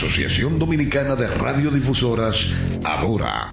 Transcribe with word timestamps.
Asociación 0.00 0.58
Dominicana 0.58 1.14
de 1.14 1.28
Radiodifusoras, 1.28 2.46
ahora. 2.84 3.52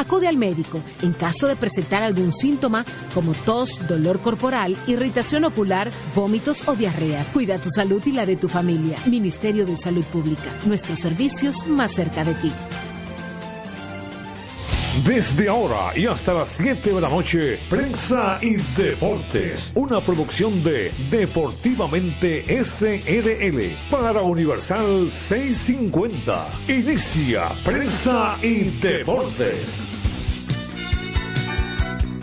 Acude 0.00 0.28
al 0.28 0.38
médico 0.38 0.80
en 1.02 1.12
caso 1.12 1.46
de 1.46 1.56
presentar 1.56 2.02
algún 2.02 2.32
síntoma 2.32 2.86
como 3.12 3.34
tos, 3.34 3.86
dolor 3.86 4.20
corporal, 4.20 4.74
irritación 4.86 5.44
ocular, 5.44 5.90
vómitos 6.14 6.66
o 6.66 6.74
diarrea. 6.74 7.22
Cuida 7.34 7.58
tu 7.58 7.68
salud 7.68 8.02
y 8.06 8.12
la 8.12 8.24
de 8.24 8.36
tu 8.36 8.48
familia. 8.48 8.96
Ministerio 9.04 9.66
de 9.66 9.76
Salud 9.76 10.04
Pública. 10.04 10.50
Nuestros 10.64 11.00
servicios 11.00 11.66
más 11.66 11.92
cerca 11.92 12.24
de 12.24 12.32
ti. 12.32 12.50
Desde 15.04 15.50
ahora 15.50 15.92
y 15.94 16.06
hasta 16.06 16.32
las 16.32 16.48
7 16.48 16.94
de 16.94 17.00
la 17.00 17.08
noche, 17.10 17.58
Prensa 17.68 18.38
y 18.40 18.56
Deportes, 18.80 19.70
una 19.74 20.00
producción 20.00 20.64
de 20.64 20.92
Deportivamente 21.10 22.44
SRL 22.64 23.90
para 23.90 24.22
Universal 24.22 25.10
650. 25.10 26.46
Inicia 26.68 27.48
Prensa 27.64 28.38
y 28.42 28.70
Deportes. 28.80 29.89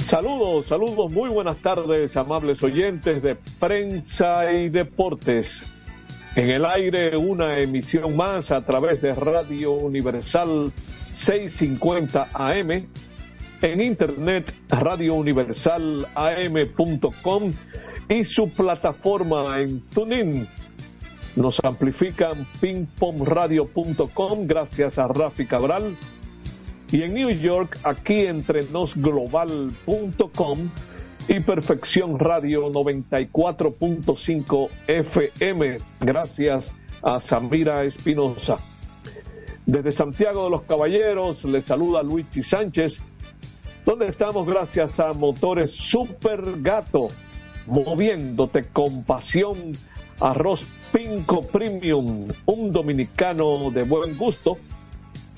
Saludos, 0.08 0.66
saludos, 0.68 1.12
muy 1.12 1.30
buenas 1.30 1.58
tardes, 1.58 2.16
amables 2.16 2.64
oyentes 2.64 3.22
de 3.22 3.36
Prensa 3.60 4.54
y 4.54 4.70
Deportes. 4.70 5.62
En 6.34 6.50
el 6.50 6.64
aire, 6.64 7.18
una 7.18 7.60
emisión 7.60 8.16
más 8.16 8.52
a 8.52 8.62
través 8.62 9.02
de 9.02 9.14
Radio 9.14 9.74
Universal 9.74 10.72
650 11.14 12.30
AM, 12.34 12.88
en 13.62 13.82
internet 13.82 14.54
radiouniversalam.com 14.70 17.54
y 18.08 18.24
su 18.24 18.50
plataforma 18.50 19.60
en 19.60 19.82
TuneIn. 19.90 20.48
Nos 21.36 21.60
amplifican 21.66 22.48
pingpongradio.com 22.62 24.48
gracias 24.48 25.00
a 25.00 25.10
Rafi 25.10 25.46
Cabral 25.46 25.98
y 26.92 27.04
en 27.04 27.14
New 27.14 27.30
York 27.30 27.80
aquí 27.84 28.26
entre 28.26 28.64
nosglobal.com 28.64 30.70
y 31.28 31.40
Perfección 31.42 32.18
Radio 32.18 32.72
94.5 32.72 34.70
FM 34.88 35.78
gracias 36.00 36.72
a 37.02 37.20
Samira 37.20 37.84
Espinosa. 37.84 38.56
Desde 39.66 39.92
Santiago 39.92 40.46
de 40.46 40.50
los 40.50 40.62
Caballeros 40.64 41.44
le 41.44 41.62
saluda 41.62 42.02
Luigi 42.02 42.42
Sánchez, 42.42 43.00
donde 43.86 44.08
estamos 44.08 44.48
gracias 44.48 44.98
a 45.02 45.12
Motores 45.12 45.72
Super 45.72 46.62
Gato, 46.62 47.10
moviéndote 47.66 48.64
con 48.64 49.04
pasión, 49.04 49.74
arroz 50.22 50.64
Pinco 50.94 51.46
Premium, 51.46 52.30
un 52.46 52.72
dominicano 52.72 53.72
de 53.72 53.84
buen 53.84 54.18
gusto. 54.18 54.58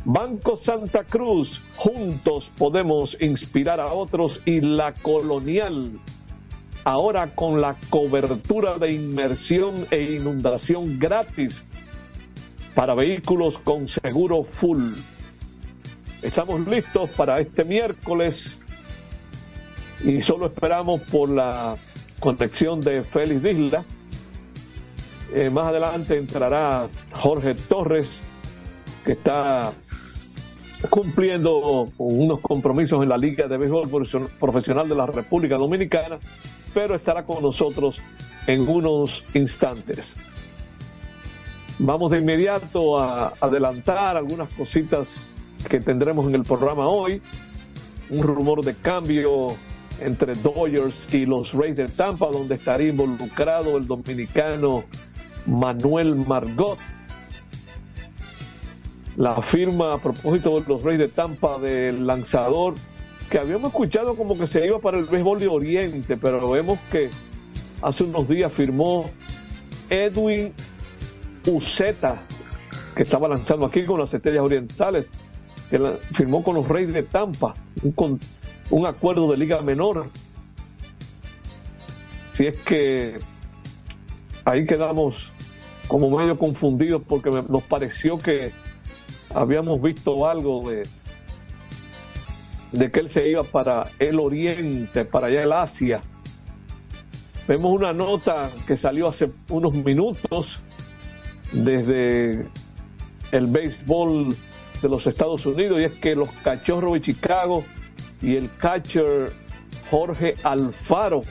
Banco 0.06 0.56
Santa 0.56 1.04
Cruz, 1.04 1.62
juntos 1.76 2.50
podemos 2.58 3.18
inspirar 3.20 3.82
a 3.82 3.94
otros 3.94 4.42
y 4.46 4.62
la 4.62 4.94
colonial, 4.94 5.92
ahora 6.86 7.36
con 7.36 7.60
la 7.60 7.76
cobertura 7.90 8.78
de 8.78 8.94
inmersión 8.94 9.86
e 9.92 10.16
inundación 10.16 10.98
gratis 10.98 11.62
para 12.74 12.96
vehículos 12.96 13.58
con 13.58 13.90
seguro 13.90 14.44
full. 14.44 14.94
Estamos 16.22 16.66
listos 16.66 17.10
para 17.12 17.40
este 17.40 17.66
miércoles 17.66 18.58
y 20.04 20.22
solo 20.22 20.46
esperamos 20.46 21.02
por 21.02 21.30
la 21.30 21.76
conexión 22.22 22.80
de 22.80 23.04
Félix 23.04 23.44
Disla. 23.44 23.84
Eh, 25.34 25.50
más 25.50 25.68
adelante 25.68 26.18
entrará 26.18 26.88
Jorge 27.12 27.54
Torres, 27.54 28.10
que 29.06 29.12
está 29.12 29.74
cumpliendo 30.90 31.90
unos 31.98 32.40
compromisos 32.40 33.02
en 33.04 33.10
la 33.10 33.18
Liga 33.18 33.48
de 33.48 33.58
Béisbol 33.58 34.08
Profesional 34.40 34.88
de 34.88 34.96
la 34.96 35.06
República 35.06 35.56
Dominicana, 35.56 36.20
pero 36.74 36.96
estará 36.96 37.24
con 37.24 37.42
nosotros 37.42 38.00
en 38.48 38.68
unos 38.68 39.24
instantes. 39.34 40.16
Vamos 41.80 42.12
de 42.12 42.20
inmediato 42.20 43.00
a 43.00 43.34
adelantar 43.40 44.18
algunas 44.18 44.54
cositas 44.54 45.08
que 45.70 45.80
tendremos 45.80 46.28
en 46.28 46.36
el 46.36 46.44
programa 46.44 46.88
hoy. 46.88 47.22
Un 48.10 48.24
rumor 48.24 48.64
de 48.64 48.76
cambio 48.76 49.48
entre 50.02 50.34
Dodgers 50.34 50.96
y 51.14 51.26
los 51.26 51.54
Rays 51.54 51.76
de 51.76 51.88
Tampa, 51.88 52.28
donde 52.28 52.56
estaría 52.56 52.90
involucrado 52.90 53.78
el 53.78 53.86
dominicano 53.86 54.84
Manuel 55.46 56.16
Margot. 56.16 56.78
La 59.20 59.42
firma 59.42 59.96
a 59.96 59.98
propósito 59.98 60.62
de 60.62 60.66
los 60.66 60.82
Rays 60.82 60.98
de 60.98 61.10
Tampa 61.10 61.60
del 61.60 62.08
lanzador 62.08 62.76
que 63.30 63.38
habíamos 63.38 63.72
escuchado 63.72 64.16
como 64.16 64.38
que 64.38 64.48
se 64.48 64.66
iba 64.66 64.80
para 64.80 64.98
el 64.98 65.04
béisbol 65.08 65.40
de 65.40 65.50
Oriente, 65.50 66.16
pero 66.16 66.50
vemos 66.50 66.80
que 66.90 67.10
hace 67.82 68.06
unos 68.06 68.30
días 68.30 68.50
firmó 68.54 69.12
Edwin 69.90 70.54
Uceta, 71.46 72.22
que 72.96 73.04
estaba 73.04 73.28
lanzando 73.28 73.66
aquí 73.66 73.84
con 73.84 74.00
las 74.00 74.14
Estrellas 74.14 74.42
Orientales, 74.42 75.10
que 75.70 75.78
firmó 76.14 76.42
con 76.42 76.56
los 76.56 76.66
Reyes 76.66 76.94
de 76.94 77.04
Tampa, 77.04 77.56
un, 77.84 78.22
un 78.70 78.86
acuerdo 78.86 79.30
de 79.32 79.36
liga 79.36 79.62
menor. 79.62 80.08
Si 82.36 82.48
es 82.48 82.58
que 82.62 83.20
ahí 84.46 84.66
quedamos 84.66 85.30
como 85.90 86.10
medio 86.10 86.40
confundidos 86.40 87.02
porque 87.06 87.30
nos 87.32 87.64
pareció 87.64 88.18
que 88.18 88.54
habíamos 89.34 89.82
visto 89.82 90.28
algo 90.28 90.70
de, 90.70 90.84
de 92.72 92.92
que 92.92 93.00
él 93.00 93.10
se 93.10 93.30
iba 93.30 93.44
para 93.44 93.90
el 94.00 94.20
oriente, 94.20 95.06
para 95.06 95.28
allá 95.28 95.44
el 95.44 95.52
Asia. 95.52 96.02
Vemos 97.48 97.72
una 97.72 97.94
nota 97.94 98.50
que 98.68 98.78
salió 98.78 99.08
hace 99.08 99.30
unos 99.50 99.74
minutos 99.74 100.60
desde 101.52 102.46
el 103.32 103.48
béisbol 103.48 104.36
de 104.82 104.90
los 104.90 105.08
Estados 105.08 105.46
Unidos 105.46 105.80
y 105.80 105.84
es 105.84 105.94
que 105.94 106.16
los 106.16 106.30
cachorros 106.30 106.94
de 106.94 107.02
Chicago 107.02 107.64
y 108.22 108.36
el 108.36 108.50
catcher 108.58 109.32
Jorge 109.90 110.36
Alfaro, 110.44 111.22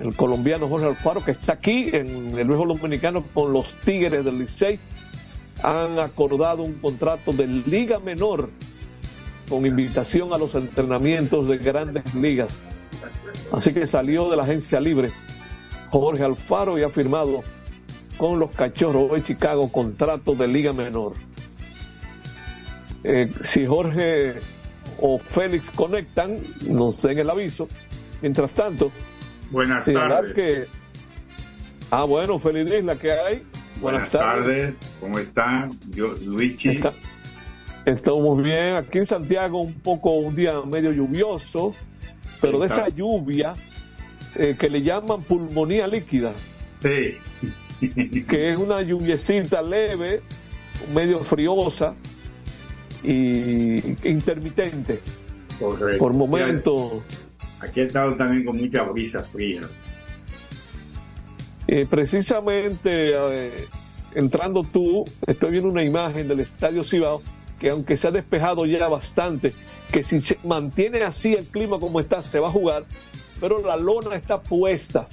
el 0.00 0.14
colombiano 0.14 0.68
Jorge 0.68 0.86
Alfaro, 0.86 1.24
que 1.24 1.30
está 1.32 1.52
aquí 1.54 1.88
en 1.92 2.36
el 2.36 2.46
béisbol 2.46 2.68
dominicano 2.68 3.24
con 3.32 3.52
los 3.52 3.72
Tigres 3.84 4.24
del 4.24 4.40
Licey, 4.40 4.78
han 5.62 5.98
acordado 5.98 6.62
un 6.62 6.74
contrato 6.74 7.32
de 7.32 7.46
liga 7.46 7.98
menor 7.98 8.50
con 9.48 9.64
invitación 9.64 10.32
a 10.32 10.38
los 10.38 10.54
entrenamientos 10.54 11.48
de 11.48 11.58
grandes 11.58 12.14
ligas. 12.14 12.58
Así 13.52 13.72
que 13.72 13.86
salió 13.86 14.28
de 14.28 14.36
la 14.36 14.42
agencia 14.42 14.80
libre 14.80 15.10
Jorge 15.90 16.24
Alfaro 16.24 16.78
y 16.78 16.82
ha 16.82 16.88
firmado 16.88 17.42
con 18.16 18.38
los 18.38 18.50
cachorros 18.50 19.12
de 19.12 19.22
Chicago 19.22 19.70
contrato 19.70 20.34
de 20.34 20.48
liga 20.48 20.72
menor. 20.72 21.14
Eh, 23.04 23.30
si 23.44 23.66
Jorge 23.66 24.34
o 25.00 25.18
Félix 25.18 25.70
conectan, 25.70 26.40
nos 26.68 27.00
den 27.02 27.18
el 27.18 27.30
aviso. 27.30 27.68
Mientras 28.20 28.50
tanto, 28.52 28.90
buenas 29.50 29.84
tardes. 29.84 30.34
Que... 30.34 30.66
Ah, 31.90 32.04
bueno, 32.04 32.38
Félix 32.40 32.72
Isla, 32.72 32.96
¿qué 32.96 33.12
hay? 33.12 33.42
Buenas, 33.80 34.10
tardes. 34.10 34.74
¿Cómo 35.00 35.18
están? 35.18 35.70
Yo, 35.90 36.14
Luigi. 36.24 36.80
Estamos 37.84 38.42
bien. 38.42 38.74
Aquí 38.74 38.98
en 38.98 39.06
Santiago 39.06 39.60
un 39.60 39.74
poco, 39.74 40.10
un 40.12 40.34
día 40.34 40.60
medio 40.62 40.92
lluvioso, 40.92 41.74
pero 42.40 42.58
de 42.58 42.66
esa 42.66 42.88
lluvia 42.88 43.54
eh, 44.34 44.56
que 44.58 44.68
le 44.68 44.82
llaman 44.82 45.22
pulmonía 45.22 45.86
líquida. 45.86 46.32
Sí 46.82 47.16
que 48.28 48.52
es 48.52 48.58
una 48.58 48.82
lluviecita 48.82 49.62
leve, 49.62 50.22
medio 50.94 51.18
friosa 51.18 51.94
y 53.02 53.96
intermitente. 54.08 55.00
Por 55.98 56.12
momento. 56.12 57.02
Aquí 57.60 57.80
he 57.80 57.84
estado 57.84 58.14
también 58.16 58.44
con 58.44 58.56
muchas 58.56 58.92
brisas 58.92 59.28
frías. 59.28 59.66
Eh, 61.68 61.86
precisamente, 61.88 63.12
entrando 64.14 64.62
tú, 64.62 65.04
estoy 65.26 65.52
viendo 65.52 65.68
una 65.68 65.84
imagen 65.84 66.28
del 66.28 66.40
Estadio 66.40 66.82
Cibao 66.82 67.22
que 67.58 67.70
aunque 67.70 67.96
se 67.96 68.08
ha 68.08 68.10
despejado 68.10 68.66
ya 68.66 68.88
bastante, 68.88 69.52
que 69.90 70.02
si 70.02 70.20
se 70.20 70.38
mantiene 70.44 71.02
así 71.02 71.34
el 71.34 71.46
clima 71.46 71.78
como 71.78 72.00
está, 72.00 72.22
se 72.22 72.38
va 72.38 72.48
a 72.48 72.52
jugar, 72.52 72.84
pero 73.40 73.62
la 73.62 73.76
lona 73.76 74.16
está 74.16 74.40
puesta 74.40 75.08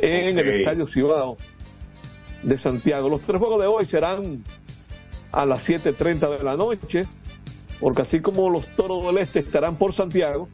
en 0.00 0.38
el 0.38 0.48
Estadio 0.48 0.86
Cibao 0.88 1.36
de 2.42 2.58
Santiago. 2.58 3.08
Los 3.08 3.22
tres 3.22 3.38
juegos 3.38 3.60
de 3.60 3.66
hoy 3.66 3.86
serán 3.86 4.44
a 5.32 5.46
las 5.46 5.68
7.30 5.68 6.38
de 6.38 6.44
la 6.44 6.56
noche, 6.56 7.04
porque 7.80 8.02
así 8.02 8.20
como 8.20 8.50
los 8.50 8.66
Toros 8.68 9.06
del 9.06 9.18
Este 9.18 9.40
estarán 9.40 9.76
por 9.76 9.92
Santiago, 9.92 10.48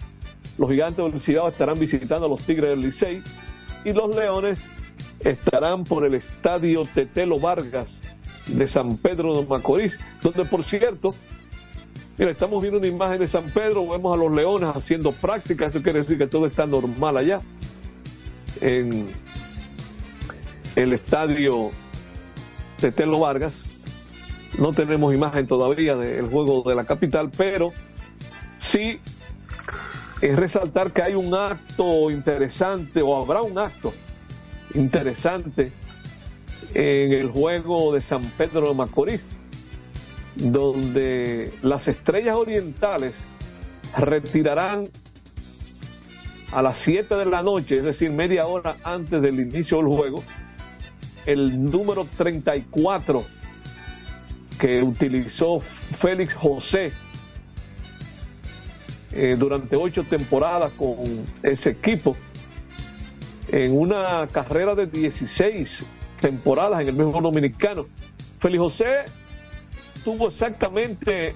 los 0.58 0.70
Gigantes 0.70 1.04
del 1.12 1.20
Cibao 1.20 1.48
estarán 1.48 1.78
visitando 1.78 2.26
a 2.26 2.28
los 2.28 2.42
Tigres 2.42 2.70
del 2.70 2.80
Licey 2.80 3.22
y 3.84 3.92
los 3.92 4.14
Leones 4.14 4.58
estarán 5.24 5.84
por 5.84 6.04
el 6.04 6.14
Estadio 6.14 6.86
Tetelo 6.92 7.38
Vargas 7.38 8.00
de 8.46 8.66
San 8.66 8.96
Pedro 8.96 9.40
de 9.40 9.46
Macorís, 9.46 9.96
donde 10.20 10.44
por 10.44 10.64
cierto, 10.64 11.14
mira, 12.18 12.30
estamos 12.30 12.60
viendo 12.60 12.78
una 12.78 12.88
imagen 12.88 13.20
de 13.20 13.28
San 13.28 13.44
Pedro, 13.50 13.86
vemos 13.88 14.16
a 14.16 14.20
los 14.20 14.32
leones 14.32 14.70
haciendo 14.74 15.12
práctica, 15.12 15.66
eso 15.66 15.82
quiere 15.82 16.00
decir 16.00 16.18
que 16.18 16.26
todo 16.26 16.46
está 16.46 16.66
normal 16.66 17.16
allá, 17.16 17.40
en 18.60 19.06
el 20.76 20.92
estadio 20.92 21.70
Tetelo 22.78 23.20
Vargas. 23.20 23.64
No 24.58 24.72
tenemos 24.72 25.14
imagen 25.14 25.46
todavía 25.46 25.96
del 25.96 26.28
juego 26.28 26.62
de 26.68 26.74
la 26.74 26.84
capital, 26.84 27.30
pero 27.34 27.72
sí 28.60 29.00
es 30.20 30.36
resaltar 30.36 30.92
que 30.92 31.02
hay 31.02 31.14
un 31.14 31.34
acto 31.34 32.10
interesante, 32.10 33.00
o 33.00 33.16
habrá 33.16 33.42
un 33.42 33.56
acto 33.58 33.94
interesante 34.74 35.72
en 36.74 37.12
el 37.12 37.28
juego 37.30 37.92
de 37.92 38.00
San 38.00 38.22
Pedro 38.22 38.68
de 38.68 38.74
Macorís, 38.74 39.20
donde 40.36 41.52
las 41.62 41.88
estrellas 41.88 42.36
orientales 42.36 43.14
retirarán 43.96 44.88
a 46.52 46.62
las 46.62 46.78
7 46.78 47.14
de 47.14 47.26
la 47.26 47.42
noche, 47.42 47.78
es 47.78 47.84
decir, 47.84 48.10
media 48.10 48.46
hora 48.46 48.76
antes 48.84 49.20
del 49.22 49.40
inicio 49.40 49.78
del 49.78 49.86
juego, 49.86 50.22
el 51.26 51.70
número 51.70 52.06
34 52.16 53.24
que 54.58 54.82
utilizó 54.82 55.60
Félix 55.60 56.34
José 56.34 56.92
eh, 59.12 59.34
durante 59.38 59.76
ocho 59.76 60.04
temporadas 60.04 60.72
con 60.72 60.96
ese 61.42 61.70
equipo 61.70 62.16
en 63.52 63.78
una 63.78 64.26
carrera 64.32 64.74
de 64.74 64.86
16 64.86 65.84
temporadas 66.20 66.80
en 66.80 66.88
el 66.88 66.94
mismo 66.94 67.20
dominicano. 67.20 67.86
Félix 68.40 68.60
José 68.60 69.04
tuvo 70.02 70.28
exactamente 70.28 71.34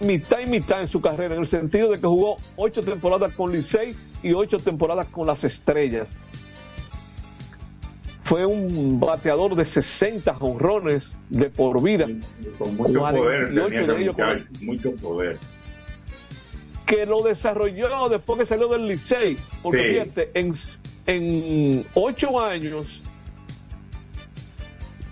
mitad 0.00 0.40
y 0.40 0.46
mitad 0.46 0.80
en 0.80 0.88
su 0.88 1.00
carrera, 1.00 1.34
en 1.34 1.42
el 1.42 1.46
sentido 1.46 1.90
de 1.90 2.00
que 2.00 2.06
jugó 2.06 2.38
ocho 2.56 2.80
temporadas 2.80 3.34
con 3.34 3.52
Licey 3.52 3.94
y 4.22 4.32
ocho 4.32 4.56
temporadas 4.56 5.06
con 5.08 5.26
las 5.26 5.44
Estrellas. 5.44 6.08
Fue 8.24 8.44
un 8.44 8.98
bateador 8.98 9.54
de 9.54 9.64
60 9.64 10.36
honrones 10.40 11.12
de 11.28 11.48
por 11.48 11.80
vida. 11.80 12.06
Con 12.58 12.76
mucho 12.76 12.98
poder, 12.98 13.52
mucho 14.62 14.96
poder. 14.96 15.38
Que 16.86 17.06
lo 17.06 17.22
desarrolló 17.22 18.08
después 18.08 18.40
que 18.40 18.46
salió 18.46 18.68
del 18.68 18.88
Licey. 18.88 19.36
Porque 19.62 19.92
fíjate, 19.92 20.30
en, 20.34 20.56
en 21.06 21.86
ocho 21.94 22.40
años 22.40 23.00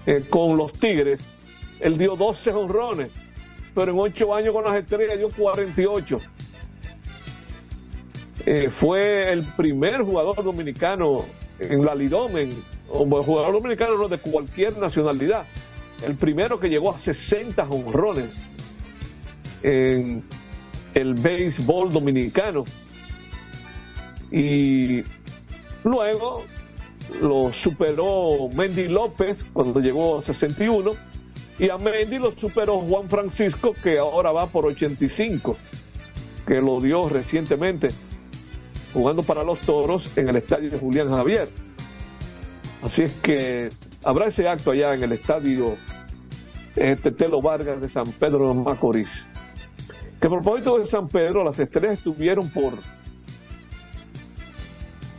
eh, 0.07 0.25
con 0.29 0.57
los 0.57 0.73
Tigres, 0.73 1.21
él 1.81 1.97
dio 1.97 2.17
12 2.17 2.51
honrones, 2.53 3.11
pero 3.75 3.93
en 3.93 3.99
8 3.99 4.35
años 4.35 4.55
con 4.55 4.65
las 4.65 4.77
estrellas 4.77 5.19
dio 5.19 5.31
48. 5.31 6.21
Eh, 8.47 8.71
fue 8.79 9.33
el 9.33 9.43
primer 9.43 10.03
jugador 10.03 10.43
dominicano 10.43 11.25
en 11.59 11.85
la 11.85 11.95
Lidomen, 11.95 12.53
o 12.89 13.05
jugador 13.23 13.53
dominicano 13.53 14.09
de 14.09 14.19
cualquier 14.19 14.77
nacionalidad, 14.77 15.47
el 16.05 16.17
primero 16.17 16.61
que 16.61 16.69
llegó 16.69 16.95
a 16.95 17.01
60 17.01 17.63
honrones 17.65 18.35
en 19.63 20.23
el 20.93 21.15
béisbol 21.15 21.91
dominicano. 21.91 22.65
Y 24.31 25.03
luego 25.85 26.43
lo 27.21 27.53
superó 27.53 28.49
Mendy 28.53 28.89
López 28.89 29.45
cuando 29.53 29.81
llegó 29.81 30.19
a 30.19 30.23
61 30.23 30.93
y 31.59 31.71
a 31.71 31.79
Mendy 31.79 32.19
lo 32.19 32.33
superó 32.33 32.79
Juan 32.79 33.09
Francisco 33.09 33.75
que 33.83 33.99
ahora 33.99 34.33
va 34.33 34.47
por 34.47 34.67
85 34.67 35.57
que 36.47 36.61
lo 36.61 36.81
dio 36.81 37.09
recientemente 37.09 37.89
jugando 38.93 39.23
para 39.23 39.43
los 39.43 39.59
Toros 39.61 40.17
en 40.17 40.29
el 40.29 40.37
estadio 40.37 40.71
de 40.71 40.79
Julián 40.79 41.11
Javier. 41.11 41.49
Así 42.83 43.03
es 43.03 43.13
que 43.15 43.71
habrá 44.05 44.27
ese 44.27 44.49
acto 44.49 44.71
allá 44.71 44.95
en 44.95 45.03
el 45.03 45.13
estadio 45.13 45.77
este 46.77 47.11
Telo 47.11 47.41
Vargas 47.41 47.81
de 47.81 47.89
San 47.89 48.07
Pedro 48.13 48.49
de 48.49 48.55
Macorís. 48.55 49.27
Que 50.21 50.29
a 50.29 50.31
propósito 50.31 50.79
de 50.79 50.87
San 50.87 51.09
Pedro 51.09 51.45
las 51.45 51.59
estrellas 51.59 51.99
estuvieron 51.99 52.49
por 52.51 52.75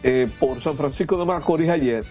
eh, 0.07 0.28
por 0.40 0.62
San 0.62 0.75
Francisco 0.75 1.18
de 1.18 1.25
Macorís 1.25 1.68
ayer. 1.68 2.04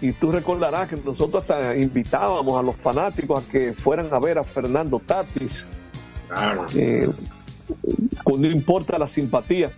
Y 0.00 0.12
tú 0.12 0.30
recordarás 0.30 0.88
que 0.88 0.96
nosotros 0.96 1.42
hasta 1.42 1.76
invitábamos 1.76 2.56
a 2.56 2.62
los 2.62 2.76
fanáticos 2.76 3.42
a 3.42 3.50
que 3.50 3.72
fueran 3.72 4.06
a 4.12 4.20
ver 4.20 4.38
a 4.38 4.44
Fernando 4.44 5.00
Tatis. 5.04 5.66
Claro. 6.28 6.66
Eh, 6.76 7.08
no 8.26 8.46
importa 8.46 8.96
la 8.96 9.08
simpatía. 9.08 9.70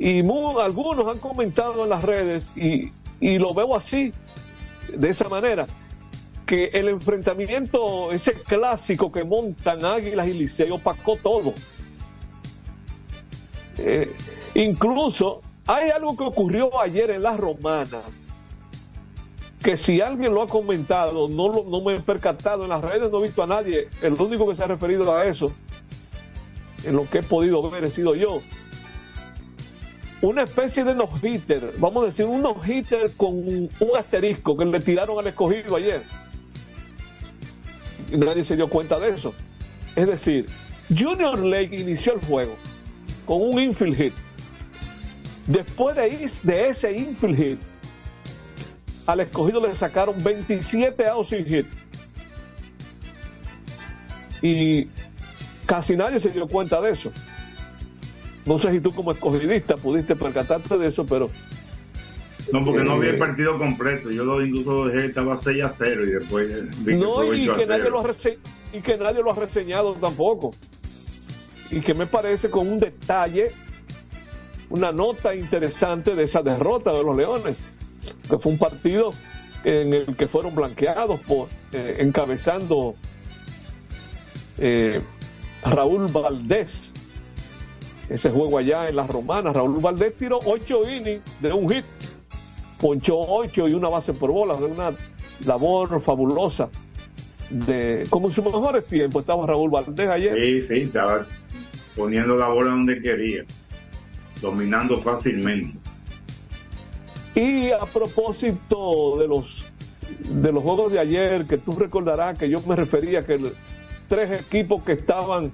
Y 0.00 0.18
algunos 0.18 1.06
han 1.06 1.18
comentado 1.18 1.84
en 1.84 1.90
las 1.90 2.02
redes, 2.02 2.44
y, 2.56 2.90
y 3.20 3.38
lo 3.38 3.54
veo 3.54 3.76
así, 3.76 4.12
de 4.92 5.10
esa 5.10 5.28
manera, 5.28 5.68
que 6.44 6.66
el 6.74 6.88
enfrentamiento, 6.88 8.10
ese 8.10 8.32
clásico 8.32 9.12
que 9.12 9.22
montan 9.22 9.84
Águilas 9.84 10.26
y 10.26 10.32
Liceo, 10.32 10.74
opacó 10.74 11.16
todo. 11.16 11.54
Eh, 13.78 14.14
Incluso 14.56 15.42
hay 15.66 15.90
algo 15.90 16.16
que 16.16 16.24
ocurrió 16.24 16.80
ayer 16.80 17.10
en 17.10 17.22
la 17.22 17.36
romana, 17.36 18.00
que 19.62 19.76
si 19.76 20.00
alguien 20.00 20.32
lo 20.32 20.40
ha 20.40 20.46
comentado, 20.46 21.28
no, 21.28 21.48
lo, 21.48 21.64
no 21.64 21.82
me 21.82 21.96
he 21.96 22.00
percatado 22.00 22.62
en 22.62 22.70
las 22.70 22.82
redes, 22.82 23.12
no 23.12 23.18
he 23.18 23.24
visto 23.24 23.42
a 23.42 23.46
nadie, 23.46 23.88
el 24.00 24.14
único 24.14 24.48
que 24.48 24.56
se 24.56 24.62
ha 24.62 24.66
referido 24.66 25.14
a 25.14 25.26
eso, 25.26 25.52
en 26.84 26.96
lo 26.96 27.06
que 27.06 27.18
he 27.18 27.22
podido 27.22 27.68
ver, 27.68 27.84
he 27.84 27.88
sido 27.88 28.14
yo. 28.14 28.40
Una 30.22 30.44
especie 30.44 30.84
de 30.84 30.94
no-hitter, 30.94 31.72
vamos 31.76 32.04
a 32.04 32.06
decir, 32.06 32.24
un 32.24 32.40
no-hitter 32.40 33.12
con 33.14 33.34
un, 33.34 33.70
asterisco 33.98 34.56
que 34.56 34.64
le 34.64 34.80
tiraron 34.80 35.18
al 35.18 35.26
escogido 35.26 35.76
ayer. 35.76 36.00
Nadie 38.10 38.42
se 38.42 38.56
dio 38.56 38.70
cuenta 38.70 38.98
de 38.98 39.10
eso. 39.10 39.34
Es 39.96 40.06
decir, 40.06 40.46
Junior 40.88 41.38
Lake 41.44 41.76
inició 41.76 42.14
el 42.14 42.24
juego 42.24 42.56
con 43.26 43.42
un 43.42 43.60
infield 43.60 43.96
hit 43.96 44.12
Después 45.46 45.96
de, 45.96 46.30
de 46.42 46.68
ese 46.68 46.92
infield 46.92 47.36
hit, 47.36 47.58
al 49.06 49.20
escogido 49.20 49.64
le 49.64 49.74
sacaron 49.74 50.22
27 50.22 51.06
outs 51.06 51.28
sin 51.28 51.46
hit. 51.46 51.66
Y 54.42 54.88
casi 55.66 55.96
nadie 55.96 56.18
se 56.18 56.30
dio 56.30 56.48
cuenta 56.48 56.80
de 56.80 56.90
eso. 56.90 57.12
No 58.44 58.58
sé 58.58 58.72
si 58.72 58.80
tú 58.80 58.92
como 58.92 59.12
escogidista 59.12 59.76
pudiste 59.76 60.16
percatarte 60.16 60.76
de 60.76 60.88
eso, 60.88 61.04
pero... 61.06 61.30
No, 62.52 62.64
porque 62.64 62.84
no 62.84 62.98
vi 62.98 63.08
el 63.08 63.16
eh, 63.16 63.18
partido 63.18 63.58
completo. 63.58 64.10
Yo 64.10 64.24
lo 64.24 64.44
incluso 64.44 64.86
dejé, 64.86 65.06
estaba 65.06 65.36
6 65.38 65.64
a 65.64 65.74
0 65.76 66.06
y 66.06 66.10
después... 66.10 66.48
no, 66.86 67.34
y 67.34 67.48
que, 67.56 67.66
nadie 67.66 67.90
lo 67.90 68.00
ha 68.00 68.14
y 68.72 68.80
que 68.80 68.96
nadie 68.96 69.22
lo 69.22 69.32
ha 69.32 69.34
reseñado 69.34 69.94
tampoco. 69.94 70.52
Y 71.70 71.80
que 71.80 71.94
me 71.94 72.06
parece 72.06 72.50
con 72.50 72.68
un 72.68 72.78
detalle 72.78 73.52
una 74.70 74.92
nota 74.92 75.34
interesante 75.34 76.14
de 76.14 76.24
esa 76.24 76.42
derrota 76.42 76.92
de 76.92 77.02
los 77.02 77.16
Leones, 77.16 77.56
que 78.28 78.38
fue 78.38 78.52
un 78.52 78.58
partido 78.58 79.10
en 79.64 79.94
el 79.94 80.16
que 80.16 80.26
fueron 80.26 80.54
blanqueados 80.54 81.20
por 81.20 81.48
eh, 81.72 81.96
encabezando 81.98 82.94
eh, 84.58 85.00
Raúl 85.64 86.08
Valdés. 86.08 86.92
Ese 88.08 88.30
juego 88.30 88.58
allá 88.58 88.88
en 88.88 88.96
las 88.96 89.08
romanas, 89.08 89.54
Raúl 89.54 89.80
Valdés 89.80 90.16
tiró 90.16 90.38
ocho 90.44 90.88
innings 90.88 91.22
de 91.40 91.52
un 91.52 91.68
hit, 91.68 91.84
ponchó 92.80 93.18
ocho 93.18 93.68
y 93.68 93.74
una 93.74 93.88
base 93.88 94.12
por 94.12 94.30
bola, 94.30 94.56
de 94.56 94.66
una 94.66 94.92
labor 95.44 96.00
fabulosa. 96.00 96.68
De, 97.50 98.04
como 98.10 98.28
en 98.28 98.34
sus 98.34 98.44
mejores 98.44 98.86
tiempos 98.86 99.22
estaba 99.22 99.46
Raúl 99.46 99.70
Valdés 99.70 100.08
ayer. 100.08 100.34
Sí, 100.36 100.62
sí, 100.62 100.82
estaba 100.82 101.26
poniendo 101.96 102.36
la 102.36 102.48
bola 102.48 102.70
donde 102.70 103.00
quería 103.00 103.44
dominando 104.40 105.00
fácilmente. 105.00 105.78
Y 107.34 107.70
a 107.70 107.80
propósito 107.80 109.16
de 109.18 109.26
los 109.26 109.64
de 110.20 110.52
los 110.52 110.62
juegos 110.62 110.92
de 110.92 110.98
ayer, 110.98 111.46
que 111.46 111.58
tú 111.58 111.72
recordarás 111.72 112.38
que 112.38 112.48
yo 112.48 112.60
me 112.62 112.76
refería 112.76 113.24
que 113.26 113.40
tres 114.08 114.40
equipos 114.40 114.82
que 114.82 114.92
estaban 114.92 115.52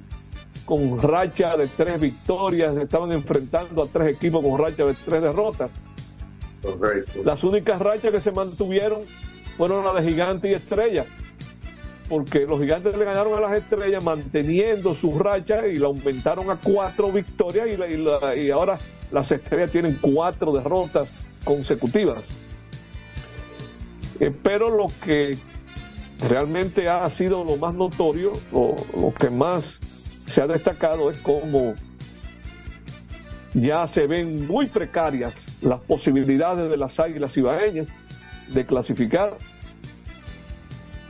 con 0.65 1.01
racha 1.01 1.57
de 1.57 1.67
tres 1.69 2.01
victorias, 2.01 2.77
estaban 2.77 3.13
enfrentando 3.13 3.83
a 3.83 3.87
tres 3.87 4.17
equipos 4.17 4.45
con 4.45 4.59
racha 4.59 4.85
de 4.85 4.95
tres 4.95 5.23
derrotas. 5.23 5.71
Las 7.25 7.43
únicas 7.43 7.81
rachas 7.81 8.13
que 8.13 8.21
se 8.21 8.31
mantuvieron 8.31 9.03
fueron 9.57 9.85
las 9.85 9.97
de 9.97 10.11
Gigante 10.11 10.51
y 10.51 10.55
Estrella, 10.55 11.05
porque 12.13 12.41
los 12.41 12.61
Gigantes 12.61 12.95
le 12.99 13.07
ganaron 13.07 13.39
a 13.39 13.41
las 13.41 13.55
Estrellas 13.55 14.05
manteniendo 14.05 14.95
su 14.95 15.19
racha 15.19 15.67
y 15.67 15.77
la 15.77 15.87
aumentaron 15.87 16.51
a 16.51 16.57
cuatro 16.57 17.11
victorias 17.11 17.67
y, 17.69 18.39
y 18.39 18.51
ahora 18.51 18.79
las 19.11 19.33
Estrellas 19.33 19.71
tienen 19.71 19.97
cuatro 19.99 20.53
derrotas 20.53 21.09
consecutivas. 21.43 22.23
Eh, 24.21 24.31
pero 24.43 24.69
lo 24.69 24.89
que 25.03 25.39
realmente 26.29 26.87
ha 26.87 27.09
sido 27.09 27.45
lo 27.45 27.57
más 27.57 27.73
notorio, 27.73 28.33
lo, 28.53 28.77
lo 28.95 29.15
que 29.15 29.31
más 29.31 29.81
se 30.27 30.43
ha 30.43 30.47
destacado 30.47 31.11
es 31.11 31.17
cómo 31.17 31.73
ya 33.55 33.89
se 33.89 34.07
ven 34.07 34.47
muy 34.47 34.67
precarias 34.67 35.33
las 35.63 35.81
posibilidades 35.81 36.69
de 36.69 36.77
las 36.77 37.01
águilas 37.01 37.35
ibaeñas 37.39 37.89
de 38.49 38.67
clasificar, 38.67 39.33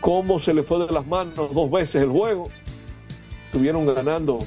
cómo 0.03 0.41
se 0.41 0.53
le 0.53 0.65
fue 0.65 0.85
de 0.85 0.93
las 0.93 1.07
manos 1.07 1.55
dos 1.55 1.71
veces 1.71 2.03
el 2.03 2.11
juego, 2.11 2.49
estuvieron 3.47 3.87
ganando 3.87 4.41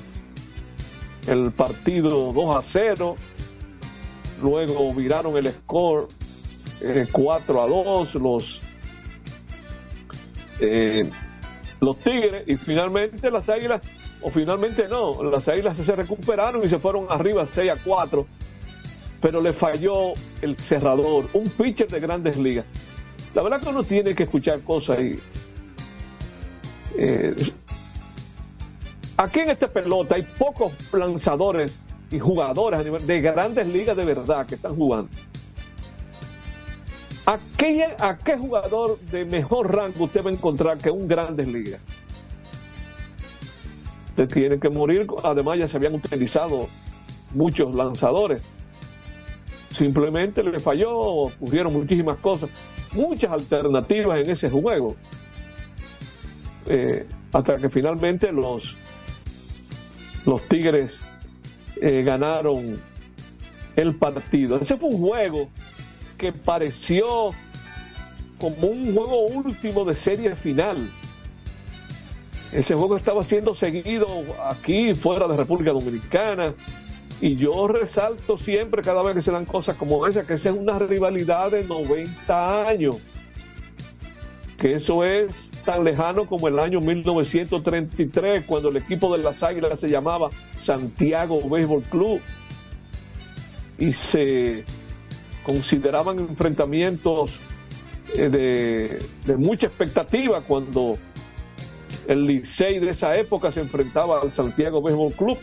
el 1.28 1.52
partido 1.54 2.34
2 2.34 2.56
a 2.58 2.62
0, 2.62 3.16
luego 4.44 4.94
viraron 4.94 5.38
el 5.38 5.50
score 5.52 6.10
4 7.10 7.56
eh, 7.56 7.64
a 7.64 7.68
2, 7.68 8.16
los, 8.16 8.62
eh, 10.60 11.10
los 11.80 11.98
Tigres, 12.00 12.44
y 12.48 12.58
finalmente 12.58 13.32
las 13.32 13.48
Águilas, 13.48 13.82
o 14.22 14.30
finalmente 14.32 14.90
no, 14.90 15.24
las 15.24 15.48
Águilas 15.48 15.78
se 15.86 15.96
recuperaron 15.96 16.66
y 16.66 16.68
se 16.68 16.80
fueron 16.80 17.06
arriba 17.10 17.48
6 17.50 17.72
a 17.72 17.78
4, 17.82 18.28
pero 19.22 19.40
le 19.40 19.54
falló 19.54 20.12
el 20.42 20.58
cerrador, 20.58 21.30
un 21.32 21.50
pitcher 21.50 21.88
de 21.88 22.02
grandes 22.02 22.36
ligas. 22.36 22.66
La 23.34 23.42
verdad 23.42 23.62
que 23.62 23.70
uno 23.70 23.86
tiene 23.86 24.14
que 24.14 24.24
escuchar 24.24 24.60
cosas 24.60 25.00
y... 25.00 25.18
Eh, 26.98 27.36
aquí 29.18 29.40
en 29.40 29.50
esta 29.50 29.68
pelota 29.68 30.16
hay 30.16 30.24
pocos 30.38 30.74
lanzadores 30.94 31.78
y 32.12 32.20
jugadores 32.20 32.86
de 33.06 33.22
grandes 33.22 33.68
ligas 33.68 33.98
de 33.98 34.06
verdad 34.06 34.46
que 34.46 34.56
están 34.56 34.76
jugando. 34.76 35.10
¿A 37.26 37.40
qué, 37.58 37.88
¿A 38.00 38.18
qué 38.18 38.38
jugador 38.38 39.00
de 39.00 39.26
mejor 39.26 39.76
rango 39.76 40.04
usted 40.04 40.24
va 40.24 40.30
a 40.30 40.34
encontrar 40.34 40.78
que 40.78 40.92
un 40.92 41.08
Grandes 41.08 41.48
Ligas? 41.48 41.82
Usted 44.10 44.28
tiene 44.28 44.60
que 44.60 44.70
morir, 44.70 45.08
además 45.24 45.58
ya 45.58 45.68
se 45.68 45.76
habían 45.78 45.96
utilizado 45.96 46.68
muchos 47.34 47.74
lanzadores. 47.74 48.44
Simplemente 49.72 50.44
le 50.44 50.60
falló, 50.60 50.92
ocurrieron 50.98 51.74
muchísimas 51.74 52.18
cosas, 52.18 52.50
muchas 52.94 53.32
alternativas 53.32 54.20
en 54.20 54.30
ese 54.30 54.50
juego. 54.50 54.96
Eh, 56.68 57.06
hasta 57.32 57.58
que 57.58 57.70
finalmente 57.70 58.32
los, 58.32 58.76
los 60.26 60.42
Tigres 60.48 61.00
eh, 61.82 62.04
ganaron 62.04 62.80
el 63.76 63.96
partido. 63.96 64.60
Ese 64.60 64.78
fue 64.78 64.90
un 64.90 65.00
juego 65.00 65.50
que 66.18 66.32
pareció 66.32 67.32
como 68.38 68.68
un 68.68 68.94
juego 68.94 69.26
último 69.26 69.86
de 69.86 69.96
serie 69.96 70.36
final. 70.36 70.78
Ese 72.52 72.74
juego 72.74 72.96
estaba 72.96 73.24
siendo 73.24 73.54
seguido 73.54 74.08
aquí, 74.50 74.94
fuera 74.96 75.28
de 75.28 75.36
República 75.36 75.72
Dominicana. 75.72 76.54
Y 77.22 77.36
yo 77.36 77.68
resalto 77.68 78.38
siempre, 78.38 78.82
cada 78.82 79.02
vez 79.04 79.16
que 79.16 79.22
se 79.22 79.32
dan 79.32 79.46
cosas 79.46 79.76
como 79.78 80.06
esa, 80.08 80.26
que 80.26 80.36
esa 80.36 80.50
es 80.50 80.56
una 80.56 80.80
rivalidad 80.80 81.52
de 81.52 81.64
90 81.66 82.68
años. 82.68 82.98
Que 84.58 84.76
eso 84.76 85.04
es 85.04 85.45
tan 85.66 85.84
lejano 85.84 86.26
como 86.26 86.48
el 86.48 86.60
año 86.60 86.80
1933, 86.80 88.46
cuando 88.46 88.70
el 88.70 88.78
equipo 88.78 89.16
de 89.16 89.24
las 89.24 89.42
Águilas 89.44 89.80
se 89.80 89.90
llamaba 89.90 90.30
Santiago 90.62 91.42
Baseball 91.50 91.82
Club. 91.84 92.22
Y 93.78 93.92
se 93.92 94.64
consideraban 95.44 96.20
enfrentamientos 96.20 97.32
eh, 98.16 99.00
de, 99.26 99.38
mucha 99.38 99.68
expectativa 99.68 100.40
cuando 100.42 100.98
el 102.08 102.24
Licey 102.24 102.80
de 102.80 102.92
esa 102.92 103.18
época 103.18 103.52
se 103.52 103.60
enfrentaba 103.60 104.22
al 104.22 104.32
Santiago 104.32 104.82
Baseball 104.82 105.12
Club 105.12 105.38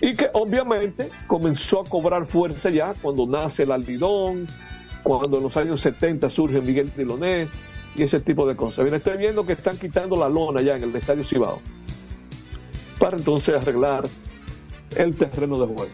y 0.00 0.14
que 0.14 0.28
obviamente 0.34 1.08
comenzó 1.26 1.80
a 1.80 1.84
cobrar 1.84 2.26
fuerza 2.26 2.70
ya 2.70 2.94
cuando 3.00 3.26
nace 3.26 3.64
el 3.64 3.72
Aldidón, 3.72 4.46
cuando 5.02 5.38
en 5.38 5.42
los 5.42 5.56
años 5.56 5.80
70 5.80 6.30
surge 6.30 6.60
Miguel 6.60 6.90
Tilonés 6.90 7.48
y 7.96 8.02
ese 8.02 8.20
tipo 8.20 8.46
de 8.46 8.56
cosas. 8.56 8.84
Bien, 8.84 8.94
estoy 8.94 9.16
viendo 9.16 9.44
que 9.46 9.54
están 9.54 9.78
quitando 9.78 10.16
la 10.16 10.28
lona 10.28 10.62
ya 10.62 10.76
en 10.76 10.84
el 10.84 10.94
Estadio 10.94 11.24
Cibao 11.24 11.60
para 12.98 13.16
entonces 13.16 13.54
arreglar 13.54 14.04
el 14.96 15.16
terreno 15.16 15.58
de 15.58 15.66
juego. 15.66 15.92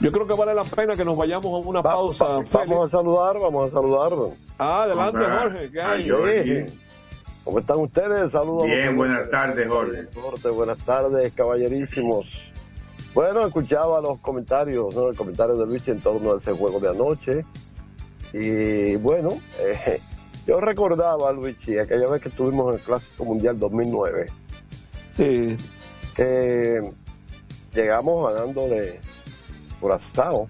Yo 0.00 0.10
creo 0.10 0.26
que 0.26 0.34
vale 0.34 0.54
la 0.54 0.64
pena 0.64 0.96
que 0.96 1.04
nos 1.04 1.16
vayamos 1.16 1.46
a 1.46 1.68
una 1.68 1.82
pausa. 1.82 2.24
vamos 2.52 2.88
a 2.88 2.90
saludar, 2.90 3.38
vamos 3.38 3.68
a 3.68 3.72
saludar. 3.72 4.12
Ah, 4.58 4.82
adelante, 4.82 5.18
Jorge. 5.18 5.70
¿Qué 5.70 5.80
hay? 5.80 6.66
¿Cómo 7.44 7.58
están 7.58 7.78
ustedes? 7.78 8.32
Saludos. 8.32 8.66
Bien, 8.66 8.96
buenas 8.96 9.28
tardes, 9.30 9.68
Jorge. 9.68 10.08
Buenas 10.50 10.78
tardes, 10.78 11.32
caballerísimos. 11.34 12.52
Bueno, 13.14 13.46
escuchaba 13.46 14.00
los 14.00 14.18
comentarios, 14.20 14.94
¿no? 14.94 15.08
el 15.08 15.16
comentario 15.16 15.56
de 15.56 15.66
Luis 15.66 15.86
en 15.88 16.00
torno 16.00 16.32
a 16.32 16.38
ese 16.38 16.52
juego 16.52 16.80
de 16.80 16.88
anoche. 16.88 17.44
Y 18.32 18.96
bueno, 18.96 19.38
eh, 19.60 20.00
yo 20.46 20.60
recordaba, 20.60 21.32
Luigi, 21.32 21.78
aquella 21.78 22.08
vez 22.08 22.22
que 22.22 22.28
estuvimos 22.28 22.68
en 22.68 22.80
el 22.80 22.84
Clásico 22.84 23.24
Mundial 23.24 23.58
2009. 23.58 24.26
Sí. 25.16 25.56
Que 26.16 26.92
llegamos 27.74 28.32
ganando 28.32 28.68
de 28.68 29.00
Curazao. 29.80 30.48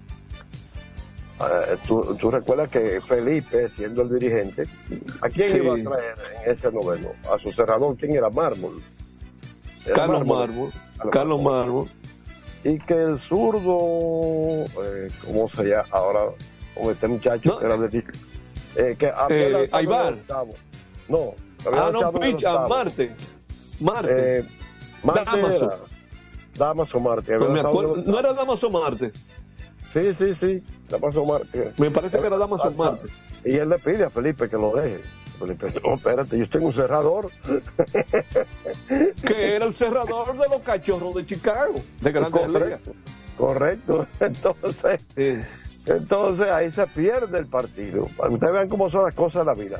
Eh, 1.39 1.77
tú, 1.87 2.31
recuerdas 2.31 2.69
que 2.69 3.01
Felipe, 3.01 3.69
siendo 3.69 4.03
el 4.03 4.19
dirigente, 4.19 4.63
¿a 5.21 5.29
quién 5.29 5.57
iba 5.57 5.75
a 5.75 5.83
traer 5.83 6.15
en 6.43 6.51
ese 6.51 6.71
noveno? 6.71 7.09
A 7.31 7.37
su 7.39 7.51
cerrador, 7.51 7.97
¿quién 7.97 8.15
era? 8.15 8.29
Mármol. 8.29 8.81
Carlos 9.93 10.25
Mármol. 10.25 10.69
Carlos 11.11 11.41
Mármol. 11.41 11.87
Y 12.63 12.79
que 12.79 12.93
el 12.93 13.19
zurdo, 13.19 14.63
eh, 14.83 15.09
¿cómo 15.25 15.49
se 15.49 15.63
llama 15.65 15.85
ahora? 15.91 16.21
Con 16.73 16.91
este 16.91 17.07
muchacho 17.07 17.59
que 17.59 17.65
era 17.65 17.77
de 17.77 18.03
eh, 18.75 18.95
que 18.97 19.13
eh, 19.29 19.69
Aybar. 19.71 20.15
No, 21.07 21.35
ah, 21.71 21.91
no, 21.91 21.99
a 22.07 22.67
Marte. 22.67 23.15
Marte. 23.79 24.39
Eh, 24.39 24.43
Marte 25.03 25.67
Damaso 26.55 26.99
Marte. 26.99 27.37
¿No 27.37 28.19
era 28.19 28.33
Damaso 28.33 28.69
Marte? 28.69 29.11
Sí, 29.91 30.13
sí, 30.17 30.33
sí, 30.39 30.63
Damaso 30.89 31.25
Marte. 31.25 31.73
Me 31.77 31.91
parece 31.91 32.19
que 32.19 32.27
era 32.27 32.37
Damaso 32.37 32.71
Marte. 32.71 33.07
Y 33.45 33.55
él 33.55 33.69
le 33.69 33.79
pide 33.79 34.05
a 34.05 34.09
Felipe 34.09 34.49
que 34.49 34.57
lo 34.57 34.75
deje. 34.75 34.99
Felipe, 35.39 35.67
no, 35.83 35.95
espérate, 35.95 36.37
yo 36.37 36.49
tengo 36.49 36.67
un 36.67 36.73
cerrador. 36.73 37.29
que 39.25 39.55
era 39.55 39.65
el 39.65 39.73
cerrador 39.73 40.37
de 40.37 40.47
los 40.47 40.61
cachorros 40.61 41.15
de 41.15 41.25
Chicago, 41.25 41.75
de 42.01 42.11
Grandes 42.11 42.41
Correcto. 42.41 42.93
Correcto. 43.37 44.07
Entonces, 44.19 45.01
entonces 45.85 46.47
ahí 46.49 46.71
se 46.71 46.87
pierde 46.87 47.39
el 47.39 47.47
partido. 47.47 48.07
Que 48.15 48.33
ustedes 48.33 48.53
vean 48.53 48.69
cómo 48.69 48.89
son 48.89 49.05
las 49.05 49.13
cosas 49.13 49.45
de 49.45 49.45
la 49.45 49.53
vida. 49.53 49.79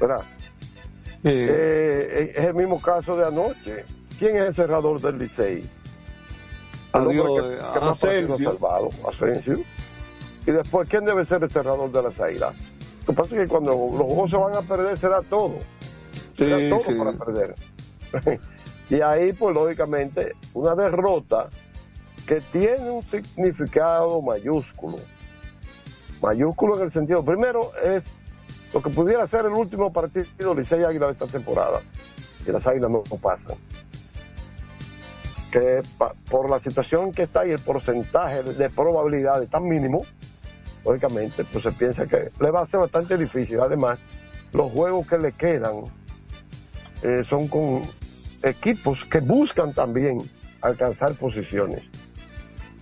¿Verdad? 0.00 0.22
Eh, 1.24 2.32
es 2.34 2.44
el 2.44 2.54
mismo 2.54 2.80
caso 2.80 3.16
de 3.16 3.26
anoche. 3.26 3.84
¿Quién 4.18 4.36
es 4.36 4.48
el 4.48 4.54
cerrador 4.54 5.00
del 5.00 5.18
Licey? 5.18 5.68
Adiós, 6.92 7.98
Salvado, 7.98 8.88
Asensio. 9.08 9.60
Y 10.46 10.50
después, 10.50 10.88
¿quién 10.88 11.04
debe 11.04 11.24
ser 11.24 11.42
el 11.42 11.50
cerrador 11.50 11.92
de 11.92 12.02
las 12.02 12.18
águilas? 12.18 12.54
Lo 13.06 13.12
que 13.14 13.22
pasa 13.22 13.34
es 13.36 13.42
que 13.42 13.48
cuando 13.48 13.72
los 13.72 14.06
juegos 14.06 14.30
se 14.30 14.36
van 14.36 14.56
a 14.56 14.62
perder, 14.62 14.96
será 14.98 15.22
todo. 15.22 15.58
será 16.36 16.76
todo 16.76 16.98
para 16.98 17.12
perder. 17.12 17.54
y 18.90 19.00
ahí, 19.00 19.32
pues 19.32 19.54
lógicamente, 19.54 20.32
una 20.54 20.74
derrota 20.74 21.48
que 22.26 22.40
tiene 22.52 22.90
un 22.90 23.02
significado 23.02 24.20
mayúsculo. 24.22 24.96
Mayúsculo 26.22 26.76
en 26.76 26.84
el 26.84 26.92
sentido, 26.92 27.24
primero 27.24 27.70
es 27.82 28.02
lo 28.72 28.82
que 28.82 28.90
pudiera 28.90 29.26
ser 29.26 29.46
el 29.46 29.52
último 29.52 29.92
partido 29.92 30.54
Licey 30.54 30.84
Águila 30.84 31.06
de 31.06 31.12
esta 31.12 31.26
temporada. 31.26 31.80
Y 32.46 32.50
las 32.50 32.66
águilas 32.66 32.90
no 32.90 33.02
pasan 33.20 33.56
que 35.50 35.82
por 36.30 36.50
la 36.50 36.58
situación 36.60 37.12
que 37.12 37.22
está 37.24 37.46
y 37.46 37.50
el 37.50 37.58
porcentaje 37.58 38.42
de 38.42 38.70
probabilidad 38.70 39.42
es 39.42 39.50
tan 39.50 39.66
mínimo, 39.66 40.02
lógicamente, 40.84 41.44
pues 41.44 41.64
se 41.64 41.72
piensa 41.72 42.06
que 42.06 42.30
le 42.40 42.50
va 42.50 42.62
a 42.62 42.66
ser 42.66 42.80
bastante 42.80 43.16
difícil. 43.16 43.60
Además, 43.60 43.98
los 44.52 44.70
juegos 44.72 45.06
que 45.06 45.18
le 45.18 45.32
quedan 45.32 45.84
eh, 47.02 47.24
son 47.28 47.48
con 47.48 47.82
equipos 48.42 49.04
que 49.04 49.20
buscan 49.20 49.72
también 49.72 50.18
alcanzar 50.60 51.14
posiciones, 51.14 51.82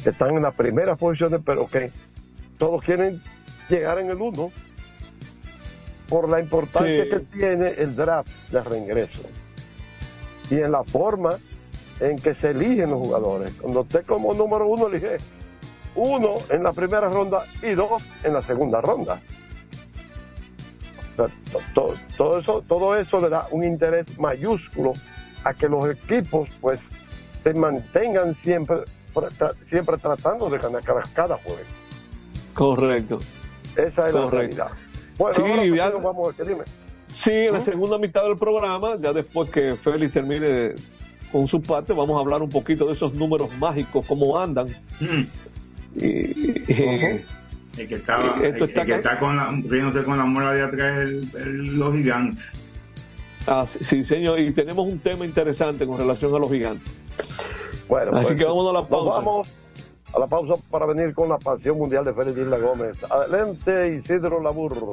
que 0.02 0.10
están 0.10 0.34
en 0.34 0.42
las 0.42 0.54
primeras 0.54 0.98
posiciones, 0.98 1.40
pero 1.44 1.66
que 1.66 1.92
todos 2.58 2.82
quieren 2.84 3.22
llegar 3.68 3.98
en 3.98 4.10
el 4.10 4.20
uno 4.20 4.50
por 6.08 6.28
la 6.28 6.40
importancia 6.40 7.04
Sí. 7.04 7.10
que 7.10 7.18
tiene 7.20 7.68
el 7.70 7.96
draft 7.96 8.30
de 8.50 8.62
reingreso 8.62 9.22
y 10.50 10.56
en 10.56 10.70
la 10.72 10.84
forma 10.84 11.36
en 12.00 12.16
que 12.16 12.34
se 12.34 12.50
eligen 12.50 12.90
los 12.90 12.98
jugadores. 13.00 13.52
Cuando 13.60 13.80
usted 13.80 14.04
como 14.06 14.32
número 14.34 14.66
uno 14.68 14.86
elige 14.88 15.16
uno 15.94 16.34
en 16.50 16.62
la 16.62 16.72
primera 16.72 17.08
ronda 17.08 17.42
y 17.62 17.70
dos 17.70 18.02
en 18.22 18.34
la 18.34 18.42
segunda 18.42 18.80
ronda. 18.80 19.20
O 21.12 21.16
sea, 21.16 21.34
to- 21.52 21.60
to- 21.75 21.94
todo, 22.16 22.38
eso, 22.38 22.62
todo 22.68 22.96
eso 22.96 23.20
le 23.20 23.28
da 23.30 23.46
un 23.50 23.64
interés 23.64 24.18
mayúsculo 24.18 24.92
a 25.42 25.54
que 25.54 25.68
los 25.68 25.88
equipos 25.90 26.48
pues 26.60 26.78
se 27.42 27.54
mantengan 27.54 28.34
siempre, 28.36 28.78
siempre 29.70 29.96
tratando 29.96 30.50
de 30.50 30.58
ganar 30.58 30.82
cada, 30.82 31.02
cada 31.14 31.36
juego. 31.38 31.60
Correcto. 32.56 33.18
Esa 33.76 34.08
es 34.08 34.14
la 34.14 34.22
Correcto. 34.22 34.30
realidad. 34.36 34.68
Bueno, 35.18 35.34
Sí, 35.34 35.42
ahora 35.42 35.64
ya- 35.66 35.90
vamos 35.90 36.34
a 36.34 36.36
ver, 36.42 36.48
dime. 36.48 36.64
Sí, 37.14 37.30
en 37.30 37.52
la 37.52 37.62
segunda 37.62 37.98
mitad 37.98 38.22
del 38.25 38.36
programa, 38.36 38.96
ya 39.00 39.12
después 39.12 39.48
que 39.50 39.76
Félix 39.76 40.12
termine 40.14 40.75
con 41.32 41.46
su 41.46 41.62
parte, 41.62 41.92
vamos 41.92 42.16
a 42.16 42.20
hablar 42.20 42.42
un 42.42 42.50
poquito 42.50 42.86
de 42.86 42.92
esos 42.94 43.14
números 43.14 43.50
mágicos, 43.58 44.04
cómo 44.06 44.38
andan. 44.38 44.66
Mm. 45.00 45.22
Y, 45.96 46.06
y- 46.06 47.25
El 47.78 47.88
que, 47.88 47.94
estaba, 47.96 48.36
Esto 48.42 48.64
el, 48.64 48.70
está 48.70 48.80
el 48.82 48.86
que 48.86 48.94
está 48.94 49.18
con 49.18 49.36
la, 49.36 49.46
riéndose 49.68 50.02
con 50.04 50.16
la 50.18 50.25
muela 50.25 50.52
de 50.54 50.62
atrás 50.62 50.98
es 50.98 51.04
el- 51.08 51.30
el- 51.42 51.78
los 51.78 51.94
gigantes. 51.94 52.42
ah, 53.46 53.66
sí, 53.68 53.84
sí, 53.84 54.04
señor, 54.04 54.40
y 54.40 54.50
tenemos 54.52 54.86
un 54.88 54.98
tema 54.98 55.25
interesante 55.26 55.86
con 55.86 55.98
relación 55.98 56.34
a 56.34 56.38
los 56.38 56.50
gigantes. 56.50 56.90
Bueno, 57.88 58.12
Así 58.14 58.26
pues, 58.28 58.38
que 58.38 58.44
vámonos 58.44 58.70
a 58.70 58.72
la 58.75 58.80
nos 58.80 58.88
pausa. 58.88 59.10
vamos 59.10 59.48
a 60.16 60.18
la 60.18 60.26
pausa 60.26 60.54
para 60.70 60.87
venir 60.87 61.14
con 61.14 61.28
la 61.28 61.37
pasión 61.37 61.76
mundial 61.76 62.04
de 62.04 62.14
Félix 62.14 62.38
Isla 62.38 62.58
Gómez. 62.58 62.96
Adelante, 63.11 63.96
Isidro 63.96 64.40
Laburro. 64.40 64.92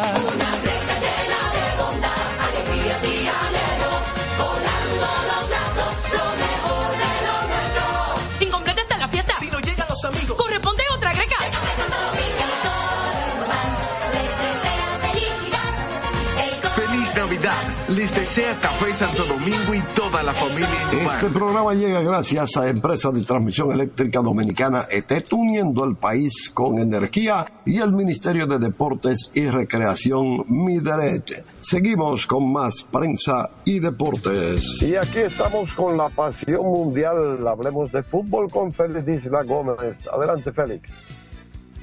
Les 18.01 18.15
desea 18.15 18.59
Café 18.59 18.91
Santo 18.95 19.25
Domingo 19.25 19.75
y 19.75 19.81
toda 19.93 20.23
la 20.23 20.33
familia. 20.33 20.67
Este 20.91 21.27
programa 21.27 21.75
llega 21.75 22.01
gracias 22.01 22.57
a 22.57 22.67
Empresa 22.67 23.11
de 23.11 23.21
Transmisión 23.21 23.71
Eléctrica 23.71 24.21
Dominicana 24.21 24.87
ETET, 24.89 25.31
uniendo 25.33 25.85
el 25.85 25.95
país 25.97 26.49
con 26.51 26.79
energía 26.79 27.45
y 27.63 27.77
el 27.77 27.91
Ministerio 27.91 28.47
de 28.47 28.57
Deportes 28.57 29.29
y 29.35 29.45
Recreación 29.45 30.45
Mideret. 30.47 31.45
Seguimos 31.59 32.25
con 32.25 32.51
más 32.51 32.81
prensa 32.81 33.51
y 33.65 33.77
deportes. 33.77 34.81
Y 34.81 34.95
aquí 34.95 35.19
estamos 35.19 35.71
con 35.73 35.95
la 35.95 36.09
pasión 36.09 36.63
mundial. 36.63 37.47
Hablemos 37.47 37.91
de 37.91 38.01
fútbol 38.01 38.49
con 38.49 38.73
Félix 38.73 39.25
Isla 39.25 39.43
Gómez. 39.43 39.77
Adelante, 40.11 40.51
Félix. 40.51 40.89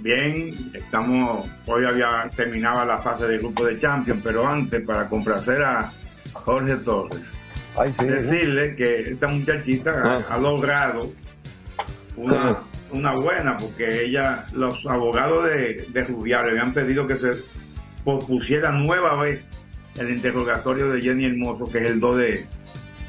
Bien, 0.01 0.53
estamos, 0.75 1.47
hoy 1.67 1.85
había 1.85 2.29
terminaba 2.35 2.85
la 2.85 2.99
fase 2.99 3.29
de 3.29 3.39
grupo 3.39 3.65
de 3.65 3.81
Champions, 3.81 4.21
pero 4.25 4.49
antes, 4.49 4.85
para 4.85 5.09
complacer 5.09 5.63
a 5.63 5.93
Jorge 6.45 6.77
Torres, 6.77 7.21
decirle 8.07 8.75
que 8.77 9.01
esta 9.13 9.29
muchachita 9.29 10.03
ha, 10.03 10.35
ha 10.35 10.39
logrado 10.39 11.13
una, 12.17 12.59
una 12.91 13.13
buena, 13.13 13.57
porque 13.57 14.05
ella, 14.05 14.45
los 14.53 14.85
abogados 14.87 15.45
de, 15.45 15.87
de 15.89 16.05
Rubial 16.05 16.45
le 16.47 16.51
habían 16.53 16.73
pedido 16.73 17.07
que 17.07 17.17
se 17.17 17.31
pospusiera 18.05 18.73
nueva 18.73 19.17
vez 19.23 19.45
el 19.99 20.11
interrogatorio 20.11 20.91
de 20.91 21.03
Jenny 21.03 21.27
Hermoso, 21.27 21.69
que 21.71 21.79
es 21.85 21.91
el 21.91 22.01
2 22.01 22.19
de, 22.19 22.47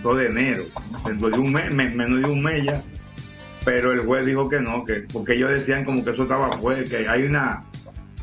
2 0.03 0.17
de 0.17 0.25
enero, 0.27 0.63
dentro 1.05 1.29
de 1.29 1.39
un 1.39 1.51
mes, 1.51 1.73
me- 1.73 1.89
menos 1.89 2.21
de 2.21 2.29
un 2.29 2.43
mes 2.43 2.63
ya. 2.63 2.81
Pero 3.65 3.91
el 3.91 3.99
juez 4.01 4.25
dijo 4.25 4.47
que 4.49 4.59
no, 4.59 4.85
que 4.85 5.05
porque 5.11 5.33
ellos 5.35 5.51
decían 5.51 5.83
como 5.85 6.03
que 6.03 6.11
eso 6.11 6.23
estaba 6.23 6.57
fuera, 6.57 6.83
que 6.83 7.07
hay 7.07 7.23
una 7.23 7.63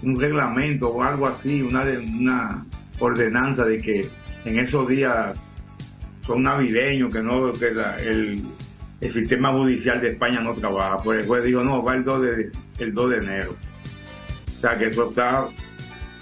un 0.03 0.21
reglamento 0.21 0.88
o 0.90 1.03
algo 1.03 1.27
así, 1.27 1.62
una 1.62 1.83
una 2.19 2.64
ordenanza 2.99 3.64
de 3.64 3.79
que 3.81 4.09
en 4.46 4.59
esos 4.61 4.88
días 4.88 5.38
son 6.24 6.44
navideños, 6.44 7.12
que 7.12 7.22
no 7.22 7.52
que 7.52 7.68
el, 7.68 8.42
el 9.00 9.12
sistema 9.12 9.50
judicial 9.50 10.00
de 10.00 10.11
España 10.11 10.40
no 10.40 10.54
trabaja. 10.54 10.98
Pues 11.02 11.20
el 11.20 11.26
juez 11.26 11.44
dijo, 11.44 11.62
no, 11.62 11.82
va 11.82 11.96
el 11.96 12.04
2 12.04 12.22
de, 12.22 12.50
el 12.78 12.94
2 12.94 13.11
de 13.11 13.16
enero. 13.16 13.56
O 14.48 14.61
sea 14.61 14.78
que 14.78 14.87
eso 14.87 15.11
está, 15.11 15.46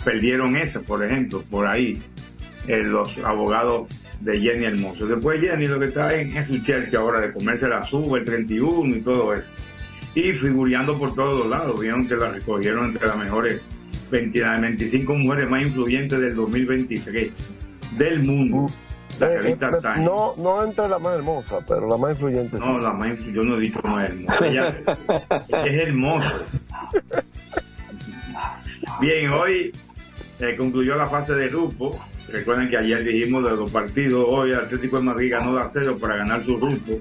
perdieron 0.05 0.57
eso, 0.57 0.83
por 0.83 1.05
ejemplo, 1.05 1.43
por 1.51 1.67
ahí, 1.67 2.01
eh, 2.67 2.83
los 2.83 3.17
abogados 3.19 3.89
de 4.21 4.41
Jenny 4.41 4.65
Hermoso. 4.65 5.07
Después 5.07 5.41
Jenny 5.41 5.67
lo 5.67 5.79
que 5.79 5.87
está 5.87 6.15
en, 6.15 6.35
en 6.37 6.47
su 6.47 6.65
Chelsea 6.65 6.99
ahora 6.99 7.21
de 7.21 7.33
comerse 7.33 7.69
la 7.69 7.85
suba, 7.85 8.19
el 8.19 8.25
31 8.25 8.97
y 8.97 9.01
todo 9.03 9.35
eso. 9.35 9.47
Y 10.15 10.33
figureando 10.33 10.99
por 10.99 11.15
todos 11.15 11.41
los 11.41 11.49
lados. 11.49 11.79
Vieron 11.81 12.07
que 12.07 12.15
la 12.17 12.31
recogieron 12.31 12.87
entre 12.87 13.07
las 13.07 13.19
mejores 13.19 13.61
20 14.11 14.39
las 14.39 14.61
25 14.61 15.15
mujeres 15.15 15.51
más 15.51 15.63
influyentes 15.63 16.21
del 16.21 16.35
2023 16.37 17.33
del 17.97 18.23
mundo. 18.23 18.67
La 19.21 19.27
Eh, 19.33 19.39
revista 19.43 19.69
eh, 19.69 19.79
Time. 19.81 20.05
no, 20.05 20.35
no 20.37 20.65
entre 20.65 20.89
la 20.89 20.99
más 20.99 21.15
hermosa, 21.17 21.59
pero 21.69 21.89
la 21.89 21.97
más 21.97 22.11
influyente. 22.13 22.59
No, 22.59 22.77
sí. 22.79 22.85
la 22.85 22.93
más 22.93 23.09
influ- 23.11 23.33
yo 23.33 23.43
no 23.45 23.57
he 23.57 23.61
dicho 23.61 23.81
más 23.85 24.11
hermosa. 24.11 24.47
Ella, 24.47 24.69
es 25.67 25.83
hermosa. 25.89 26.33
Bien, 29.01 29.31
hoy 29.31 29.73
eh, 30.41 30.57
concluyó 30.57 30.97
la 30.97 31.07
fase 31.07 31.35
de 31.35 31.49
grupo. 31.49 31.99
Recuerden 32.29 32.69
que 32.69 32.77
ayer 32.77 33.05
dijimos 33.05 33.45
de 33.45 33.51
los 33.57 33.71
partidos. 33.71 34.25
Hoy 34.29 34.53
Atlético 34.53 34.97
de 34.97 35.03
Madrid 35.05 35.31
ganó 35.31 35.53
2 35.53 35.61
a 35.63 35.71
0 35.73 35.99
para 36.01 36.17
ganar 36.17 36.43
su 36.45 36.59
grupo. 36.59 36.99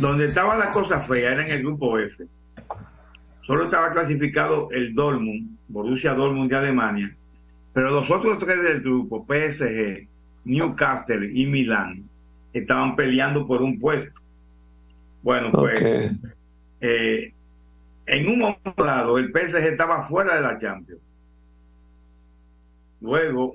Donde 0.00 0.26
estaba 0.26 0.56
la 0.58 0.70
cosa 0.70 1.00
fea 1.00 1.32
era 1.32 1.46
en 1.46 1.50
el 1.52 1.62
grupo 1.62 1.98
F. 1.98 2.24
Solo 3.46 3.64
estaba 3.64 3.92
clasificado 3.92 4.68
el 4.72 4.94
Dortmund, 4.94 5.56
Borussia 5.68 6.12
Dortmund 6.14 6.50
de 6.50 6.56
Alemania. 6.56 7.16
Pero 7.72 7.90
los 7.90 8.10
otros 8.10 8.38
tres 8.38 8.62
del 8.62 8.80
grupo, 8.82 9.26
PSG, 9.26 10.06
Newcastle 10.44 11.30
y 11.32 11.46
Milán, 11.46 12.04
estaban 12.52 12.96
peleando 12.96 13.46
por 13.46 13.62
un 13.62 13.78
puesto. 13.78 14.20
Bueno, 15.22 15.50
pues 15.52 16.12
eh, 16.80 17.32
en 18.06 18.28
un 18.28 18.38
momento 18.40 18.84
dado 18.84 19.18
el 19.18 19.32
PSG 19.32 19.68
estaba 19.68 20.02
fuera 20.04 20.36
de 20.36 20.42
la 20.42 20.58
Champions. 20.58 21.00
Luego, 23.00 23.54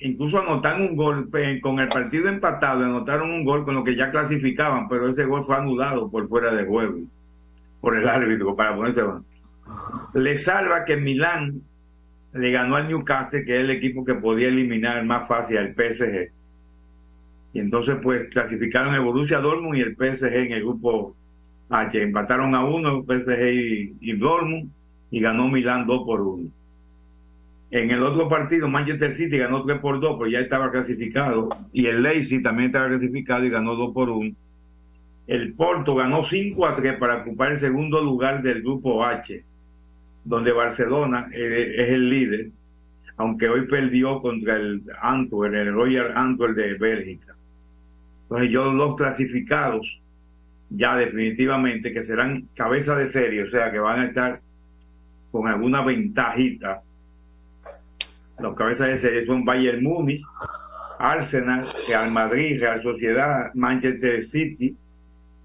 incluso 0.00 0.40
anotaron 0.40 0.82
un 0.82 0.96
gol, 0.96 1.30
con 1.60 1.78
el 1.78 1.88
partido 1.88 2.28
empatado, 2.28 2.84
anotaron 2.84 3.30
un 3.30 3.44
gol 3.44 3.64
con 3.64 3.74
lo 3.74 3.84
que 3.84 3.96
ya 3.96 4.10
clasificaban, 4.10 4.88
pero 4.88 5.08
ese 5.08 5.24
gol 5.24 5.44
fue 5.44 5.56
anulado 5.56 6.10
por 6.10 6.28
fuera 6.28 6.52
de 6.52 6.64
juego, 6.64 6.98
por 7.80 7.96
el 7.96 8.08
árbitro, 8.08 8.56
para 8.56 8.74
ponerse. 8.74 9.02
Le 10.14 10.38
salva 10.38 10.84
que 10.84 10.96
Milán 10.96 11.62
le 12.32 12.50
ganó 12.50 12.76
al 12.76 12.88
Newcastle, 12.88 13.44
que 13.44 13.56
es 13.56 13.64
el 13.64 13.70
equipo 13.70 14.04
que 14.04 14.14
podía 14.14 14.48
eliminar 14.48 15.04
más 15.04 15.28
fácil 15.28 15.58
al 15.58 15.74
PSG. 15.74 16.30
Y 17.54 17.60
entonces, 17.60 17.96
pues, 18.02 18.28
clasificaron 18.28 18.94
el 18.94 19.00
Borussia 19.00 19.40
Dortmund 19.40 19.78
y 19.78 19.80
el 19.80 19.96
PSG 19.96 20.34
en 20.34 20.52
el 20.52 20.62
grupo 20.62 21.16
H. 21.70 22.02
Empataron 22.02 22.54
a 22.54 22.64
uno 22.64 23.02
PSG 23.02 23.52
y, 23.52 23.96
y 24.00 24.12
Dortmund 24.16 24.70
y 25.10 25.20
ganó 25.20 25.48
Milán 25.48 25.86
2 25.86 26.04
por 26.04 26.20
1. 26.20 26.50
En 27.70 27.90
el 27.90 28.02
otro 28.02 28.28
partido, 28.28 28.68
Manchester 28.68 29.14
City 29.14 29.36
ganó 29.36 29.62
3 29.64 29.78
por 29.80 30.00
2, 30.00 30.16
pero 30.18 30.30
ya 30.30 30.40
estaba 30.40 30.70
clasificado. 30.70 31.48
Y 31.72 31.86
el 31.86 32.02
Leipzig 32.02 32.42
también 32.42 32.68
estaba 32.68 32.88
clasificado 32.88 33.44
y 33.44 33.50
ganó 33.50 33.74
2 33.74 33.92
por 33.92 34.08
1. 34.08 34.34
El 35.26 35.52
Porto 35.52 35.94
ganó 35.94 36.24
5 36.24 36.66
a 36.66 36.74
3 36.74 36.96
para 36.96 37.18
ocupar 37.18 37.52
el 37.52 37.60
segundo 37.60 38.02
lugar 38.02 38.42
del 38.42 38.62
grupo 38.62 39.04
H, 39.04 39.44
donde 40.24 40.52
Barcelona 40.52 41.28
eh, 41.32 41.74
es 41.76 41.88
el 41.90 42.08
líder, 42.08 42.48
aunque 43.16 43.48
hoy 43.48 43.66
perdió 43.66 44.20
contra 44.20 44.56
el 44.56 44.82
Antwerp, 45.00 45.54
el 45.54 45.72
Royal 45.72 46.12
Antwerp 46.16 46.54
de 46.54 46.74
Bélgica. 46.74 47.34
Entonces 48.22 48.50
yo 48.50 48.72
los 48.72 48.96
clasificados 48.96 50.00
ya 50.70 50.96
definitivamente 50.96 51.92
que 51.92 52.04
serán 52.04 52.48
cabeza 52.54 52.94
de 52.96 53.10
serie, 53.10 53.44
o 53.44 53.50
sea 53.50 53.70
que 53.70 53.78
van 53.78 54.00
a 54.00 54.06
estar 54.06 54.40
con 55.30 55.48
alguna 55.48 55.82
ventajita. 55.82 56.82
Los 58.38 58.54
cabezas 58.54 58.88
de 58.88 58.98
serie 58.98 59.26
son 59.26 59.44
Bayern 59.44 59.82
Múnich, 59.82 60.22
Arsenal, 60.98 61.68
Real 61.86 62.10
Madrid, 62.10 62.60
Real 62.60 62.82
Sociedad, 62.82 63.52
Manchester 63.54 64.26
City, 64.26 64.76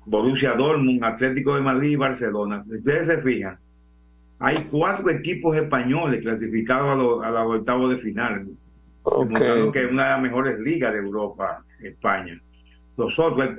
Borussia 0.06 0.54
Dortmund, 0.54 1.04
Atlético 1.04 1.56
de 1.56 1.62
Madrid 1.62 1.92
y 1.92 1.96
Barcelona. 1.96 2.64
Ustedes 2.68 3.08
se 3.08 3.22
fijan, 3.22 3.58
hay 4.39 4.67
cuatro 4.69 5.10
equipos 5.10 5.56
españoles 5.56 6.22
clasificados 6.22 6.89
a, 6.89 6.96
los, 6.96 7.24
a 7.24 7.32
los 7.32 7.60
octavos 7.60 7.96
de 7.96 8.02
final, 8.02 8.48
demostrando 9.06 9.72
que 9.72 9.84
es 9.84 9.91
una 9.91 10.04
de 10.04 10.10
las 10.10 10.22
mejores 10.22 10.60
ligas 10.60 10.93
de 10.93 11.00
Europa, 11.00 11.63
España. 11.82 12.39
Los 12.98 13.17
otros, 13.17 13.52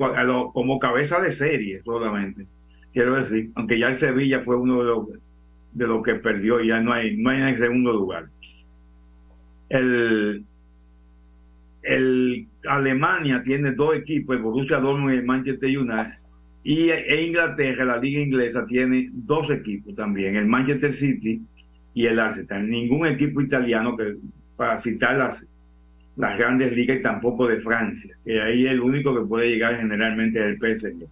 como 0.52 0.78
cabeza 0.78 1.20
de 1.20 1.32
serie 1.32 1.82
solamente, 1.84 2.46
quiero 2.92 3.16
decir, 3.16 3.50
aunque 3.54 3.78
ya 3.78 3.88
el 3.88 3.96
Sevilla 3.96 4.40
fue 4.40 4.56
uno 4.56 4.78
de 4.80 4.84
los, 4.84 5.08
de 5.72 5.86
los 5.86 6.02
que 6.02 6.14
perdió, 6.14 6.60
ya 6.60 6.80
no 6.80 6.92
hay, 6.92 7.16
no 7.16 7.30
hay 7.30 7.38
en 7.38 7.48
el 7.48 7.58
segundo 7.58 7.92
lugar. 7.92 8.26
El, 9.68 10.44
el 11.82 12.46
Alemania 12.66 13.42
tiene 13.42 13.72
dos 13.72 13.96
equipos, 13.96 14.36
el 14.36 14.42
Borussia 14.42 14.78
Dortmund 14.78 15.14
y 15.14 15.16
el 15.18 15.24
Manchester 15.24 15.78
United, 15.78 16.18
y 16.64 16.88
e 16.88 17.26
Inglaterra, 17.26 17.84
la 17.84 17.98
liga 17.98 18.20
inglesa, 18.20 18.64
tiene 18.64 19.10
dos 19.12 19.50
equipos 19.50 19.94
también, 19.94 20.34
el 20.36 20.46
Manchester 20.46 20.94
City 20.94 21.42
y 21.92 22.06
el 22.06 22.18
Arsenal. 22.18 22.68
Ningún 22.68 23.06
equipo 23.06 23.42
italiano, 23.42 23.94
que 23.94 24.16
para 24.56 24.80
citar 24.80 25.18
las, 25.18 25.44
las 26.16 26.38
grandes 26.38 26.72
ligas 26.72 26.98
y 26.98 27.02
tampoco 27.02 27.46
de 27.46 27.60
Francia, 27.60 28.16
que 28.24 28.40
ahí 28.40 28.66
el 28.66 28.80
único 28.80 29.14
que 29.14 29.26
puede 29.26 29.50
llegar 29.50 29.76
generalmente 29.76 30.40
es 30.40 30.46
el 30.46 30.56
PSG. 30.56 31.06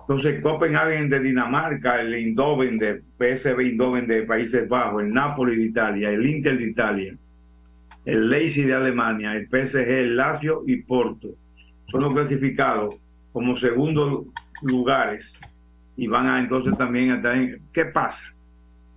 Entonces, 0.00 0.42
Copenhagen 0.42 1.08
de 1.08 1.20
Dinamarca, 1.20 2.00
el 2.00 2.12
Eindhoven 2.12 2.76
de 2.76 3.00
PSV 3.16 3.60
Eindhoven 3.60 4.08
de 4.08 4.24
Países 4.24 4.68
Bajos, 4.68 5.04
el 5.04 5.14
Napoli 5.14 5.56
de 5.56 5.62
Italia, 5.62 6.10
el 6.10 6.26
Inter 6.26 6.58
de 6.58 6.66
Italia, 6.66 7.16
el 8.04 8.28
Leipzig 8.28 8.66
de 8.66 8.74
Alemania, 8.74 9.36
el 9.36 9.46
PSG, 9.46 9.88
el 9.88 10.16
Lazio 10.16 10.64
y 10.66 10.82
Porto. 10.82 11.28
Son 11.90 12.02
los 12.02 12.12
clasificados 12.12 12.96
como 13.32 13.56
segundos 13.56 14.26
lugares 14.64 15.32
y 15.96 16.06
van 16.06 16.26
a 16.26 16.40
entonces 16.40 16.76
también 16.76 17.10
a 17.10 17.16
estar 17.16 17.36
en... 17.36 17.62
¿Qué 17.72 17.84
pasa? 17.86 18.34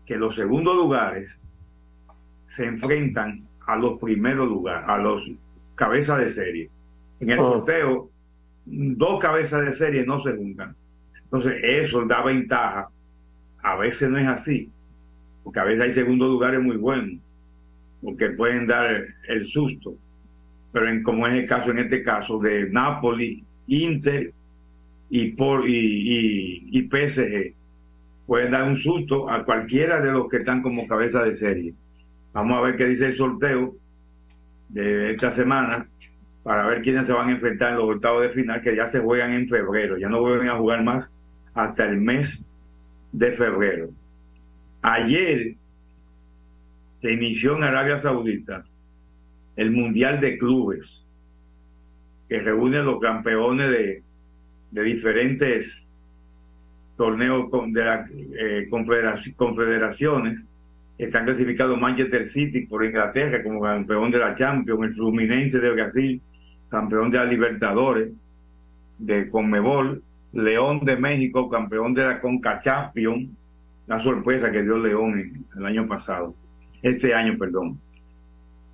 Que 0.05 0.17
los 0.17 0.35
segundos 0.35 0.75
lugares 0.75 1.29
se 2.47 2.65
enfrentan 2.65 3.47
a 3.65 3.75
los 3.75 3.99
primeros 3.99 4.47
lugares, 4.47 4.87
a 4.87 4.97
los 4.97 5.23
cabezas 5.75 6.19
de 6.19 6.29
serie. 6.31 6.69
En 7.19 7.29
el 7.29 7.37
sorteo, 7.37 8.09
dos 8.65 9.19
cabezas 9.19 9.65
de 9.65 9.75
serie 9.75 10.05
no 10.05 10.21
se 10.23 10.35
juntan. 10.35 10.75
Entonces, 11.23 11.61
eso 11.63 12.05
da 12.05 12.23
ventaja. 12.23 12.89
A 13.61 13.75
veces 13.75 14.09
no 14.09 14.17
es 14.17 14.27
así, 14.27 14.71
porque 15.43 15.59
a 15.59 15.65
veces 15.65 15.81
hay 15.81 15.93
segundos 15.93 16.29
lugares 16.29 16.61
muy 16.61 16.77
buenos, 16.77 17.19
porque 18.01 18.29
pueden 18.29 18.65
dar 18.65 19.05
el 19.27 19.47
susto. 19.47 19.95
Pero 20.71 20.87
en, 20.87 21.03
como 21.03 21.27
es 21.27 21.33
el 21.33 21.47
caso 21.47 21.71
en 21.71 21.79
este 21.79 22.01
caso 22.03 22.39
de 22.39 22.69
Napoli, 22.69 23.43
Inter 23.67 24.31
y, 25.09 25.31
por, 25.31 25.67
y, 25.67 26.69
y, 26.71 26.81
PSG, 26.83 27.53
pueden 28.25 28.51
dar 28.51 28.67
un 28.67 28.77
susto 28.77 29.29
a 29.29 29.43
cualquiera 29.45 30.01
de 30.01 30.11
los 30.11 30.29
que 30.29 30.37
están 30.37 30.61
como 30.61 30.87
cabeza 30.87 31.23
de 31.23 31.35
serie. 31.37 31.73
Vamos 32.33 32.57
a 32.57 32.61
ver 32.61 32.75
qué 32.75 32.85
dice 32.85 33.07
el 33.07 33.17
sorteo 33.17 33.75
de 34.69 35.11
esta 35.11 35.31
semana 35.31 35.87
para 36.43 36.67
ver 36.67 36.81
quiénes 36.81 37.05
se 37.05 37.13
van 37.13 37.29
a 37.29 37.33
enfrentar 37.33 37.71
en 37.71 37.77
los 37.77 37.95
octavos 37.95 38.23
de 38.23 38.29
final 38.29 38.61
que 38.61 38.75
ya 38.75 38.91
se 38.91 38.99
juegan 38.99 39.33
en 39.33 39.49
febrero, 39.49 39.97
ya 39.97 40.09
no 40.09 40.21
vuelven 40.21 40.49
a 40.49 40.57
jugar 40.57 40.83
más 40.83 41.09
hasta 41.53 41.85
el 41.85 41.97
mes 41.97 42.41
de 43.11 43.31
febrero. 43.33 43.89
Ayer 44.81 45.55
se 47.01 47.11
inició 47.11 47.57
en 47.57 47.63
Arabia 47.63 48.01
Saudita 48.01 48.63
el 49.55 49.71
Mundial 49.71 50.21
de 50.21 50.37
Clubes, 50.37 51.03
que 52.29 52.39
reúne 52.39 52.83
los 52.83 52.99
campeones 52.99 53.71
de, 53.71 54.03
de 54.71 54.83
diferentes 54.83 55.87
torneos 56.97 57.49
de 57.67 57.85
las 57.85 58.09
eh, 58.11 58.67
confederaciones. 59.37 60.43
Están 60.97 61.25
clasificados 61.25 61.79
Manchester 61.79 62.27
City 62.27 62.65
por 62.65 62.83
Inglaterra 62.83 63.43
como 63.43 63.61
campeón 63.61 64.09
de 64.09 64.17
la 64.17 64.35
Champions, 64.35 64.83
el 64.83 64.93
Fluminense 64.93 65.59
de 65.59 65.71
Brasil, 65.71 66.21
campeón 66.69 67.11
de 67.11 67.17
la 67.17 67.25
Libertadores, 67.25 68.09
de 68.97 69.29
Conmebol, 69.29 70.01
León 70.33 70.83
de 70.83 70.97
México, 70.97 71.49
campeón 71.49 71.93
de 71.93 72.03
la 72.03 72.19
Conca 72.19 72.59
Champions, 72.61 73.29
la 73.85 73.99
sorpresa 73.99 74.51
que 74.51 74.63
dio 74.63 74.79
León 74.79 75.45
el 75.55 75.65
año 75.65 75.87
pasado, 75.87 76.33
este 76.81 77.13
año, 77.13 77.37
perdón. 77.37 77.79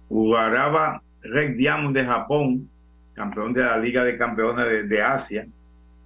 Ugaraba 0.09 1.01
Red 1.21 1.57
Diamond 1.57 1.95
de 1.95 2.05
Japón, 2.05 2.69
campeón 3.13 3.53
de 3.53 3.61
la 3.61 3.77
Liga 3.77 4.03
de 4.03 4.17
Campeones 4.17 4.65
de, 4.65 4.83
de 4.83 5.01
Asia, 5.01 5.45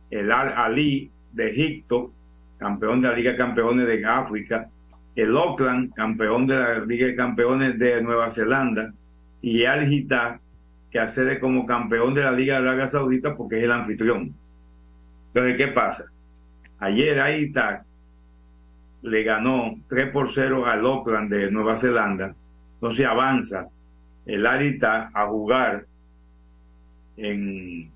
el 0.09 0.31
Al 0.31 0.53
Ali 0.55 1.11
de 1.33 1.51
Egipto, 1.51 2.11
campeón 2.57 3.01
de 3.01 3.09
la 3.09 3.15
Liga 3.15 3.31
de 3.31 3.37
Campeones 3.37 3.87
de 3.87 4.05
África, 4.05 4.69
el 5.15 5.35
Auckland, 5.35 5.93
campeón 5.93 6.47
de 6.47 6.55
la 6.55 6.79
Liga 6.79 7.07
de 7.07 7.15
Campeones 7.15 7.79
de 7.79 8.01
Nueva 8.01 8.31
Zelanda, 8.31 8.93
y 9.41 9.65
Al 9.65 9.87
Gita, 9.87 10.39
que 10.91 10.99
accede 10.99 11.39
como 11.39 11.65
campeón 11.65 12.13
de 12.13 12.23
la 12.23 12.31
Liga 12.31 12.59
de 12.59 12.67
Arabia 12.67 12.89
Saudita 12.89 13.35
porque 13.35 13.57
es 13.57 13.63
el 13.63 13.71
anfitrión. 13.71 14.33
Entonces, 15.27 15.57
¿qué 15.57 15.67
pasa? 15.67 16.05
Ayer 16.79 17.19
ahí 17.19 17.51
le 19.01 19.23
ganó 19.23 19.75
3 19.89 20.11
por 20.11 20.33
0 20.33 20.65
al 20.65 20.85
Auckland 20.85 21.31
de 21.31 21.51
Nueva 21.51 21.77
Zelanda. 21.77 22.33
Entonces 22.75 23.05
avanza 23.05 23.67
el 24.25 24.45
Arita 24.45 25.09
a 25.13 25.27
jugar 25.27 25.85
en, 27.17 27.91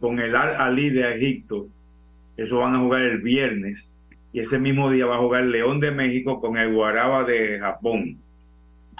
con 0.00 0.18
el 0.20 0.34
Al 0.34 0.56
Ali 0.56 0.90
de 0.90 1.14
Egipto. 1.14 1.68
Eso 2.36 2.58
van 2.58 2.74
a 2.74 2.80
jugar 2.80 3.02
el 3.02 3.20
viernes. 3.20 3.90
Y 4.32 4.40
ese 4.40 4.58
mismo 4.58 4.90
día 4.90 5.06
va 5.06 5.16
a 5.16 5.20
jugar 5.20 5.42
el 5.44 5.52
León 5.52 5.80
de 5.80 5.90
México 5.90 6.40
con 6.40 6.56
el 6.56 6.74
Guaraba 6.74 7.24
de 7.24 7.58
Japón. 7.60 8.18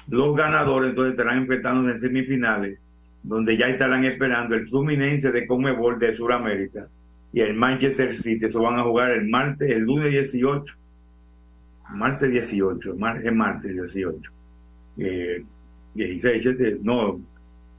Los 0.09 0.37
ganadores 0.37 0.91
entonces 0.91 1.13
estarán 1.13 1.39
enfrentándose 1.39 1.95
en 1.95 2.01
semifinales 2.01 2.79
donde 3.25 3.57
ya 3.57 3.69
estarán 3.69 4.05
esperando 4.05 4.55
el 4.55 4.69
Fluminense 4.69 5.33
de 5.33 5.47
Comebol 5.47 5.99
de 5.99 6.15
Sudamérica 6.15 6.87
y 7.33 7.41
el 7.41 7.55
Manchester 7.55 8.13
City. 8.13 8.45
Eso 8.45 8.61
van 8.61 8.79
a 8.79 8.85
jugar 8.85 9.11
el 9.11 9.27
martes, 9.29 9.71
el 9.71 9.83
lunes 9.83 10.13
18. 10.13 10.75
Martes 11.91 12.31
18, 12.31 12.95
es 13.25 13.33
martes 13.33 13.73
18. 13.73 14.31
Eh, 14.99 15.43
16, 15.95 16.83
no, 16.83 17.21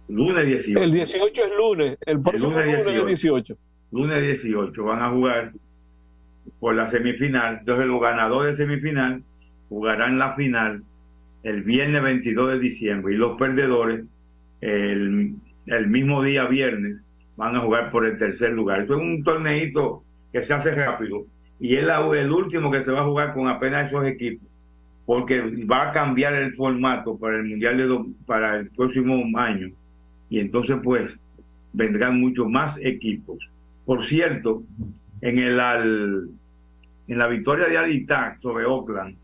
lunes 0.08 0.46
18. 0.46 0.84
El 0.84 0.92
18 0.92 1.42
es 1.46 1.52
lunes, 1.58 1.98
el 2.06 2.22
próximo 2.22 2.52
lunes 2.52 2.66
18. 2.66 2.92
Lunes 2.92 3.08
18. 3.22 3.58
Lunes 3.92 4.22
18 4.22 4.84
van 4.84 5.02
a 5.02 5.10
jugar 5.10 5.52
por 6.60 6.76
la 6.76 6.90
semifinal. 6.90 7.60
Entonces 7.60 7.86
los 7.86 8.02
ganadores 8.02 8.58
de 8.58 8.66
semifinal 8.66 9.24
jugarán 9.70 10.18
la 10.18 10.36
final 10.36 10.84
el 11.44 11.64
viernes 11.64 12.02
22 12.02 12.54
de 12.54 12.60
diciembre 12.60 13.14
y 13.14 13.18
los 13.18 13.38
perdedores 13.38 14.06
el, 14.62 15.36
el 15.68 15.88
mismo 15.88 16.24
día 16.24 16.46
viernes 16.46 17.04
van 17.36 17.56
a 17.56 17.60
jugar 17.60 17.92
por 17.92 18.06
el 18.06 18.18
tercer 18.18 18.52
lugar. 18.52 18.82
Esto 18.82 18.96
es 18.96 19.02
un 19.02 19.24
torneito 19.24 20.04
que 20.32 20.44
se 20.44 20.54
hace 20.54 20.74
rápido 20.74 21.26
y 21.60 21.76
es 21.76 21.84
el 21.84 22.32
último 22.32 22.72
que 22.72 22.84
se 22.84 22.92
va 22.92 23.02
a 23.02 23.06
jugar 23.06 23.34
con 23.34 23.48
apenas 23.48 23.88
esos 23.88 24.06
equipos 24.06 24.48
porque 25.06 25.40
va 25.72 25.90
a 25.90 25.92
cambiar 25.92 26.34
el 26.34 26.56
formato 26.56 27.18
para 27.18 27.38
el 27.38 27.46
mundial 27.46 27.78
de 27.78 28.14
para 28.26 28.56
el 28.56 28.70
próximo 28.72 29.24
año 29.38 29.70
y 30.30 30.40
entonces 30.40 30.78
pues 30.84 31.18
vendrán 31.74 32.20
muchos 32.20 32.48
más 32.50 32.78
equipos. 32.82 33.38
Por 33.86 34.06
cierto, 34.06 34.64
en 35.22 35.40
el 35.40 35.60
al, 35.60 36.30
en 37.08 37.18
la 37.18 37.28
victoria 37.28 37.68
de 37.68 37.78
Alitac 37.78 38.40
sobre 38.42 38.66
Oakland, 38.66 39.16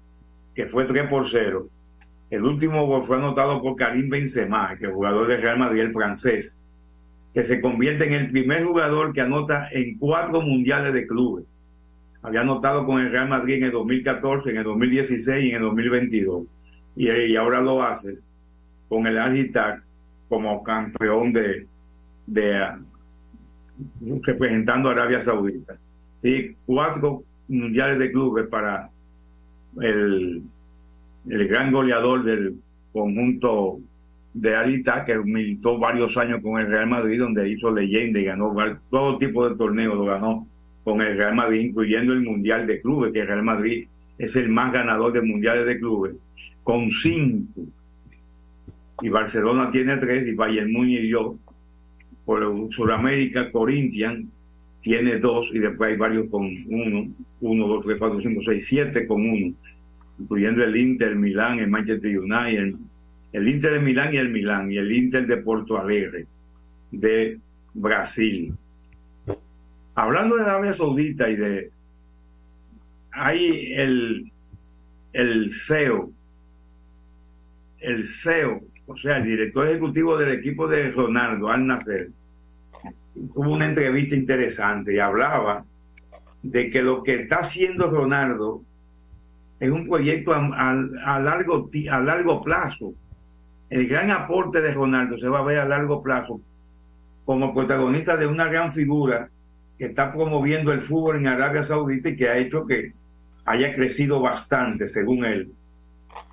que 0.54 0.68
fue 0.68 0.86
3 0.86 1.08
por 1.08 1.30
0, 1.30 1.68
el 2.30 2.44
último 2.44 2.86
gol 2.86 3.04
fue 3.04 3.18
anotado 3.18 3.62
por 3.62 3.76
Karim 3.76 4.10
Benzema, 4.10 4.78
que 4.78 4.86
es 4.86 4.94
jugador 4.94 5.28
de 5.28 5.38
Real 5.38 5.60
Madrid, 5.60 5.92
francés. 5.92 6.56
que 7.34 7.44
se 7.44 7.62
convierte 7.62 8.06
en 8.06 8.14
el 8.14 8.32
primer 8.32 8.66
jugador 8.66 9.14
que 9.14 9.22
anota 9.22 9.70
en 9.72 9.98
cuatro 9.98 10.42
mundiales 10.42 10.94
de 10.94 11.08
clubes. 11.08 11.46
Había 12.22 12.42
anotado 12.42 12.86
con 12.86 13.02
el 13.02 13.12
Real 13.12 13.30
Madrid 13.30 13.56
en 13.56 13.64
el 13.66 13.72
2014, 13.72 14.50
en 14.50 14.58
el 14.58 14.64
2016 14.64 15.46
y 15.46 15.50
en 15.50 15.56
el 15.56 15.62
2022. 15.62 16.44
Y, 16.98 17.10
y 17.10 17.36
ahora 17.38 17.62
lo 17.62 17.82
hace 17.82 18.18
con 18.90 19.08
el 19.08 19.18
Agitar 19.18 19.82
como 20.32 20.64
campeón 20.64 21.34
de, 21.34 21.68
representando 24.24 24.88
a 24.88 24.94
Arabia 24.94 25.26
Saudita. 25.26 25.76
Y 26.24 26.54
cuatro 26.66 27.24
mundiales 27.50 28.00
de 28.00 28.14
clubes 28.14 28.48
para 28.48 28.90
el, 29.82 30.42
el 31.28 31.48
gran 31.50 31.74
goleador 31.74 32.24
del 32.24 32.56
conjunto 32.94 33.80
de 34.34 34.56
Alita, 34.56 35.04
que 35.04 35.18
militó 35.18 35.78
varios 35.78 36.16
años 36.16 36.42
con 36.42 36.62
el 36.62 36.68
Real 36.68 36.88
Madrid, 36.88 37.20
donde 37.20 37.50
hizo 37.50 37.70
leyenda 37.70 38.22
y 38.22 38.24
ganó 38.24 38.56
todo 38.90 39.18
tipo 39.18 39.50
de 39.50 39.58
torneos, 39.58 39.98
lo 39.98 40.06
ganó 40.06 40.48
con 40.86 41.02
el 41.02 41.18
Real 41.18 41.36
Madrid, 41.36 41.60
incluyendo 41.60 42.14
el 42.14 42.22
Mundial 42.22 42.66
de 42.68 42.80
Clubes, 42.80 43.12
que 43.12 43.20
el 43.20 43.28
Real 43.28 43.44
Madrid 43.44 43.86
es 44.18 44.34
el 44.38 44.48
más 44.48 44.72
ganador 44.72 45.12
de 45.12 45.24
mundiales 45.24 45.66
de 45.66 45.78
clubes, 45.78 46.16
con 46.64 46.90
cinco. 46.90 47.64
Y 49.02 49.10
Barcelona 49.10 49.72
tiene 49.72 49.98
tres, 49.98 50.28
y 50.28 50.34
Bayern 50.34 50.72
Múnich 50.72 51.04
y 51.04 51.10
yo. 51.10 51.36
Por 52.26 52.72
Sudamérica, 52.74 53.52
Corinthians 53.52 54.28
tiene 54.82 55.18
dos, 55.20 55.48
y 55.54 55.60
después 55.60 55.92
hay 55.92 55.98
varios 55.98 56.30
con 56.30 56.44
uno, 56.68 57.08
uno, 57.42 57.68
dos, 57.68 57.84
tres, 57.84 57.98
cuatro, 57.98 58.22
cinco, 58.22 58.42
seis, 58.46 58.66
siete 58.68 59.08
con 59.08 59.22
uno, 59.22 59.54
incluyendo 60.20 60.64
el 60.64 60.76
Inter, 60.76 61.16
Milán, 61.16 61.60
el 61.60 61.70
Manchester 61.70 62.20
United, 62.20 62.76
el 63.34 63.48
Inter 63.48 63.74
de 63.74 63.80
Milán 63.80 64.14
y 64.14 64.18
el 64.18 64.30
Milán, 64.30 64.72
y 64.72 64.78
el 64.78 64.92
Inter 64.92 65.26
de 65.26 65.38
Porto 65.38 65.80
Alegre, 65.80 66.26
de 66.92 67.40
Brasil. 67.74 68.54
Hablando 69.96 70.38
de 70.38 70.44
Arabia 70.44 70.74
Saudita 70.74 71.30
y 71.30 71.36
de... 71.36 71.72
Hay 73.12 73.74
el, 73.74 74.32
el 75.14 75.52
CEO, 75.52 76.12
el 77.80 78.08
CEO, 78.08 78.62
o 78.88 78.98
sea, 78.98 79.18
el 79.18 79.24
director 79.24 79.68
ejecutivo 79.68 80.18
del 80.18 80.34
equipo 80.34 80.68
de 80.68 80.92
Ronaldo, 80.92 81.50
Al 81.50 81.66
Nasser, 81.66 82.10
tuvo 83.34 83.52
una 83.52 83.66
entrevista 83.66 84.16
interesante 84.16 84.94
y 84.96 85.00
hablaba 85.00 85.66
de 86.44 86.70
que 86.70 86.82
lo 86.82 87.04
que 87.04 87.16
está 87.16 87.40
haciendo 87.40 87.90
Ronaldo 87.90 88.64
es 89.60 89.70
un 89.70 89.88
proyecto 89.88 90.34
a 90.34 91.20
largo, 91.20 91.70
a 91.90 92.00
largo 92.00 92.42
plazo 92.42 92.94
el 93.72 93.88
gran 93.88 94.12
aporte 94.12 94.62
de 94.62 94.74
Ronaldo 94.74 95.18
se 95.18 95.30
va 95.30 95.40
a 95.40 95.44
ver 95.44 95.60
a 95.60 95.66
largo 95.66 96.04
plazo 96.04 96.42
como 97.24 97.54
protagonista 97.54 98.18
de 98.18 98.28
una 98.28 98.50
gran 98.50 98.74
figura 98.74 99.30
que 99.78 99.86
está 99.86 100.12
promoviendo 100.12 100.74
el 100.74 100.82
fútbol 100.82 101.16
en 101.16 101.28
Arabia 101.28 101.64
Saudita 101.64 102.10
y 102.10 102.18
que 102.18 102.28
ha 102.28 102.38
hecho 102.38 102.68
que 102.68 102.92
haya 103.46 103.74
crecido 103.74 104.20
bastante, 104.20 104.88
según 104.88 105.24
él. 105.24 105.52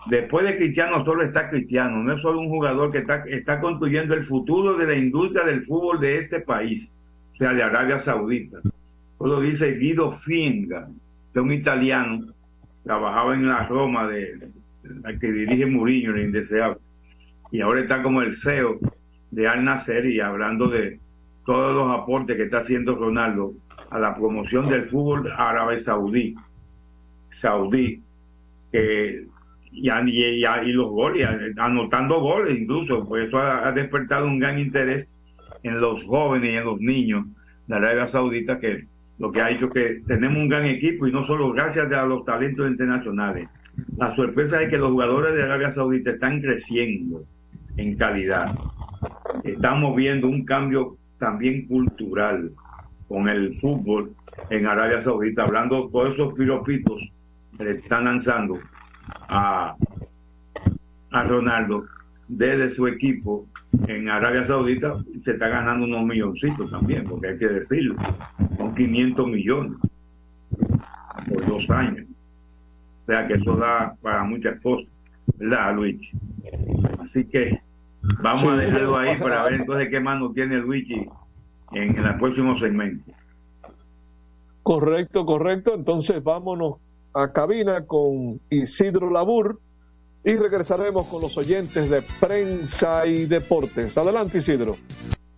Después 0.09 0.47
de 0.47 0.57
Cristiano 0.57 1.05
solo 1.05 1.23
está 1.23 1.51
Cristiano, 1.51 2.03
no 2.03 2.15
es 2.15 2.23
solo 2.23 2.41
un 2.41 2.49
jugador 2.49 2.91
que 2.91 3.05
está, 3.27 3.61
construyendo 3.61 4.15
el 4.15 4.25
futuro 4.25 4.77
de 4.77 4.87
la 4.87 4.95
industria 4.95 5.45
del 5.45 5.63
fútbol 5.63 6.01
de 6.01 6.19
este 6.19 6.41
país, 6.41 6.89
o 7.35 7.37
sea, 7.37 7.53
de 7.53 7.63
Arabia 7.63 8.01
Saudita. 8.01 8.59
Lo 9.21 9.41
dice 9.41 9.75
Guido 9.75 10.13
Finga, 10.13 10.87
que 11.33 11.39
es 11.39 11.43
un 11.43 11.53
italiano, 11.53 12.27
trabajaba 12.85 13.35
en 13.35 13.49
la 13.49 13.67
Roma 13.67 14.09
de, 14.09 14.49
la 15.03 15.19
que 15.19 15.31
dirige 15.31 15.67
Mourinho, 15.67 16.15
el 16.15 16.25
indeseable 16.25 16.79
y 17.51 17.61
ahora 17.61 17.81
está 17.81 18.03
como 18.03 18.23
el 18.23 18.37
CEO 18.37 18.79
de 19.31 19.49
Al 19.49 19.65
Nacer 19.65 20.07
y 20.07 20.21
hablando 20.21 20.69
de 20.69 20.99
todos 21.45 21.75
los 21.75 21.91
aportes 21.91 22.37
que 22.37 22.45
está 22.45 22.59
haciendo 22.59 22.95
Ronaldo 22.95 23.55
a 23.91 23.99
la 23.99 24.15
promoción 24.15 24.69
del 24.69 24.85
fútbol 24.85 25.33
árabe 25.37 25.81
saudí, 25.81 26.35
saudí, 27.31 28.03
que 28.71 29.25
y, 29.73 30.73
los 30.73 30.91
goles, 30.91 31.29
anotando 31.57 32.21
goles 32.21 32.59
incluso, 32.59 33.07
por 33.07 33.21
eso 33.21 33.39
ha, 33.39 33.69
ha, 33.69 33.73
despertado 33.73 34.27
un 34.27 34.39
gran 34.39 34.59
interés 34.59 35.07
en 35.63 35.81
los 35.81 36.03
jóvenes 36.05 36.51
y 36.51 36.57
en 36.57 36.65
los 36.65 36.81
niños 36.81 37.27
de 37.67 37.75
Arabia 37.75 38.09
Saudita, 38.09 38.59
que 38.59 38.87
lo 39.19 39.33
que 39.33 39.41
ha 39.41 39.51
hecho 39.51 39.69
que 39.69 40.03
tenemos 40.07 40.39
un 40.39 40.49
gran 40.49 40.65
equipo 40.65 41.07
y 41.07 41.13
no 41.13 41.27
solo 41.27 41.53
gracias 41.53 41.91
a 41.93 42.07
los 42.07 42.25
talentos 42.25 42.71
internacionales. 42.71 43.49
La 43.97 44.15
sorpresa 44.15 44.63
es 44.63 44.71
que 44.71 44.79
los 44.79 44.91
jugadores 44.91 45.35
de 45.35 45.43
Arabia 45.43 45.73
Saudita 45.73 46.11
están 46.11 46.41
creciendo 46.41 47.25
en 47.77 47.97
calidad. 47.97 48.57
Estamos 49.45 49.95
viendo 49.97 50.29
un 50.29 50.45
cambio 50.45 50.97
también 51.19 51.67
cultural 51.67 52.53
con 53.09 53.29
el 53.29 53.55
fútbol 53.57 54.13
en 54.51 54.67
Arabia 54.67 55.03
Saudita, 55.03 55.45
hablando 55.45 55.89
todos 55.89 56.15
esos 56.15 56.35
piropitos 56.35 57.01
que 57.57 57.65
le 57.65 57.71
están 57.73 58.05
lanzando 58.05 58.59
a, 59.29 59.75
a 61.11 61.23
Ronaldo 61.25 61.85
desde 62.29 62.75
su 62.75 62.87
equipo 62.87 63.47
en 63.87 64.09
Arabia 64.09 64.47
Saudita, 64.47 65.03
se 65.23 65.33
está 65.33 65.49
ganando 65.49 65.87
unos 65.87 66.05
milloncitos 66.05 66.71
también, 66.71 67.05
porque 67.05 67.29
hay 67.29 67.39
que 67.39 67.49
decirlo, 67.49 67.97
son 68.57 68.75
500 68.75 69.27
millones 69.27 69.79
por 71.29 71.47
dos 71.47 71.69
años. 71.71 72.07
O 73.03 73.11
sea 73.11 73.27
que 73.27 73.35
eso 73.35 73.57
da 73.57 73.95
para 74.03 74.25
muchas 74.25 74.61
cosas, 74.61 74.89
¿verdad, 75.39 75.75
Luis? 75.75 76.11
Así 77.01 77.25
que 77.25 77.59
Vamos 78.23 78.43
sí, 78.43 78.49
a 78.49 78.57
dejarlo 78.57 78.97
ahí 78.97 79.19
para 79.19 79.43
ver 79.45 79.55
entonces 79.55 79.89
qué 79.91 80.01
mano 80.01 80.33
tiene 80.33 80.57
Luigi 80.59 81.07
en 81.73 81.97
el 81.97 82.17
próximo 82.17 82.57
segmento. 82.59 83.13
Correcto, 84.63 85.25
correcto. 85.27 85.75
Entonces 85.75 86.23
vámonos 86.23 86.77
a 87.15 87.33
cabina 87.33 87.87
con 87.87 88.41
Isidro 88.51 89.11
Labur 89.11 89.61
y 90.25 90.35
regresaremos 90.37 91.07
con 91.07 91.23
los 91.23 91.37
oyentes 91.37 91.89
de 91.91 92.03
prensa 92.21 93.07
y 93.07 93.27
deportes. 93.27 93.97
Adelante, 93.97 94.39
Isidro. 94.39 94.77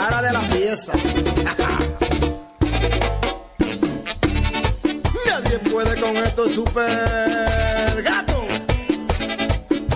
La 0.00 0.08
para 0.08 0.22
de 0.22 0.32
la 0.32 0.40
pieza. 0.40 0.92
Nadie 5.26 5.58
puede 5.70 6.00
con 6.00 6.16
esto 6.16 6.48
super 6.48 8.02
gato. 8.02 8.42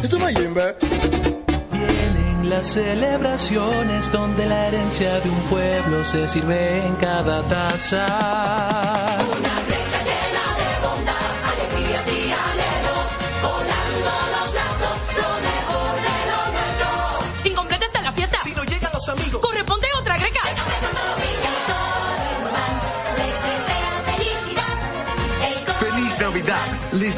Esto 0.02 0.18
no. 0.18 0.26
Vienen 0.26 0.52
las 2.50 2.66
celebraciones 2.66 4.12
donde 4.12 4.44
la 4.46 4.68
herencia 4.68 5.18
de 5.20 5.30
un 5.30 5.40
pueblo 5.50 6.04
se 6.04 6.28
sirve 6.28 6.86
en 6.86 6.94
cada 6.96 7.40
taza. 7.42 9.03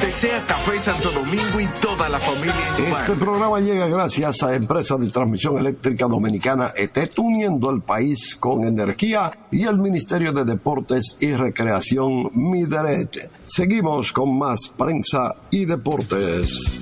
Desea 0.00 0.44
Café 0.46 0.78
Santo 0.78 1.10
Domingo 1.10 1.60
y 1.60 1.66
toda 1.80 2.08
la 2.08 2.18
familia 2.18 2.54
en. 2.78 2.86
Este 2.92 3.12
programa 3.14 3.60
llega 3.60 3.86
gracias 3.86 4.42
a 4.42 4.54
Empresa 4.54 4.96
de 4.96 5.10
Transmisión 5.10 5.58
Eléctrica 5.58 6.06
Dominicana 6.06 6.72
ETET, 6.76 7.18
uniendo 7.18 7.70
el 7.70 7.82
país 7.82 8.36
con 8.36 8.64
energía 8.64 9.30
y 9.50 9.64
el 9.64 9.78
Ministerio 9.78 10.32
de 10.32 10.44
Deportes 10.44 11.16
y 11.20 11.32
Recreación 11.32 12.30
Mideret. 12.34 13.30
Seguimos 13.46 14.12
con 14.12 14.38
más 14.38 14.68
prensa 14.68 15.36
y 15.50 15.64
deportes. 15.64 16.72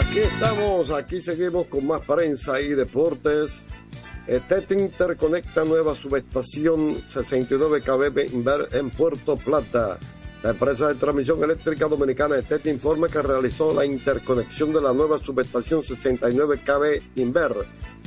Aquí 0.00 0.18
estamos, 0.18 0.90
aquí 0.90 1.20
seguimos 1.20 1.66
con 1.68 1.86
más 1.86 2.00
prensa 2.00 2.60
y 2.60 2.68
deportes. 2.70 3.64
ETET 4.26 4.72
interconecta 4.72 5.64
nueva 5.64 5.94
subestación 5.94 6.96
69 7.08 7.80
kV 7.80 8.74
en 8.76 8.90
Puerto 8.90 9.36
Plata. 9.36 9.98
La 10.42 10.50
empresa 10.50 10.88
de 10.88 10.94
transmisión 10.94 11.42
eléctrica 11.42 11.88
dominicana 11.88 12.38
ETET 12.38 12.66
informa 12.66 13.08
que 13.08 13.22
realizó 13.22 13.74
la 13.74 13.84
interconexión 13.84 14.72
de 14.72 14.80
la 14.80 14.92
nueva 14.92 15.18
subestación 15.18 15.82
69 15.82 16.60
kV 16.64 17.20
Inver 17.20 17.54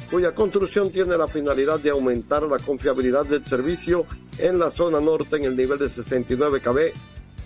cuya 0.10 0.34
construcción 0.34 0.90
tiene 0.90 1.18
la 1.18 1.28
finalidad 1.28 1.80
de 1.80 1.92
aumentar 1.92 2.44
la 2.44 2.58
confiabilidad 2.58 3.26
del 3.26 3.46
servicio 3.46 4.06
en 4.38 4.58
la 4.58 4.72
zona 4.72 5.00
norte 5.00 5.36
en 5.36 5.44
el 5.44 5.56
nivel 5.56 5.78
de 5.78 5.90
69 5.90 6.62
kb 6.62 6.92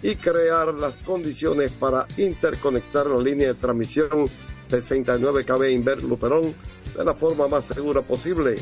y 0.02 0.16
crear 0.16 0.74
las 0.74 0.96
condiciones 1.04 1.72
para 1.72 2.08
interconectar 2.18 3.08
la 3.08 3.22
línea 3.22 3.50
de 3.50 3.54
transmisión 3.56 4.28
69 4.66 5.46
kb 5.46 5.72
Inver 5.72 6.04
Luperón 6.04 6.54
de 6.96 7.04
la 7.04 7.14
forma 7.14 7.48
más 7.48 7.66
segura 7.66 8.02
posible. 8.02 8.56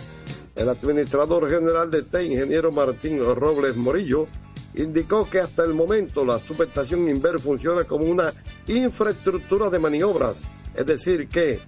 El 0.55 0.69
administrador 0.69 1.49
general 1.49 1.89
de 1.89 2.03
T, 2.03 2.25
ingeniero 2.25 2.71
Martín 2.71 3.19
Robles 3.19 3.75
Morillo, 3.75 4.27
indicó 4.75 5.29
que 5.29 5.39
hasta 5.39 5.63
el 5.63 5.73
momento 5.73 6.23
la 6.23 6.39
subestación 6.39 7.07
Inver 7.09 7.39
funciona 7.39 7.83
como 7.83 8.05
una 8.05 8.33
infraestructura 8.67 9.69
de 9.69 9.79
maniobras, 9.79 10.43
es 10.75 10.85
decir, 10.85 11.27
que 11.27 11.59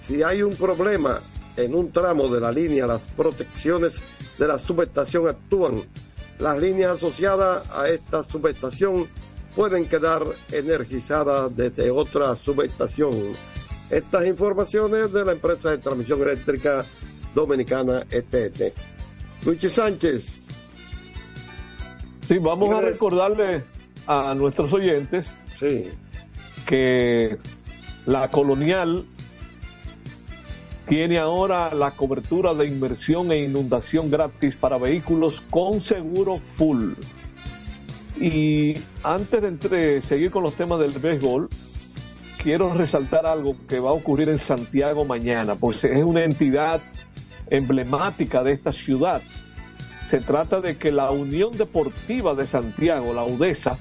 si 0.00 0.22
hay 0.22 0.42
un 0.42 0.54
problema 0.54 1.20
en 1.56 1.74
un 1.74 1.90
tramo 1.92 2.28
de 2.28 2.40
la 2.40 2.52
línea, 2.52 2.86
las 2.86 3.02
protecciones 3.02 4.00
de 4.38 4.48
la 4.48 4.58
subestación 4.58 5.28
actúan. 5.28 5.82
Las 6.38 6.58
líneas 6.58 6.96
asociadas 6.96 7.68
a 7.70 7.88
esta 7.88 8.24
subestación 8.24 9.06
pueden 9.54 9.86
quedar 9.86 10.22
energizadas 10.52 11.54
desde 11.54 11.90
otra 11.90 12.34
subestación. 12.36 13.34
Estas 13.90 14.26
informaciones 14.26 15.12
de 15.12 15.24
la 15.24 15.32
empresa 15.32 15.70
de 15.70 15.78
transmisión 15.78 16.22
eléctrica 16.22 16.84
dominicana 17.34 18.06
ETT. 18.10 18.74
Luchi 19.44 19.68
Sánchez. 19.68 20.39
Sí, 22.30 22.38
vamos 22.38 22.72
a 22.72 22.80
recordarle 22.80 23.64
a 24.06 24.34
nuestros 24.36 24.72
oyentes 24.72 25.26
que 26.64 27.36
la 28.06 28.30
colonial 28.30 29.04
tiene 30.86 31.18
ahora 31.18 31.74
la 31.74 31.90
cobertura 31.90 32.54
de 32.54 32.68
inversión 32.68 33.32
e 33.32 33.38
inundación 33.38 34.12
gratis 34.12 34.54
para 34.54 34.78
vehículos 34.78 35.40
con 35.50 35.80
seguro 35.80 36.38
full. 36.54 36.92
Y 38.20 38.74
antes 39.02 39.42
de 39.42 39.48
entre, 39.48 40.00
seguir 40.02 40.30
con 40.30 40.44
los 40.44 40.54
temas 40.54 40.78
del 40.78 40.92
béisbol, 40.92 41.48
quiero 42.40 42.72
resaltar 42.74 43.26
algo 43.26 43.56
que 43.68 43.80
va 43.80 43.90
a 43.90 43.94
ocurrir 43.94 44.28
en 44.28 44.38
Santiago 44.38 45.04
mañana, 45.04 45.56
pues 45.56 45.82
es 45.82 46.04
una 46.04 46.22
entidad 46.22 46.80
emblemática 47.48 48.44
de 48.44 48.52
esta 48.52 48.70
ciudad. 48.70 49.20
Se 50.10 50.18
trata 50.20 50.60
de 50.60 50.76
que 50.76 50.90
la 50.90 51.12
Unión 51.12 51.52
Deportiva 51.52 52.34
de 52.34 52.44
Santiago, 52.44 53.14
la 53.14 53.22
UDESA, 53.22 53.78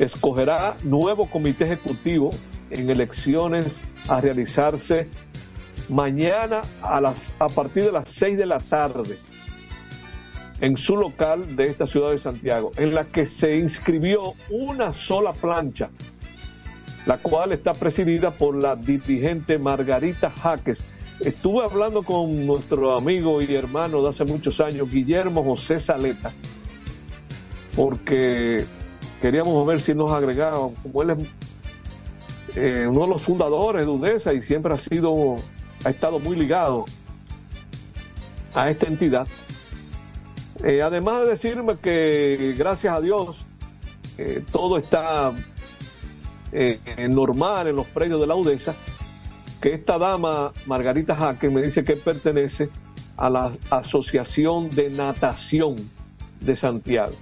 escogerá 0.00 0.74
nuevo 0.82 1.30
comité 1.30 1.62
ejecutivo 1.66 2.30
en 2.70 2.90
elecciones 2.90 3.66
a 4.08 4.20
realizarse 4.20 5.06
mañana 5.88 6.62
a, 6.82 7.00
a 7.38 7.48
partir 7.50 7.84
de 7.84 7.92
las 7.92 8.08
6 8.08 8.36
de 8.36 8.46
la 8.46 8.58
tarde 8.58 9.16
en 10.60 10.76
su 10.76 10.96
local 10.96 11.54
de 11.54 11.68
esta 11.68 11.86
ciudad 11.86 12.10
de 12.10 12.18
Santiago, 12.18 12.72
en 12.76 12.92
la 12.92 13.04
que 13.04 13.28
se 13.28 13.58
inscribió 13.58 14.34
una 14.50 14.92
sola 14.92 15.34
plancha, 15.34 15.90
la 17.06 17.18
cual 17.18 17.52
está 17.52 17.74
presidida 17.74 18.32
por 18.32 18.60
la 18.60 18.74
dirigente 18.74 19.56
Margarita 19.60 20.30
Jaques. 20.30 20.82
Estuve 21.20 21.64
hablando 21.64 22.02
con 22.02 22.46
nuestro 22.46 22.96
amigo 22.96 23.40
y 23.40 23.54
hermano 23.54 24.02
de 24.02 24.08
hace 24.08 24.24
muchos 24.24 24.60
años, 24.60 24.90
Guillermo 24.90 25.44
José 25.44 25.78
Saleta, 25.78 26.32
porque 27.76 28.64
queríamos 29.20 29.64
ver 29.66 29.80
si 29.80 29.94
nos 29.94 30.10
agregaba, 30.10 30.70
como 30.82 31.02
él 31.02 31.10
es 31.10 31.18
eh, 32.56 32.86
uno 32.88 33.02
de 33.02 33.08
los 33.08 33.22
fundadores 33.22 33.86
de 33.86 33.92
UDESA 33.92 34.34
y 34.34 34.42
siempre 34.42 34.74
ha 34.74 34.78
sido 34.78 35.36
ha 35.84 35.90
estado 35.90 36.18
muy 36.18 36.36
ligado 36.36 36.84
a 38.54 38.70
esta 38.70 38.86
entidad. 38.86 39.26
Eh, 40.64 40.82
además 40.82 41.22
de 41.22 41.30
decirme 41.30 41.76
que 41.78 42.54
gracias 42.58 42.94
a 42.94 43.00
Dios 43.00 43.44
eh, 44.18 44.44
todo 44.50 44.76
está 44.78 45.32
normal 47.08 47.68
en 47.68 47.76
los 47.76 47.86
predios 47.86 48.20
de 48.20 48.26
la 48.26 48.34
UDESA, 48.34 48.74
que 49.62 49.72
esta 49.74 49.96
dama, 49.96 50.52
Margarita 50.66 51.14
Jaque, 51.14 51.48
me 51.48 51.62
dice 51.62 51.84
que 51.84 51.94
pertenece 51.96 52.68
a 53.16 53.30
la 53.30 53.52
Asociación 53.70 54.68
de 54.70 54.90
Natación 54.90 55.76
de 56.40 56.56
Santiago. 56.56 57.14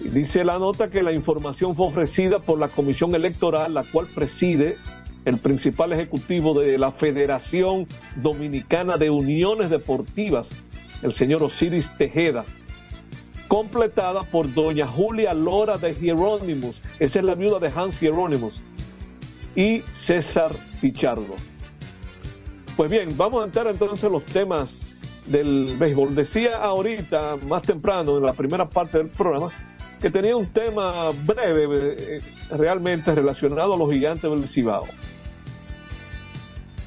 Y 0.00 0.10
dice 0.10 0.44
la 0.44 0.58
nota 0.58 0.90
que 0.90 1.02
la 1.02 1.12
información 1.12 1.74
fue 1.74 1.86
ofrecida 1.86 2.40
por 2.40 2.58
la 2.58 2.68
Comisión 2.68 3.14
Electoral, 3.14 3.72
la 3.72 3.84
cual 3.84 4.06
preside 4.14 4.76
el 5.24 5.38
principal 5.38 5.94
ejecutivo 5.94 6.52
de 6.52 6.76
la 6.76 6.92
Federación 6.92 7.86
Dominicana 8.16 8.98
de 8.98 9.08
Uniones 9.08 9.70
Deportivas, 9.70 10.48
el 11.02 11.14
señor 11.14 11.42
Osiris 11.42 11.88
Tejeda, 11.96 12.44
completada 13.48 14.24
por 14.24 14.52
doña 14.52 14.86
Julia 14.86 15.32
Lora 15.32 15.78
de 15.78 15.94
Hieronymus, 15.94 16.82
esa 16.98 17.18
es 17.18 17.24
la 17.24 17.34
viuda 17.34 17.58
de 17.58 17.72
Hans 17.74 17.98
Hieronymus, 17.98 18.60
y 19.56 19.80
César 19.94 20.50
Pichardo. 20.80 21.34
Pues 22.76 22.90
bien, 22.90 23.08
vamos 23.16 23.42
a 23.42 23.46
entrar 23.46 23.66
entonces 23.66 24.04
en 24.04 24.12
los 24.12 24.24
temas 24.24 24.80
del 25.26 25.76
béisbol. 25.78 26.14
Decía 26.14 26.58
ahorita, 26.58 27.36
más 27.48 27.62
temprano, 27.62 28.18
en 28.18 28.24
la 28.24 28.32
primera 28.32 28.68
parte 28.68 28.98
del 28.98 29.08
programa, 29.08 29.50
que 30.00 30.10
tenía 30.10 30.36
un 30.36 30.46
tema 30.46 31.10
breve, 31.24 31.96
eh, 31.98 32.20
realmente 32.50 33.14
relacionado 33.14 33.74
a 33.74 33.76
los 33.76 33.90
gigantes 33.90 34.30
del 34.30 34.48
Cibao. 34.48 34.86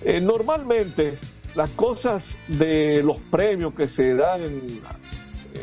Eh, 0.03 0.19
normalmente 0.19 1.17
las 1.55 1.69
cosas 1.71 2.37
de 2.47 3.03
los 3.03 3.17
premios 3.17 3.73
que 3.73 3.87
se 3.87 4.15
dan 4.15 4.41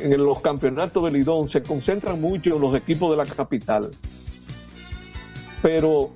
en, 0.02 0.24
los 0.24 0.40
campeonatos 0.40 1.02
de 1.04 1.10
Lidón 1.10 1.48
se 1.48 1.62
concentran 1.62 2.20
mucho 2.20 2.54
en 2.54 2.60
los 2.60 2.74
equipos 2.74 3.10
de 3.10 3.16
la 3.16 3.24
capital. 3.24 3.90
Pero 5.62 6.10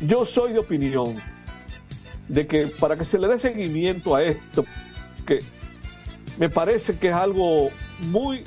yo 0.00 0.24
soy 0.24 0.52
de 0.52 0.58
opinión 0.58 1.14
de 2.28 2.46
que 2.46 2.66
para 2.66 2.96
que 2.96 3.04
se 3.04 3.18
le 3.18 3.28
dé 3.28 3.38
seguimiento 3.38 4.14
a 4.14 4.22
esto, 4.22 4.64
que 5.26 5.40
me 6.38 6.48
parece 6.48 6.96
que 6.98 7.08
es 7.08 7.14
algo 7.14 7.70
muy 8.10 8.44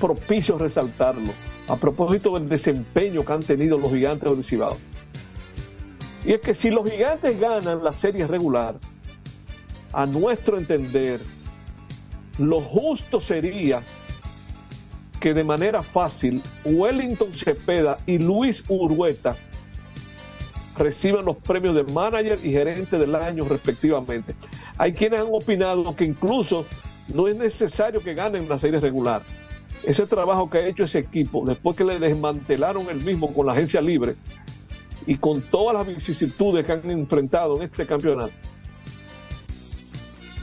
propicio 0.00 0.58
resaltarlo, 0.58 1.32
a 1.68 1.76
propósito 1.76 2.34
del 2.34 2.48
desempeño 2.48 3.24
que 3.24 3.32
han 3.32 3.42
tenido 3.42 3.76
los 3.78 3.92
gigantes 3.92 4.30
del 4.30 4.44
Cibao. 4.44 4.76
Y 6.24 6.32
es 6.32 6.40
que 6.40 6.54
si 6.54 6.70
los 6.70 6.88
gigantes 6.90 7.38
ganan 7.38 7.84
la 7.84 7.92
serie 7.92 8.26
regular, 8.26 8.76
a 9.92 10.06
nuestro 10.06 10.58
entender, 10.58 11.20
lo 12.38 12.60
justo 12.60 13.20
sería 13.20 13.82
que 15.20 15.34
de 15.34 15.44
manera 15.44 15.82
fácil 15.82 16.42
Wellington 16.64 17.32
Cepeda 17.32 17.98
y 18.06 18.18
Luis 18.18 18.62
Urueta 18.68 19.36
reciban 20.78 21.24
los 21.24 21.36
premios 21.36 21.74
de 21.74 21.84
manager 21.92 22.38
y 22.42 22.52
gerente 22.52 22.98
del 22.98 23.14
año 23.14 23.44
respectivamente. 23.44 24.34
Hay 24.76 24.92
quienes 24.92 25.20
han 25.20 25.28
opinado 25.30 25.94
que 25.96 26.04
incluso 26.04 26.64
no 27.12 27.28
es 27.28 27.36
necesario 27.36 28.00
que 28.00 28.14
ganen 28.14 28.48
la 28.48 28.58
serie 28.58 28.80
regular. 28.80 29.22
Ese 29.84 30.06
trabajo 30.06 30.48
que 30.48 30.58
ha 30.58 30.66
hecho 30.66 30.84
ese 30.84 30.98
equipo, 30.98 31.44
después 31.46 31.76
que 31.76 31.84
le 31.84 31.98
desmantelaron 31.98 32.88
el 32.90 33.02
mismo 33.02 33.32
con 33.32 33.46
la 33.46 33.52
agencia 33.52 33.80
libre, 33.80 34.16
y 35.06 35.16
con 35.16 35.40
todas 35.40 35.74
las 35.74 35.86
vicisitudes 35.86 36.66
que 36.66 36.72
han 36.72 36.90
enfrentado 36.90 37.56
en 37.56 37.62
este 37.62 37.86
campeonato, 37.86 38.32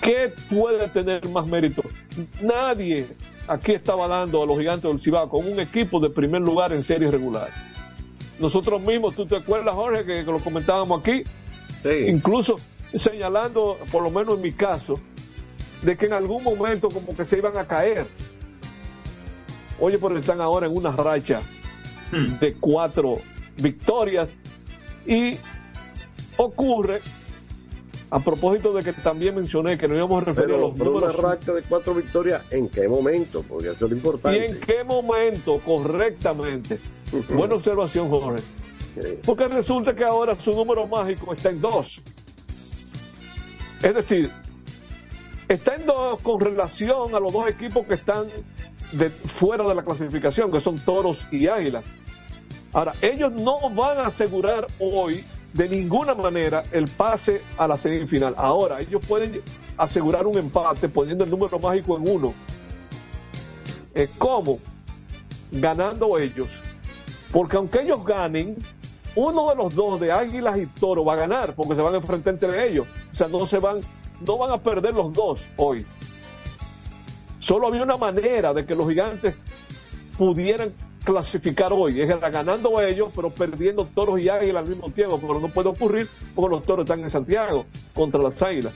¿qué 0.02 0.34
puede 0.50 0.88
tener 0.88 1.28
más 1.30 1.46
mérito? 1.46 1.84
Nadie 2.42 3.06
aquí 3.48 3.74
estaba 3.74 4.08
dando 4.08 4.42
a 4.42 4.46
los 4.48 4.58
gigantes 4.58 4.90
del 4.90 5.00
Cibao 5.00 5.30
con 5.30 5.46
un 5.46 5.60
equipo 5.60 6.00
de 6.00 6.10
primer 6.10 6.42
lugar 6.42 6.74
en 6.74 6.84
serie 6.84 7.12
regular. 7.12 7.50
Nosotros 8.40 8.82
mismos, 8.82 9.16
¿tú 9.16 9.26
te 9.26 9.38
acuerdas, 9.38 9.74
Jorge, 9.76 10.06
que, 10.06 10.24
lo 10.24 10.40
comentábamos 10.40 11.02
aquí? 11.02 11.24
Incluso 12.08 12.56
señalando, 12.96 13.78
por 13.92 14.04
lo 14.04 14.10
menos 14.10 14.36
en 14.36 14.42
mi 14.42 14.52
caso, 14.52 15.00
de 15.82 15.96
que 15.98 16.08
en 16.08 16.14
algún 16.14 16.44
momento 16.44 16.90
como 16.90 17.16
que 17.16 17.26
se 17.26 17.38
iban 17.38 17.58
a 17.58 17.66
caer. 17.66 18.06
Oye, 19.80 19.98
pero 19.98 20.18
están 20.18 20.42
ahora 20.42 20.68
en 20.68 20.76
una 20.76 20.92
racha 20.92 21.42
hmm. 22.12 22.40
de 22.40 22.54
cuatro 22.56 23.18
victorias 23.58 24.30
y 25.06 25.38
ocurre, 26.38 27.02
a 28.10 28.20
propósito 28.20 28.74
de 28.74 28.84
que 28.84 28.94
también 28.94 29.36
mencioné 29.36 29.78
que 29.78 29.88
no 29.88 29.96
íbamos 29.96 30.22
a 30.22 30.26
referir 30.26 30.56
a 30.56 30.58
los 30.60 30.72
pero 30.72 30.92
números. 30.92 31.18
una 31.18 31.30
racha 31.30 31.54
de 31.54 31.62
cuatro 31.64 31.94
victorias, 31.94 32.42
¿en 32.52 32.70
qué 32.70 32.88
momento? 32.88 33.44
Porque 33.48 33.70
eso 33.70 33.86
es 33.86 33.92
lo 33.92 33.98
importante. 33.98 34.40
¿Y 34.40 34.52
en 34.52 34.60
qué 34.62 34.84
momento? 34.84 35.60
Correctamente. 35.60 36.80
Buena 37.30 37.56
observación, 37.56 38.10
Jorge. 38.10 38.44
Porque 39.26 39.48
resulta 39.48 39.94
que 39.94 40.04
ahora 40.04 40.40
su 40.40 40.52
número 40.52 40.88
mágico 40.88 41.34
está 41.34 41.50
en 41.50 41.62
dos. 41.62 42.02
Es 43.84 43.94
decir, 43.94 44.32
está 45.48 45.76
en 45.76 45.86
dos 45.86 46.22
con 46.22 46.40
relación 46.40 47.14
a 47.14 47.20
los 47.20 47.34
dos 47.34 47.48
equipos 47.48 47.86
que 47.86 47.96
están 47.96 48.26
de, 48.94 49.10
fuera 49.10 49.68
de 49.68 49.76
la 49.76 49.84
clasificación, 49.84 50.52
que 50.52 50.62
son 50.62 50.78
Toros 50.78 51.20
y 51.32 51.48
Águilas. 51.48 51.84
Ahora, 52.72 52.94
ellos 53.02 53.32
no 53.34 53.70
van 53.70 53.98
a 54.00 54.08
asegurar 54.08 54.68
hoy 54.80 55.24
de 55.54 55.70
ninguna 55.70 56.14
manera 56.14 56.64
el 56.72 56.86
pase 56.90 57.42
a 57.58 57.68
la 57.68 57.78
semifinal. 57.78 58.34
Ahora, 58.38 58.82
ellos 58.82 59.06
pueden 59.06 59.42
asegurar 59.78 60.28
un 60.28 60.38
empate 60.38 60.90
poniendo 60.90 61.24
el 61.24 61.30
número 61.30 61.60
mágico 61.60 61.98
en 61.98 62.10
uno. 62.10 62.34
Eh, 63.94 64.10
¿Cómo? 64.18 64.60
Ganando 65.52 66.18
ellos. 66.18 66.50
Porque 67.36 67.58
aunque 67.58 67.82
ellos 67.82 68.06
ganen, 68.06 68.56
uno 69.14 69.50
de 69.50 69.56
los 69.56 69.76
dos, 69.76 70.00
de 70.00 70.10
Águilas 70.10 70.58
y 70.58 70.68
Toro, 70.68 71.04
va 71.04 71.16
a 71.16 71.18
ganar 71.18 71.54
porque 71.54 71.76
se 71.76 71.82
van 71.82 71.94
a 71.94 71.98
enfrentar 71.98 72.34
entre 72.34 72.70
ellos. 72.70 72.88
O 73.12 73.16
sea, 73.18 73.28
no 73.28 73.46
se 73.46 73.60
van, 73.60 73.82
no 74.26 74.38
van 74.38 74.54
a 74.54 74.58
perder 74.58 74.94
los 74.94 75.12
dos 75.12 75.42
hoy. 75.58 75.86
Solo 77.42 77.68
había 77.68 77.84
una 77.84 77.98
manera 77.98 78.54
de 78.54 78.66
que 78.66 78.74
los 78.74 78.88
gigantes 78.88 79.36
pudieran 80.18 80.72
clasificar 81.04 81.74
hoy. 81.74 82.00
Es 82.00 82.08
ganando 82.08 82.80
ellos, 82.80 83.10
pero 83.14 83.30
perdiendo 83.32 83.84
toros 83.84 84.22
y 84.22 84.30
águilas 84.30 84.64
al 84.64 84.70
mismo 84.70 84.90
tiempo, 84.92 85.20
pero 85.20 85.42
no 85.42 85.50
puede 85.50 85.68
ocurrir 85.68 86.08
porque 86.34 86.56
los 86.56 86.64
toros 86.64 86.86
están 86.86 87.02
en 87.02 87.10
Santiago 87.10 87.66
contra 87.94 88.22
las 88.22 88.42
águilas. 88.42 88.72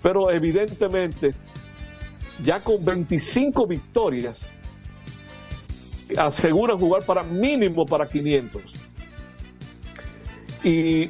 Pero 0.00 0.30
evidentemente, 0.30 1.34
ya 2.44 2.62
con 2.62 2.84
25 2.84 3.66
victorias, 3.66 4.40
aseguran 6.16 6.78
jugar 6.78 7.04
para 7.04 7.22
mínimo 7.22 7.86
para 7.86 8.06
500. 8.06 8.62
Y 10.62 11.04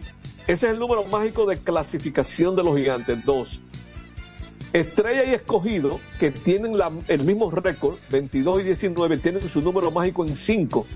ese 0.47 0.67
es 0.67 0.73
el 0.73 0.79
número 0.79 1.05
mágico 1.05 1.47
de 1.47 1.57
clasificación 1.57 2.57
de 2.57 2.63
los 2.63 2.77
gigantes, 2.77 3.25
dos. 3.25 3.61
Estrella 4.73 5.25
y 5.25 5.35
Escogido, 5.35 5.99
que 6.21 6.31
tienen 6.31 6.75
el 7.09 7.25
mismo 7.25 7.51
récord, 7.51 7.97
22 8.11 8.61
y 8.61 8.65
19, 8.65 9.19
tienen 9.19 9.49
su 9.49 9.61
número 9.61 9.91
mágico 9.91 10.25
en 10.25 10.37
5. 10.37 10.87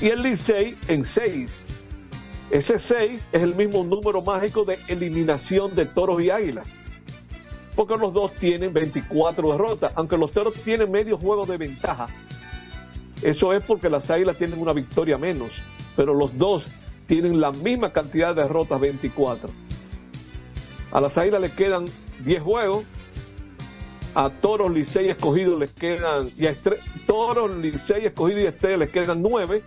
Y 0.00 0.08
el 0.08 0.22
Licey 0.22 0.76
en 0.88 1.04
6. 1.04 1.64
Ese 2.50 2.78
6 2.78 3.22
es 3.32 3.42
el 3.42 3.54
mismo 3.54 3.84
número 3.84 4.20
mágico 4.20 4.64
de 4.64 4.78
eliminación 4.88 5.74
de 5.74 5.86
toros 5.86 6.22
y 6.22 6.30
águilas. 6.30 6.66
Porque 7.76 7.96
los 7.96 8.12
dos 8.12 8.32
tienen 8.32 8.72
24 8.72 9.52
derrotas, 9.52 9.92
aunque 9.94 10.16
los 10.16 10.32
toros 10.32 10.54
tienen 10.54 10.90
medio 10.90 11.18
juego 11.18 11.46
de 11.46 11.58
ventaja. 11.58 12.08
Eso 13.22 13.52
es 13.52 13.64
porque 13.64 13.88
las 13.88 14.10
águilas 14.10 14.36
tienen 14.36 14.60
una 14.60 14.72
victoria 14.72 15.16
menos, 15.18 15.52
pero 15.96 16.14
los 16.14 16.36
dos 16.36 16.64
tienen 17.06 17.40
la 17.40 17.50
misma 17.52 17.92
cantidad 17.92 18.34
de 18.34 18.42
derrotas, 18.42 18.80
24. 18.80 19.50
A 20.92 21.00
las 21.00 21.16
águilas 21.18 21.40
le 21.40 21.50
quedan 21.50 21.86
10 22.24 22.42
juegos. 22.42 22.84
A 24.14 24.30
Toros, 24.30 24.70
Licey, 24.72 25.08
Escogido 25.10 25.58
les 25.58 25.70
quedan. 25.72 26.30
Y 26.38 26.46
a 26.46 26.52
Estre- 26.54 26.78
Toros, 27.06 27.50
Licey, 27.56 28.06
Escogido 28.06 28.40
y 28.40 28.46
Estrella 28.46 28.78
les 28.78 28.90
quedan 28.90 29.20
9. 29.22 29.62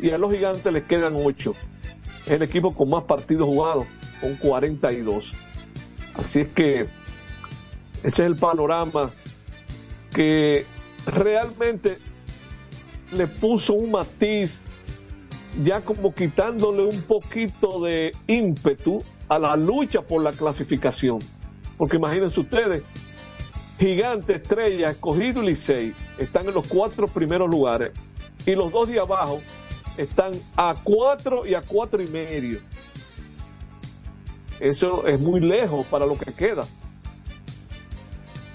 Y 0.00 0.10
a 0.10 0.18
los 0.18 0.32
Gigantes 0.32 0.72
les 0.72 0.84
quedan 0.84 1.14
8. 1.14 1.54
Es 2.26 2.32
el 2.32 2.42
equipo 2.42 2.74
con 2.74 2.88
más 2.90 3.04
partidos 3.04 3.46
jugados, 3.48 3.86
con 4.20 4.34
42. 4.36 5.32
Así 6.14 6.40
es 6.40 6.48
que 6.48 6.80
ese 6.82 6.88
es 8.04 8.18
el 8.20 8.36
panorama 8.36 9.10
que 10.14 10.64
realmente 11.06 11.98
le 13.12 13.26
puso 13.26 13.74
un 13.74 13.90
matiz 13.90 14.60
ya 15.62 15.80
como 15.80 16.14
quitándole 16.14 16.84
un 16.84 17.02
poquito 17.02 17.80
de 17.82 18.12
ímpetu 18.26 19.02
a 19.28 19.38
la 19.38 19.56
lucha 19.56 20.02
por 20.02 20.22
la 20.22 20.32
clasificación. 20.32 21.18
Porque 21.76 21.96
imagínense 21.96 22.40
ustedes, 22.40 22.82
Gigante, 23.78 24.36
Estrella, 24.36 24.90
Escogido 24.90 25.42
y 25.42 25.46
Licey 25.46 25.94
están 26.18 26.46
en 26.46 26.54
los 26.54 26.66
cuatro 26.66 27.06
primeros 27.06 27.50
lugares 27.50 27.92
y 28.46 28.52
los 28.52 28.72
dos 28.72 28.88
de 28.88 28.98
abajo 28.98 29.40
están 29.96 30.32
a 30.56 30.74
cuatro 30.82 31.46
y 31.46 31.54
a 31.54 31.60
cuatro 31.60 32.02
y 32.02 32.06
medio. 32.06 32.60
Eso 34.60 35.06
es 35.06 35.18
muy 35.20 35.40
lejos 35.40 35.86
para 35.86 36.06
lo 36.06 36.16
que 36.16 36.32
queda. 36.32 36.64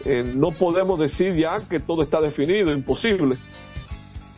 Eh, 0.05 0.32
no 0.36 0.51
podemos 0.51 0.99
decir 0.99 1.36
ya 1.36 1.60
que 1.68 1.80
todo 1.80 2.01
está 2.01 2.22
definido, 2.22 2.72
imposible 2.72 3.38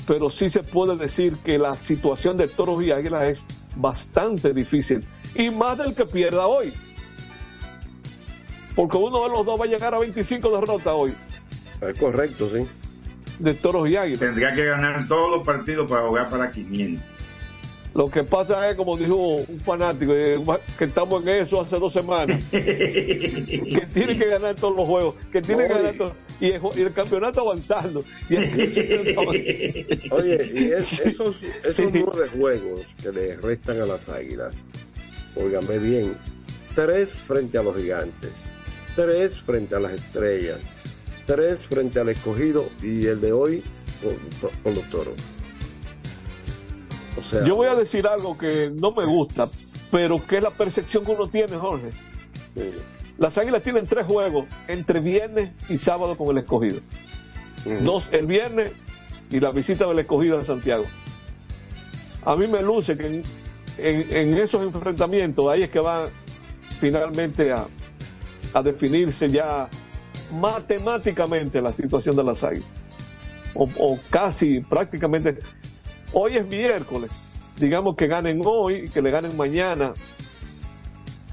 pero 0.09 0.31
sí 0.31 0.49
se 0.49 0.63
puede 0.63 0.97
decir 0.97 1.37
que 1.45 1.59
la 1.59 1.73
situación 1.73 2.35
de 2.35 2.47
Toros 2.47 2.81
y 2.81 2.91
Águilas 2.91 3.23
es 3.25 3.39
bastante 3.75 4.55
difícil. 4.55 5.05
Y 5.35 5.51
más 5.51 5.77
del 5.77 5.93
que 5.93 6.03
pierda 6.03 6.47
hoy. 6.47 6.73
Porque 8.73 8.97
uno 8.97 9.21
de 9.25 9.29
los 9.29 9.45
dos 9.45 9.61
va 9.61 9.65
a 9.65 9.67
llegar 9.67 9.93
a 9.93 9.99
25 9.99 10.49
derrotas 10.49 10.87
hoy. 10.95 11.13
Es 11.79 11.99
correcto, 11.99 12.49
sí. 12.49 12.65
De 13.37 13.53
Toros 13.53 13.87
y 13.87 13.97
Águilas. 13.97 14.21
Tendría 14.21 14.51
que 14.51 14.65
ganar 14.65 15.07
todos 15.07 15.29
los 15.29 15.45
partidos 15.45 15.87
para 15.87 16.07
jugar 16.07 16.27
para 16.27 16.51
500. 16.51 17.05
Lo 17.93 18.09
que 18.09 18.23
pasa 18.23 18.67
es, 18.67 18.75
como 18.75 18.97
dijo 18.97 19.15
un 19.15 19.59
fanático, 19.59 20.13
eh, 20.15 20.39
que 20.75 20.85
estamos 20.85 21.21
en 21.21 21.29
eso 21.29 21.61
hace 21.61 21.77
dos 21.77 21.93
semanas, 21.93 22.43
que 22.51 23.87
tiene 23.93 24.17
que 24.17 24.25
ganar 24.25 24.55
todos 24.55 24.75
los 24.75 24.87
juegos, 24.87 25.15
que 25.31 25.41
tiene 25.41 25.67
que 25.67 25.73
ganar 25.73 25.93
todos, 25.93 26.13
y 26.39 26.51
el, 26.51 26.61
y 26.75 26.81
el 26.81 26.93
campeonato 26.93 27.41
avanzando. 27.41 28.03
Y 28.29 28.35
el 28.35 29.15
campeonato 29.15 29.29
Oye, 30.15 30.51
y 30.53 30.71
es- 30.71 30.99
esos, 30.99 31.35
esos 31.63 31.91
nueve 31.93 32.27
juegos 32.37 32.81
que 33.01 33.11
le 33.11 33.35
restan 33.37 33.81
a 33.81 33.85
las 33.85 34.07
águilas, 34.09 34.53
óigame 35.35 35.77
bien, 35.79 36.15
tres 36.75 37.15
frente 37.15 37.57
a 37.57 37.63
los 37.63 37.75
gigantes, 37.75 38.31
tres 38.95 39.37
frente 39.39 39.75
a 39.75 39.79
las 39.79 39.93
estrellas, 39.93 40.59
tres 41.25 41.63
frente 41.63 41.99
al 41.99 42.09
escogido 42.09 42.67
y 42.81 43.05
el 43.05 43.19
de 43.21 43.31
hoy 43.33 43.63
con, 44.41 44.49
con 44.63 44.75
los 44.75 44.89
toros. 44.89 45.15
O 47.17 47.23
sea, 47.23 47.45
Yo 47.45 47.55
voy 47.55 47.67
a 47.67 47.75
decir 47.75 48.07
algo 48.07 48.37
que 48.37 48.71
no 48.73 48.91
me 48.93 49.05
gusta, 49.05 49.49
pero 49.91 50.25
que 50.25 50.37
es 50.37 50.43
la 50.43 50.51
percepción 50.51 51.03
que 51.03 51.11
uno 51.11 51.27
tiene, 51.29 51.57
Jorge. 51.57 51.89
Las 53.19 53.37
Águilas 53.37 53.63
tienen 53.63 53.85
tres 53.85 54.05
juegos 54.05 54.45
entre 54.67 54.99
viernes 54.99 55.51
y 55.67 55.77
sábado 55.77 56.17
con 56.17 56.29
el 56.35 56.43
escogido. 56.43 56.79
Dos 57.81 58.07
el 58.13 58.25
viernes 58.25 58.71
y 59.29 59.39
la 59.39 59.51
visita 59.51 59.85
del 59.87 59.99
escogido 59.99 60.39
en 60.39 60.45
Santiago. 60.45 60.85
A 62.25 62.35
mí 62.35 62.47
me 62.47 62.61
luce 62.63 62.97
que 62.97 63.05
en, 63.07 63.23
en- 63.77 64.15
en 64.15 64.37
esos 64.37 64.63
enfrentamientos 64.63 65.45
ahí 65.49 65.63
es 65.63 65.69
que 65.69 65.79
va 65.79 66.07
finalmente 66.79 67.51
a, 67.51 67.65
a 68.53 68.63
definirse 68.63 69.27
ya 69.29 69.67
matemáticamente 70.39 71.61
la 71.61 71.73
situación 71.73 72.15
de 72.15 72.23
las 72.23 72.43
Águilas. 72.43 72.67
O, 73.53 73.67
o 73.77 73.99
casi 74.09 74.59
prácticamente 74.61 75.37
Hoy 76.11 76.37
es 76.37 76.47
miércoles. 76.47 77.11
Digamos 77.57 77.95
que 77.95 78.07
ganen 78.07 78.41
hoy 78.43 78.85
y 78.85 78.89
que 78.89 78.99
le 79.01 79.11
ganen 79.11 79.35
mañana 79.37 79.93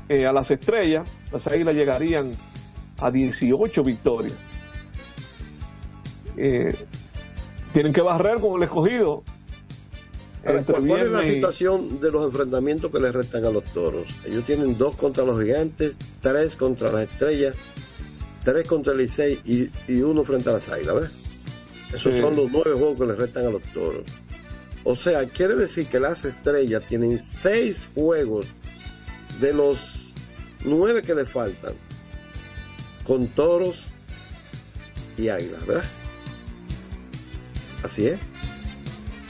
eh, 0.09 0.27
a 0.27 0.33
las 0.33 0.51
estrellas. 0.51 1.09
Las 1.33 1.47
águilas 1.47 1.75
llegarían 1.75 2.33
a 2.99 3.11
18 3.11 3.83
victorias. 3.83 4.35
Eh, 6.37 6.75
tienen 7.73 7.93
que 7.93 8.01
barrer 8.03 8.39
con 8.41 8.57
el 8.57 8.65
escogido. 8.65 9.23
Ahora, 10.47 10.63
¿Cuál 10.63 11.01
es 11.01 11.11
la 11.11 11.25
y- 11.25 11.35
situación 11.35 12.01
de 12.01 12.11
los 12.13 12.25
enfrentamientos 12.27 12.91
que 12.93 13.01
le 13.01 13.11
restan 13.11 13.45
a 13.45 13.51
los 13.51 13.65
toros? 13.65 14.07
Ellos 14.25 14.45
tienen 14.45 14.79
dos 14.79 14.95
contra 14.95 15.25
los 15.25 15.43
gigantes, 15.43 15.97
tres 16.21 16.55
contra 16.55 16.93
las 16.93 17.03
estrellas, 17.11 17.57
tres 18.45 18.67
contra 18.69 18.93
el 18.93 19.01
Licey 19.01 19.41
y, 19.45 19.69
y 19.93 20.03
uno 20.03 20.23
frente 20.25 20.49
a 20.51 20.53
las 20.53 20.69
águilas, 20.69 20.95
¿ves? 20.95 21.11
Esos 21.89 22.13
Sí. 22.13 22.21
son 22.21 22.37
los 22.37 22.51
nueve 22.53 22.73
juegos 22.75 22.99
que 22.99 23.07
le 23.07 23.15
restan 23.17 23.47
a 23.47 23.51
los 23.51 23.63
toros. 23.63 24.03
O 24.85 24.95
sea, 24.95 25.25
quiere 25.27 25.57
decir 25.57 25.87
que 25.89 25.99
las 25.99 26.25
estrellas 26.25 26.83
tienen 26.89 27.19
seis 27.19 27.89
juegos 27.95 28.47
de 29.41 29.53
los 29.53 30.13
nueve 30.65 31.03
que 31.03 31.15
le 31.15 31.25
faltan 31.25 31.75
con 33.05 33.27
toros 33.29 33.85
y 35.17 35.29
águilas, 35.29 35.67
¿verdad? 35.67 35.85
Así 37.83 38.09
es. 38.09 38.19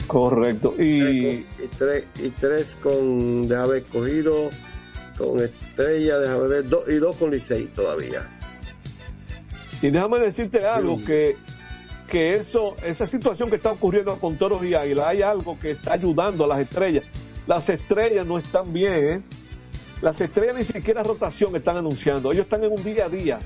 Correcto. 0.07 0.73
Y, 0.79 0.83
y, 0.83 1.45
tres, 1.77 2.05
y 2.19 2.29
tres 2.29 2.77
con 2.81 3.47
de 3.47 3.55
haber 3.55 3.83
cogido, 3.83 4.49
con 5.17 5.39
estrella, 5.41 6.17
déjame 6.19 6.47
ver, 6.47 6.69
dos, 6.69 6.87
y 6.87 6.95
dos 6.95 7.15
con 7.17 7.31
Licey 7.31 7.65
todavía. 7.67 8.27
y 9.81 9.89
déjame 9.89 10.19
decirte 10.19 10.65
algo 10.65 11.03
que 11.03 11.35
que 12.09 12.35
eso 12.35 12.75
esa 12.85 13.05
situación 13.05 13.49
que 13.49 13.57
está 13.57 13.71
ocurriendo 13.71 14.17
con 14.17 14.37
toros 14.37 14.63
y 14.63 14.73
águilas 14.73 15.07
hay 15.07 15.21
algo 15.21 15.59
que 15.59 15.71
está 15.71 15.93
ayudando 15.93 16.45
a 16.45 16.47
las 16.47 16.59
estrellas 16.61 17.03
las 17.47 17.67
estrellas 17.67 18.25
no 18.25 18.37
están 18.37 18.71
bien 18.71 18.93
¿eh? 18.93 19.21
Las 20.01 20.19
estrellas 20.21 20.57
ni 20.57 20.63
siquiera 20.63 21.03
rotación 21.03 21.55
están 21.55 21.77
anunciando 21.77 22.31
ellos 22.31 22.45
están 22.45 22.63
en 22.63 22.71
un 22.71 22.83
día 22.83 23.05
a 23.05 23.09
día 23.09 23.39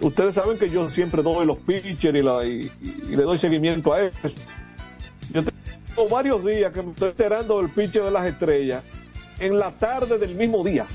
ustedes 0.00 0.34
saben 0.34 0.58
que 0.58 0.70
yo 0.70 0.88
siempre 0.88 1.22
doy 1.22 1.46
los 1.46 1.58
pitchers 1.58 2.18
y, 2.46 3.16
le 3.16 3.22
doy 3.22 3.38
seguimiento 3.38 3.92
a 3.92 4.02
eso 4.02 4.28
yo 5.32 5.42
tengo 5.42 6.08
varios 6.08 6.44
días 6.44 6.72
que 6.72 6.82
me 6.82 6.90
estoy 6.90 7.10
enterando 7.10 7.60
del 7.60 7.70
pitcher 7.70 8.04
de 8.04 8.10
las 8.10 8.26
estrellas 8.26 8.82
en 9.40 9.58
la 9.58 9.70
tarde 9.70 10.18
del 10.18 10.34
mismo 10.34 10.64
día 10.64 10.86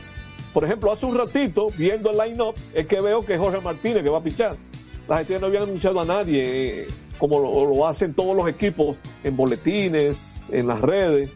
por 0.54 0.64
ejemplo, 0.64 0.91
hace 0.91 1.08
un 1.08 1.18
ratito, 1.18 1.68
viendo 1.76 2.12
el 2.12 2.18
line-up, 2.18 2.54
es 2.76 2.86
que 2.86 3.02
veo 3.02 3.26
que 3.26 3.38
Jorge 3.38 3.60
Martínez 3.60 4.04
que 4.04 4.10
va 4.10 4.20
a 4.20 4.24
pichar. 4.24 4.56
Las 5.10 5.22
estrellas 5.22 5.41
no 5.41 5.48
habían 5.48 5.64
anunciado 5.64 6.00
a 6.00 6.06
nadie, 6.06 6.84
eh, 6.84 6.88
como 7.18 7.39
lo 7.39 7.88
hacen 7.88 8.14
todos 8.14 8.38
los 8.38 8.48
equipos 8.48 8.96
en 9.24 9.36
boletines, 9.36 10.16
en 10.52 10.68
las 10.68 10.80
redes. 10.80 11.32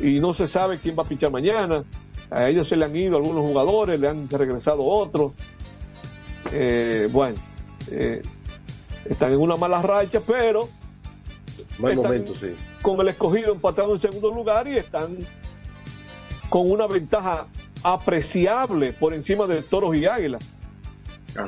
Y 0.00 0.20
no 0.20 0.34
se 0.34 0.48
sabe 0.48 0.78
quién 0.78 0.96
va 0.98 1.02
a 1.02 1.06
pichar 1.06 1.30
mañana. 1.30 1.84
A 2.30 2.48
ellos 2.48 2.68
se 2.68 2.76
le 2.76 2.84
han 2.84 2.96
ido 2.96 3.16
algunos 3.16 3.42
jugadores, 3.42 4.00
le 4.00 4.08
han 4.08 4.28
regresado 4.28 4.84
otros. 4.84 5.32
Eh, 6.52 7.08
bueno, 7.12 7.36
eh, 7.90 8.22
están 9.04 9.32
en 9.32 9.40
una 9.40 9.56
mala 9.56 9.82
racha, 9.82 10.20
pero 10.26 10.68
Mal 11.78 11.96
momento, 11.96 12.34
sí. 12.34 12.54
con 12.82 13.00
el 13.00 13.08
escogido 13.08 13.52
empatado 13.52 13.94
en 13.94 14.00
segundo 14.00 14.30
lugar 14.30 14.68
y 14.68 14.78
están 14.78 15.18
con 16.48 16.70
una 16.70 16.86
ventaja 16.86 17.46
apreciable 17.82 18.92
por 18.92 19.12
encima 19.12 19.46
de 19.46 19.62
Toros 19.62 19.96
y 19.96 20.06
Águilas. 20.06 20.44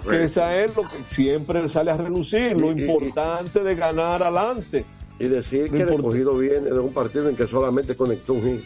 Que 0.08 0.24
esa 0.24 0.56
es 0.56 0.74
lo 0.74 0.82
que 0.82 0.96
siempre 1.08 1.68
sale 1.68 1.92
a 1.92 1.96
relucir, 1.96 2.60
lo 2.60 2.72
importante 2.72 3.60
de 3.60 3.76
ganar 3.76 4.22
adelante. 4.22 4.84
Y 5.18 5.28
decir 5.28 5.64
que 5.64 5.70
No 5.70 5.74
el 5.76 5.80
importa. 5.94 5.94
escogido 6.18 6.36
viene 6.38 6.70
de 6.70 6.78
un 6.78 6.92
partido 6.92 7.28
en 7.28 7.36
que 7.36 7.46
solamente 7.46 7.94
conectó 7.96 8.34
un 8.34 8.42
hit. 8.42 8.64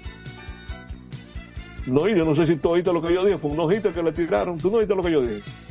No, 1.87 2.09
y 2.09 2.15
yo 2.15 2.25
no 2.25 2.35
sé 2.37 2.47
si 2.47 2.57
tú 2.57 2.69
oíste 2.71 2.93
lo 2.93 3.01
que 3.01 3.13
yo 3.15 3.25
dije, 3.25 3.39
fue 3.39 3.51
un 3.51 3.61
ojito 3.61 3.93
que 3.93 4.03
le 4.03 4.13
tiraron. 4.13 4.59
Tú 4.59 4.71
no 4.71 4.79
oíste 4.79 4.95
lo 4.95 5.03
que 5.03 5.11
yo 5.13 5.23
dije. 5.23 5.41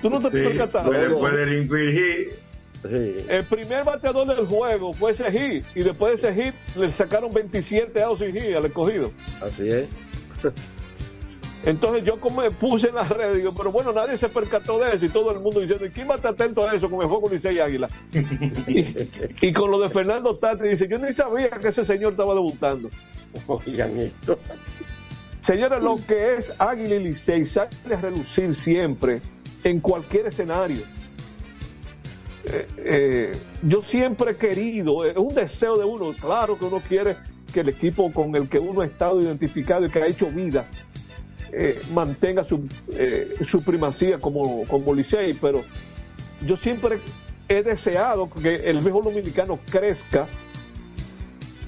Tú 0.00 0.10
no 0.10 0.18
te 0.20 0.30
Sí, 0.30 0.48
percataste. 0.48 0.88
puede, 0.88 1.10
puede 1.10 1.60
infringir. 1.62 2.30
El 3.28 3.44
primer 3.44 3.84
bateador 3.84 4.26
del 4.34 4.44
juego 4.46 4.92
fue 4.92 5.12
ese 5.12 5.30
hit 5.30 5.64
y 5.76 5.82
después 5.84 6.20
de 6.20 6.28
ese 6.30 6.42
hit 6.44 6.54
le 6.76 6.90
sacaron 6.90 7.32
27 7.32 8.02
outs 8.02 8.20
sin 8.20 8.32
hit 8.32 8.56
al 8.56 8.64
escogido. 8.64 9.12
Así 9.40 9.68
es. 9.68 9.86
Entonces 11.64 12.04
yo 12.04 12.18
como 12.18 12.42
me 12.42 12.50
puse 12.50 12.88
en 12.88 12.96
las 12.96 13.08
redes, 13.08 13.36
digo, 13.36 13.52
pero 13.56 13.70
bueno, 13.70 13.92
nadie 13.92 14.18
se 14.18 14.28
percató 14.28 14.80
de 14.80 14.96
eso 14.96 15.06
y 15.06 15.08
todo 15.08 15.30
el 15.30 15.40
mundo 15.40 15.60
diciendo, 15.60 15.86
¿y 15.86 15.90
quién 15.90 16.08
va 16.08 16.14
a 16.14 16.16
estar 16.16 16.32
atento 16.32 16.66
a 16.66 16.74
eso 16.74 16.90
con 16.90 17.02
el 17.02 17.08
juego 17.08 17.28
Licey 17.30 17.60
Águila? 17.60 17.88
y, 18.66 19.46
y 19.46 19.52
con 19.52 19.70
lo 19.70 19.78
de 19.78 19.88
Fernando 19.88 20.36
Tati, 20.36 20.68
dice, 20.68 20.88
yo 20.88 20.98
ni 20.98 21.12
sabía 21.12 21.50
que 21.50 21.68
ese 21.68 21.84
señor 21.84 22.12
estaba 22.12 22.34
debutando. 22.34 22.90
Oigan 23.46 23.96
esto. 23.98 24.38
Señores, 25.46 25.82
lo 25.82 25.96
que 25.96 26.34
es 26.34 26.52
Águila 26.58 26.96
y 26.96 27.04
Licey 27.04 27.46
sale 27.46 27.70
a 27.94 28.00
relucir 28.00 28.54
siempre 28.54 29.20
en 29.62 29.80
cualquier 29.80 30.26
escenario. 30.26 30.82
Eh, 32.44 32.66
eh, 32.78 33.32
yo 33.62 33.82
siempre 33.82 34.32
he 34.32 34.36
querido, 34.36 35.04
es 35.04 35.16
un 35.16 35.32
deseo 35.32 35.76
de 35.76 35.84
uno, 35.84 36.12
claro 36.20 36.58
que 36.58 36.64
uno 36.64 36.80
quiere 36.80 37.16
que 37.52 37.60
el 37.60 37.68
equipo 37.68 38.12
con 38.12 38.34
el 38.34 38.48
que 38.48 38.58
uno 38.58 38.80
ha 38.80 38.86
estado 38.86 39.20
identificado 39.20 39.84
y 39.86 39.90
que 39.90 40.02
ha 40.02 40.06
hecho 40.06 40.26
vida 40.26 40.66
eh, 41.52 41.80
mantenga 41.92 42.44
su, 42.44 42.66
eh, 42.92 43.36
su 43.46 43.62
primacía 43.62 44.18
como, 44.18 44.66
como 44.66 44.94
Licey, 44.94 45.34
pero 45.34 45.62
yo 46.46 46.56
siempre 46.56 46.98
he 47.48 47.62
deseado 47.62 48.30
que 48.30 48.70
el 48.70 48.80
viejo 48.80 49.02
dominicano 49.02 49.58
crezca 49.70 50.26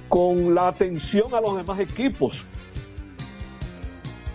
con 0.08 0.54
la 0.54 0.68
atención 0.68 1.34
a 1.34 1.40
los 1.40 1.56
demás 1.56 1.78
equipos. 1.80 2.44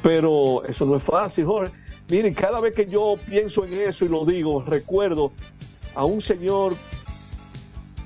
Pero 0.03 0.63
eso 0.65 0.85
no 0.85 0.95
es 0.97 1.03
fácil, 1.03 1.45
Jorge. 1.45 1.73
Miren, 2.09 2.33
cada 2.33 2.59
vez 2.59 2.73
que 2.73 2.85
yo 2.85 3.15
pienso 3.27 3.65
en 3.65 3.73
eso 3.73 4.05
y 4.05 4.07
lo 4.07 4.25
digo, 4.25 4.61
recuerdo 4.61 5.31
a 5.95 6.05
un 6.05 6.21
señor 6.21 6.75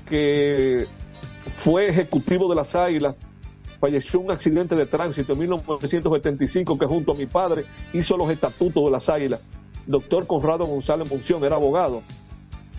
que 0.08 0.86
fue 1.56 1.88
ejecutivo 1.88 2.48
de 2.48 2.56
las 2.56 2.74
Águilas, 2.74 3.14
falleció 3.84 4.20
un 4.20 4.30
accidente 4.30 4.74
de 4.74 4.86
tránsito 4.86 5.34
en 5.34 5.40
1975 5.40 6.78
que 6.78 6.86
junto 6.86 7.12
a 7.12 7.14
mi 7.14 7.26
padre 7.26 7.66
hizo 7.92 8.16
los 8.16 8.30
estatutos 8.30 8.82
de 8.82 8.90
las 8.90 9.10
Águilas. 9.10 9.42
Doctor 9.86 10.26
Conrado 10.26 10.64
González 10.64 11.10
Monción 11.10 11.44
era 11.44 11.56
abogado. 11.56 12.00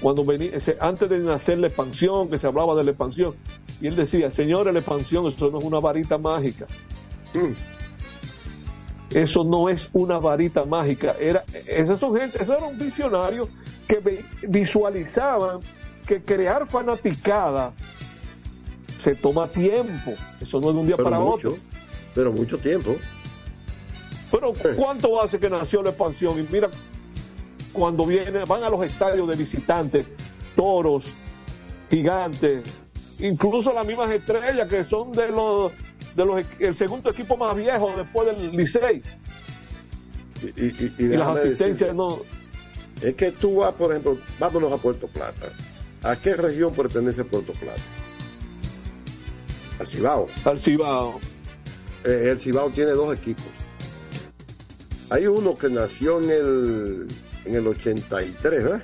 Cuando 0.02 0.26
venía, 0.26 0.54
antes 0.80 1.08
de 1.08 1.20
nacer 1.20 1.60
la 1.60 1.68
expansión, 1.68 2.28
que 2.28 2.40
se 2.40 2.48
hablaba 2.48 2.74
de 2.74 2.86
la 2.86 2.90
expansión, 2.90 3.36
y 3.80 3.86
él 3.86 3.96
decía, 3.96 4.32
señores, 4.32 4.74
la 4.74 4.80
expansión, 4.80 5.28
eso 5.28 5.52
no 5.52 5.60
es 5.60 5.64
una 5.64 5.80
varita 5.80 6.18
mágica. 6.18 6.66
Eso 9.12 9.44
no 9.44 9.70
es 9.70 9.88
una 9.94 10.18
varita 10.18 10.66
mágica. 10.66 11.16
Era, 11.20 11.44
esos 11.68 12.00
son 12.00 12.18
gente, 12.18 12.42
esos 12.42 12.58
eran 12.58 12.80
visionarios 12.80 13.48
que 13.88 14.26
visualizaban 14.48 15.60
que 16.08 16.24
crear 16.24 16.68
fanaticada 16.68 17.74
se 19.06 19.16
toma 19.16 19.48
tiempo. 19.48 20.14
Eso 20.42 20.60
no 20.60 20.70
es 20.70 20.74
de 20.76 20.80
un 20.82 20.88
día 20.88 20.98
Pero 20.98 21.10
para 21.10 21.20
mucho, 21.22 21.48
otro. 21.50 21.60
pero 22.14 22.32
mucho 22.34 22.58
tiempo. 22.58 22.96
Pero 24.32 24.52
¿cuánto 24.76 25.22
hace 25.22 25.40
que 25.40 25.50
nació 25.50 25.82
la 25.84 25.92
expansión? 25.92 26.38
Y 26.40 26.48
mira, 26.52 26.70
cuando 27.72 28.06
viene, 28.06 28.44
van 28.46 28.64
a 28.64 28.70
los 28.70 28.84
estadios 28.84 29.28
de 29.30 29.36
visitantes, 29.36 30.08
toros, 30.56 31.06
gigantes, 31.90 32.64
incluso 33.20 33.72
las 33.72 33.86
mismas 33.86 34.10
estrellas 34.10 34.68
que 34.68 34.84
son 34.86 35.12
de 35.12 35.30
los 35.30 35.72
de 36.16 36.26
los 36.26 36.44
el 36.60 36.76
segundo 36.76 37.12
equipo 37.12 37.38
más 37.38 37.56
viejo 37.56 37.94
después 37.96 38.26
del 38.28 38.52
Licey. 38.58 39.04
Y, 40.42 40.46
y- 40.48 40.66
y- 40.66 40.94
y 40.98 41.04
Y 41.06 41.08
las 41.10 41.28
asistencias 41.30 41.90
decirte, 41.90 41.94
no. 41.94 42.20
Es 43.02 43.14
que 43.16 43.32
tú 43.32 43.58
vas, 43.58 43.74
por 43.74 43.92
ejemplo, 43.92 44.18
vámonos 44.40 44.72
a 44.74 44.78
Puerto 44.78 45.08
Plata. 45.08 45.48
¿A 46.04 46.16
qué 46.16 46.36
región 46.36 46.74
pertenece 46.74 47.24
Puerto 47.26 47.54
Plata? 47.54 47.82
Al 49.80 49.88
Cibao. 49.88 50.28
Al 50.46 50.60
Cibao. 50.60 51.20
Eh, 52.04 52.30
el 52.32 52.40
Cibao 52.40 52.70
tiene 52.70 52.92
dos 52.92 53.16
equipos. 53.18 53.46
Hay 55.10 55.28
uno 55.28 55.58
que 55.58 55.70
nació 55.70 56.22
en 56.22 56.30
el, 56.30 57.08
en 57.46 57.56
el 57.56 57.68
83, 57.68 58.64
¿verdad? 58.64 58.82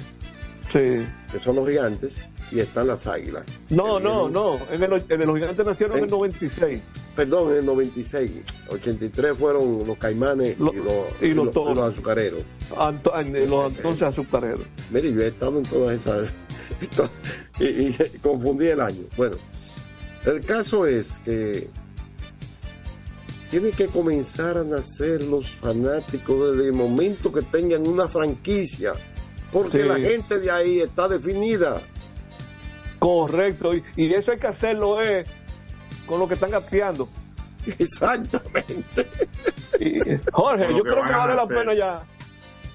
Sí. 0.72 1.06
Que 1.32 1.40
son 1.40 1.56
los 1.56 1.68
gigantes 1.68 2.14
y 2.52 2.60
están 2.60 2.88
las 2.88 3.08
águilas. 3.08 3.44
No, 3.70 4.00
no, 4.00 4.30
no. 4.30 4.60
En, 4.72 4.84
el, 4.84 5.04
en 5.10 5.26
los 5.28 5.36
gigantes 5.36 5.66
nacieron 5.66 5.98
en 5.98 6.04
el 6.06 6.10
96. 6.12 6.80
Perdón, 7.16 7.52
en 7.52 7.58
el 7.60 7.66
96. 7.66 8.32
83 8.70 9.38
fueron 9.38 9.84
los 9.86 9.98
caimanes 9.98 10.58
y 10.60 10.64
los, 10.64 10.74
y 11.22 11.34
los 11.34 11.52
toros. 11.52 11.78
azucareros. 11.80 12.42
Anto- 12.78 13.18
en- 13.20 13.50
los 13.50 13.72
entonces 13.76 14.04
azucareros. 14.04 14.66
Mire, 14.92 15.12
yo 15.14 15.22
he 15.22 15.28
estado 15.28 15.58
en 15.58 15.64
todas 15.64 16.00
esas. 16.00 16.34
y, 17.60 17.66
y 17.66 17.96
confundí 18.22 18.68
el 18.68 18.80
año. 18.80 19.04
Bueno, 19.18 19.36
el 20.26 20.42
caso 20.46 20.86
es 20.86 21.18
que 21.26 21.70
tienen 23.50 23.72
que 23.72 23.88
comenzar 23.88 24.58
a 24.58 24.64
nacer 24.64 25.24
los 25.24 25.50
fanáticos 25.50 26.56
desde 26.56 26.68
el 26.70 26.74
momento 26.74 27.32
que 27.34 27.42
tengan 27.42 27.88
una 27.88 28.08
franquicia. 28.08 28.94
Porque 29.52 29.82
Sí. 29.82 29.88
la 29.88 30.00
gente 30.00 30.40
de 30.40 30.50
ahí 30.50 30.80
está 30.80 31.08
definida. 31.10 31.82
Correcto. 33.00 33.76
Y, 33.76 33.84
y 33.98 34.14
eso 34.14 34.32
hay 34.32 34.38
que 34.40 34.48
hacerlo 34.48 35.02
es 35.02 35.28
con 36.06 36.20
lo 36.20 36.28
que 36.28 36.36
están 36.36 36.52
gateando. 36.52 37.10
Exactamente. 37.80 39.08
Y, 39.80 40.00
Jorge, 40.32 40.68
yo 40.70 40.84
que 40.84 40.90
creo 40.92 41.04
que 41.04 41.12
vale 41.12 41.36
la 41.36 41.48
pena 41.48 41.74
ya 41.74 42.04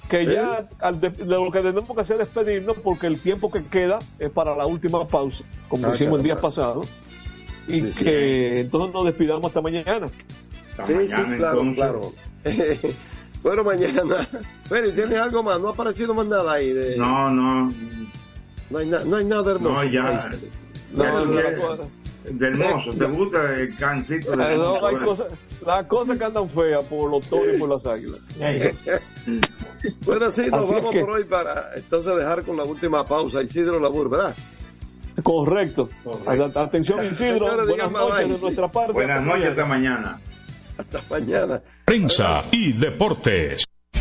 que 0.08 0.24
ya 0.24 0.68
al 0.78 1.00
de- 1.00 1.24
lo 1.24 1.50
que 1.50 1.60
tenemos 1.60 1.90
que 1.92 2.00
hacer 2.00 2.20
es 2.20 2.32
despedirnos 2.32 2.76
porque 2.78 3.08
el 3.08 3.18
tiempo 3.20 3.50
que 3.50 3.64
queda 3.64 3.98
es 4.20 4.30
para 4.30 4.54
la 4.54 4.64
última 4.64 5.06
pausa, 5.08 5.42
como 5.68 5.88
Ah, 5.88 5.94
hicimos 5.94 6.18
el 6.20 6.24
día 6.24 6.36
pasado. 6.36 6.82
Y 7.68 7.80
Sí, 7.80 7.92
sí. 7.92 8.04
que 8.04 8.60
entonces 8.60 8.94
nos 8.94 9.06
despidamos 9.06 9.44
hasta 9.46 9.60
mañana. 9.60 10.08
Sí, 10.86 10.92
sí, 11.08 11.36
claro, 11.38 11.62
claro. 11.74 12.12
bueno, 13.42 13.64
mañana. 13.64 14.26
Feli, 14.68 14.92
¿tienes 14.92 15.18
algo 15.18 15.42
más? 15.42 15.58
No 15.60 15.68
ha 15.68 15.72
aparecido 15.72 16.12
más 16.14 16.26
nada 16.26 16.52
ahí. 16.52 16.72
De... 16.72 16.96
No, 16.96 17.30
no. 17.30 17.72
No 18.70 18.78
hay, 18.78 18.86
na- 18.88 19.04
no 19.04 19.16
hay 19.16 19.24
nada 19.24 19.52
hermoso. 19.52 19.74
No, 19.74 19.84
ya. 19.84 20.30
No, 20.92 21.04
Ya 21.04 21.10
no, 21.12 21.26
de 21.26 22.46
hermoso. 22.48 22.90
¿Te 22.98 23.04
gusta 23.06 23.54
el 23.60 23.76
cancito 23.76 24.32
de 24.32 24.36
no, 24.56 24.84
hay 24.86 24.96
cosas, 24.96 25.26
las 25.64 25.86
cosas 25.86 26.18
que 26.18 26.24
andan 26.24 26.48
feas 26.50 26.82
por 26.84 27.08
los 27.10 27.24
toros 27.26 27.54
y 27.54 27.58
por 27.58 27.68
las 27.68 27.86
águilas. 27.86 28.20
Bueno, 30.04 30.32
sí, 30.32 30.46
nos 30.50 30.62
Así 30.62 30.70
es 30.72 30.76
vamos 30.78 30.90
que- 30.92 31.00
por 31.00 31.10
hoy 31.10 31.24
para 31.24 31.70
entonces 31.76 32.16
dejar 32.16 32.42
con 32.42 32.56
la 32.56 32.64
última 32.64 33.04
pausa. 33.04 33.42
Isidro 33.42 33.78
Labur, 33.78 34.10
¿verdad? 34.10 34.34
Correcto. 35.26 35.88
Atención, 36.54 37.04
Isidro. 37.04 37.48
Señores, 37.48 37.68
Buenas 37.68 37.90
noches 37.90 38.28
de 38.28 38.38
nuestra 38.38 38.68
parte. 38.70 38.92
Buenas 38.92 39.24
noches, 39.24 39.48
hasta 39.48 39.66
mañana. 39.66 40.20
Hasta 40.78 41.02
mañana. 41.10 41.60
Prensa 41.84 42.44
y 42.52 42.72
deportes. 42.72 43.64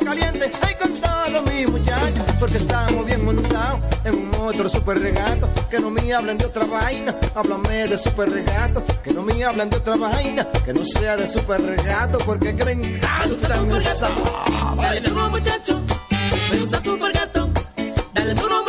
Caliente, 0.00 0.50
ay 0.62 0.74
con 0.74 0.92
todos 0.92 1.52
mis 1.52 1.70
muchachos. 1.70 2.24
Porque 2.38 2.56
estamos 2.58 3.06
bien 3.06 3.24
montados 3.24 3.80
en 4.04 4.14
un 4.14 4.34
otro 4.34 4.68
super 4.68 4.98
regato. 4.98 5.48
Que 5.70 5.80
no 5.80 5.90
me 5.90 6.12
hablen 6.12 6.38
de 6.38 6.46
otra 6.46 6.64
vaina, 6.64 7.14
háblame 7.34 7.88
de 7.88 7.98
super 7.98 8.30
regato. 8.30 8.82
Que 9.02 9.12
no 9.12 9.22
me 9.22 9.44
hablen 9.44 9.70
de 9.70 9.76
otra 9.76 9.96
vaina, 9.96 10.46
que 10.64 10.72
no 10.72 10.84
sea 10.84 11.16
de 11.16 11.26
super 11.26 11.60
regato. 11.62 12.18
Porque 12.18 12.54
que 12.54 12.64
me 12.64 12.72
encanta 12.72 13.78
esa. 13.78 14.10
Dale 14.76 15.00
duro 15.00 15.30
muchacho, 15.30 15.80
me 16.50 16.58
gusta 16.58 16.80
super 16.80 17.12
gato. 17.12 17.50
Dale 18.12 18.34
duro 18.34 18.65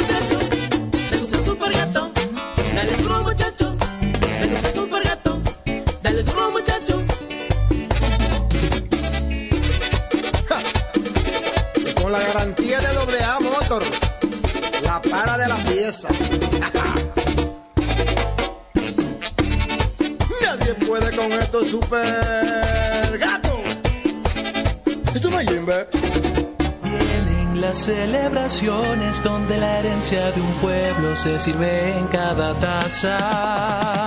Nadie 20.41 20.73
puede 20.85 21.15
con 21.15 21.31
estos 21.31 21.69
super 21.69 23.17
gatos. 23.17 23.59
Es 25.15 25.25
una 25.25 25.41
yimbe. 25.41 25.87
Vienen 26.83 27.61
las 27.61 27.79
celebraciones 27.79 29.23
donde 29.23 29.57
la 29.57 29.79
herencia 29.79 30.29
de 30.31 30.41
un 30.41 30.53
pueblo 30.61 31.15
se 31.15 31.39
sirve 31.39 31.97
en 31.97 32.05
cada 32.07 32.53
taza. 32.55 34.06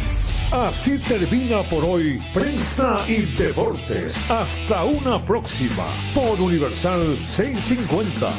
Así 0.51 0.99
termina 0.99 1.63
por 1.69 1.85
hoy 1.85 2.21
Prensa 2.33 3.05
y 3.07 3.21
Deportes. 3.37 4.13
Hasta 4.29 4.83
una 4.83 5.17
próxima 5.17 5.85
por 6.13 6.41
Universal 6.41 7.17
650. 7.25 8.33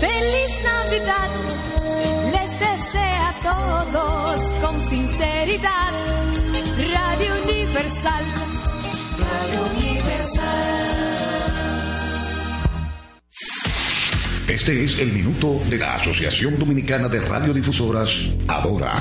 Feliz 0.00 0.64
Navidad, 0.64 1.30
les 2.32 2.58
desea 2.58 3.28
a 3.28 3.32
todos 3.42 4.40
con 4.62 4.88
sinceridad. 4.88 5.92
Radio 6.78 7.34
Universal, 7.44 8.24
Este 14.48 14.82
es 14.82 14.98
el 14.98 15.12
minuto 15.12 15.60
de 15.68 15.76
la 15.76 15.96
Asociación 15.96 16.58
Dominicana 16.58 17.06
de 17.10 17.20
Radiodifusoras, 17.20 18.10
Adora. 18.46 18.94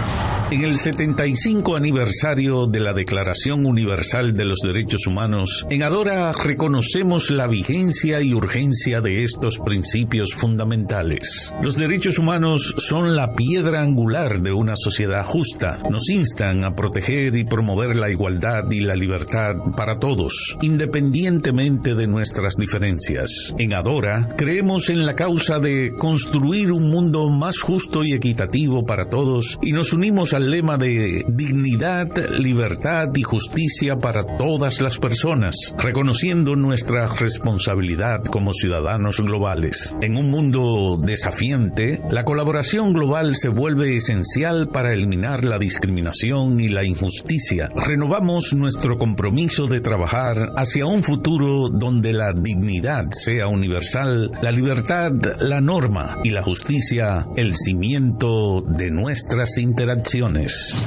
En 0.52 0.62
el 0.62 0.78
75 0.78 1.78
aniversario 1.78 2.68
de 2.68 2.82
la 2.82 2.91
Declaración 2.91 3.66
Universal 3.66 4.34
de 4.34 4.43
los 4.43 4.60
Derechos 4.60 5.08
Humanos, 5.08 5.66
en 5.70 5.84
Adora 5.84 6.34
reconocemos 6.34 7.32
la 7.32 7.48
vigencia 7.48 8.22
y 8.22 8.34
urgencia 8.34 9.00
de 9.00 9.24
estos 9.24 9.60
principios 9.60 10.34
fundamentales. 10.34 11.54
Los 11.62 11.78
derechos 11.78 12.20
humanos 12.20 12.76
son 12.78 13.16
la 13.16 13.34
piedra 13.34 13.82
angular 13.82 14.41
de 14.41 14.52
una 14.52 14.76
sociedad 14.76 15.24
justa. 15.24 15.82
Nos 15.89 16.10
instan 16.10 16.66
a 16.66 16.76
proteger 16.76 17.36
y 17.38 17.45
promover 17.45 17.95
la 17.95 18.10
igualdad 18.10 18.70
y 18.70 18.82
la 18.82 18.98
libertad 18.98 19.56
para 19.78 19.98
todos, 19.98 20.58
independientemente 20.62 21.95
de 21.95 22.08
nuestras 22.08 22.56
diferencias. 22.58 23.56
En 23.58 23.74
Adora 23.74 24.36
creemos 24.36 24.89
en 24.89 25.06
la 25.06 25.16
causa 25.16 25.37
de 25.38 25.94
construir 25.96 26.72
un 26.72 26.90
mundo 26.90 27.30
más 27.30 27.60
justo 27.60 28.04
y 28.04 28.14
equitativo 28.14 28.88
para 28.88 29.06
todos 29.06 29.60
y 29.62 29.72
nos 29.72 29.94
unimos 29.94 30.34
al 30.34 30.50
lema 30.50 30.80
de 30.80 31.26
dignidad, 31.30 32.10
libertad 32.40 33.10
y 33.14 33.22
justicia 33.22 34.00
para 34.00 34.26
todas 34.38 34.82
las 34.82 34.98
personas, 34.98 35.76
reconociendo 35.78 36.56
nuestra 36.56 37.06
responsabilidad 37.08 38.24
como 38.24 38.52
ciudadanos 38.52 39.22
globales. 39.22 39.96
En 40.02 40.18
un 40.18 40.32
mundo 40.32 40.98
desafiante, 41.00 42.02
la 42.10 42.26
colaboración 42.26 42.92
global 42.92 43.36
se 43.36 43.50
vuelve 43.50 43.96
esencial 43.96 44.70
para 44.70 44.92
eliminar 44.92 45.46
la 45.46 45.60
discriminación 45.60 46.60
y 46.60 46.70
la 46.70 46.84
injusticia. 46.84 47.70
Renovamos 47.76 48.54
nuestro 48.54 48.98
compromiso 48.98 49.68
de 49.68 49.82
trabajar 49.82 50.54
hacia 50.58 50.88
un 50.88 51.04
futuro 51.04 51.70
donde 51.70 52.12
la 52.12 52.34
dignidad 52.34 53.12
sea 53.12 53.48
universal, 53.48 54.32
la 54.42 54.52
libertad 54.52 55.12
la 55.40 55.62
norma 55.62 56.18
y 56.24 56.30
la 56.30 56.44
justicia 56.44 57.28
el 57.36 57.56
cimiento 57.56 58.62
de 58.62 58.92
nuestras 58.92 59.58
interacciones. 59.58 60.86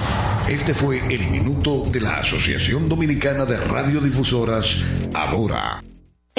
Este 0.49 0.75
fue 0.75 0.99
el 1.13 1.31
minuto 1.31 1.85
de 1.91 2.01
la 2.01 2.19
Asociación 2.19 2.89
Dominicana 2.89 3.45
de 3.45 3.57
Radiodifusoras, 3.57 4.77
Adora. 5.15 5.83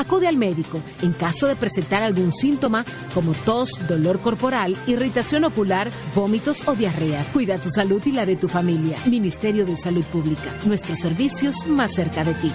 Acude 0.00 0.28
al 0.28 0.38
médico 0.38 0.80
en 1.02 1.12
caso 1.12 1.46
de 1.46 1.56
presentar 1.56 2.02
algún 2.02 2.32
síntoma 2.32 2.86
como 3.12 3.34
tos, 3.34 3.86
dolor 3.86 4.20
corporal, 4.20 4.74
irritación 4.86 5.44
ocular, 5.44 5.90
vómitos 6.14 6.66
o 6.66 6.74
diarrea. 6.74 7.22
Cuida 7.34 7.58
tu 7.58 7.68
salud 7.68 8.00
y 8.06 8.12
la 8.12 8.24
de 8.24 8.36
tu 8.36 8.48
familia. 8.48 8.96
Ministerio 9.04 9.66
de 9.66 9.76
Salud 9.76 10.04
Pública. 10.04 10.54
Nuestros 10.64 11.00
servicios 11.00 11.66
más 11.66 11.92
cerca 11.92 12.24
de 12.24 12.32
ti. 12.32 12.50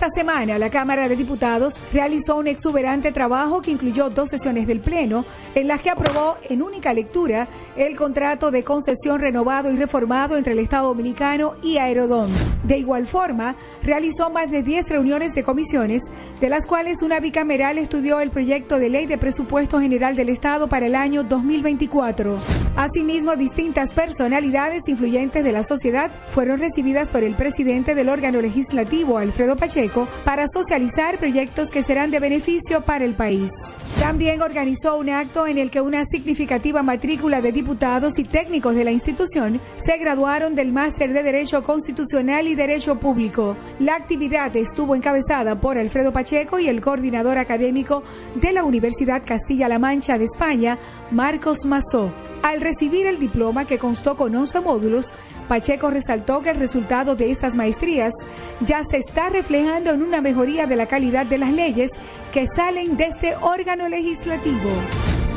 Esta 0.00 0.08
semana 0.08 0.58
la 0.58 0.70
Cámara 0.70 1.08
de 1.08 1.14
Diputados 1.14 1.78
realizó 1.92 2.36
un 2.36 2.46
exuberante 2.46 3.12
trabajo 3.12 3.60
que 3.60 3.70
incluyó 3.70 4.08
dos 4.08 4.30
sesiones 4.30 4.66
del 4.66 4.80
Pleno 4.80 5.26
en 5.54 5.68
las 5.68 5.82
que 5.82 5.90
aprobó 5.90 6.38
en 6.48 6.62
única 6.62 6.94
lectura 6.94 7.48
el 7.86 7.96
contrato 7.96 8.50
de 8.50 8.62
concesión 8.62 9.20
renovado 9.20 9.70
y 9.72 9.76
reformado 9.76 10.36
entre 10.36 10.52
el 10.52 10.58
Estado 10.58 10.88
Dominicano 10.88 11.54
y 11.62 11.78
Aerodón. 11.78 12.30
De 12.62 12.76
igual 12.76 13.06
forma, 13.06 13.56
realizó 13.82 14.28
más 14.28 14.50
de 14.50 14.62
10 14.62 14.90
reuniones 14.90 15.32
de 15.32 15.42
comisiones, 15.42 16.02
de 16.40 16.50
las 16.50 16.66
cuales 16.66 17.00
una 17.00 17.20
bicameral 17.20 17.78
estudió 17.78 18.20
el 18.20 18.30
proyecto 18.30 18.78
de 18.78 18.90
ley 18.90 19.06
de 19.06 19.16
presupuesto 19.16 19.80
general 19.80 20.14
del 20.14 20.28
Estado 20.28 20.68
para 20.68 20.86
el 20.86 20.94
año 20.94 21.24
2024. 21.24 22.38
Asimismo, 22.76 23.34
distintas 23.36 23.94
personalidades 23.94 24.86
influyentes 24.86 25.42
de 25.42 25.52
la 25.52 25.62
sociedad 25.62 26.10
fueron 26.34 26.58
recibidas 26.58 27.10
por 27.10 27.24
el 27.24 27.34
presidente 27.34 27.94
del 27.94 28.10
órgano 28.10 28.42
legislativo, 28.42 29.16
Alfredo 29.16 29.56
Pacheco, 29.56 30.06
para 30.24 30.46
socializar 30.48 31.18
proyectos 31.18 31.70
que 31.70 31.82
serán 31.82 32.10
de 32.10 32.20
beneficio 32.20 32.82
para 32.82 33.06
el 33.06 33.14
país. 33.14 33.50
También 33.98 34.42
organizó 34.42 34.98
un 34.98 35.08
acto 35.08 35.46
en 35.46 35.58
el 35.58 35.70
que 35.70 35.80
una 35.80 36.04
significativa 36.04 36.82
matrícula 36.82 37.40
de 37.40 37.52
diputados 37.52 37.69
y 37.70 38.24
técnicos 38.24 38.74
de 38.74 38.82
la 38.82 38.90
institución 38.90 39.60
se 39.76 39.96
graduaron 39.96 40.56
del 40.56 40.72
máster 40.72 41.12
de 41.12 41.22
Derecho 41.22 41.62
Constitucional 41.62 42.48
y 42.48 42.56
Derecho 42.56 42.98
Público. 42.98 43.56
La 43.78 43.94
actividad 43.94 44.54
estuvo 44.56 44.96
encabezada 44.96 45.60
por 45.60 45.78
Alfredo 45.78 46.12
Pacheco 46.12 46.58
y 46.58 46.66
el 46.66 46.80
coordinador 46.80 47.38
académico 47.38 48.02
de 48.34 48.52
la 48.52 48.64
Universidad 48.64 49.22
Castilla-La 49.24 49.78
Mancha 49.78 50.18
de 50.18 50.24
España, 50.24 50.78
Marcos 51.12 51.64
Mazó. 51.64 52.10
Al 52.42 52.60
recibir 52.60 53.06
el 53.06 53.20
diploma 53.20 53.66
que 53.66 53.78
constó 53.78 54.16
con 54.16 54.34
11 54.34 54.60
módulos, 54.60 55.14
Pacheco 55.46 55.90
resaltó 55.90 56.42
que 56.42 56.50
el 56.50 56.58
resultado 56.58 57.14
de 57.14 57.30
estas 57.30 57.54
maestrías 57.54 58.12
ya 58.60 58.82
se 58.82 58.96
está 58.96 59.28
reflejando 59.28 59.92
en 59.92 60.02
una 60.02 60.20
mejoría 60.20 60.66
de 60.66 60.76
la 60.76 60.86
calidad 60.86 61.26
de 61.26 61.38
las 61.38 61.52
leyes 61.52 61.92
que 62.32 62.46
salen 62.48 62.96
de 62.96 63.04
este 63.04 63.36
órgano 63.36 63.88
legislativo. 63.88 64.70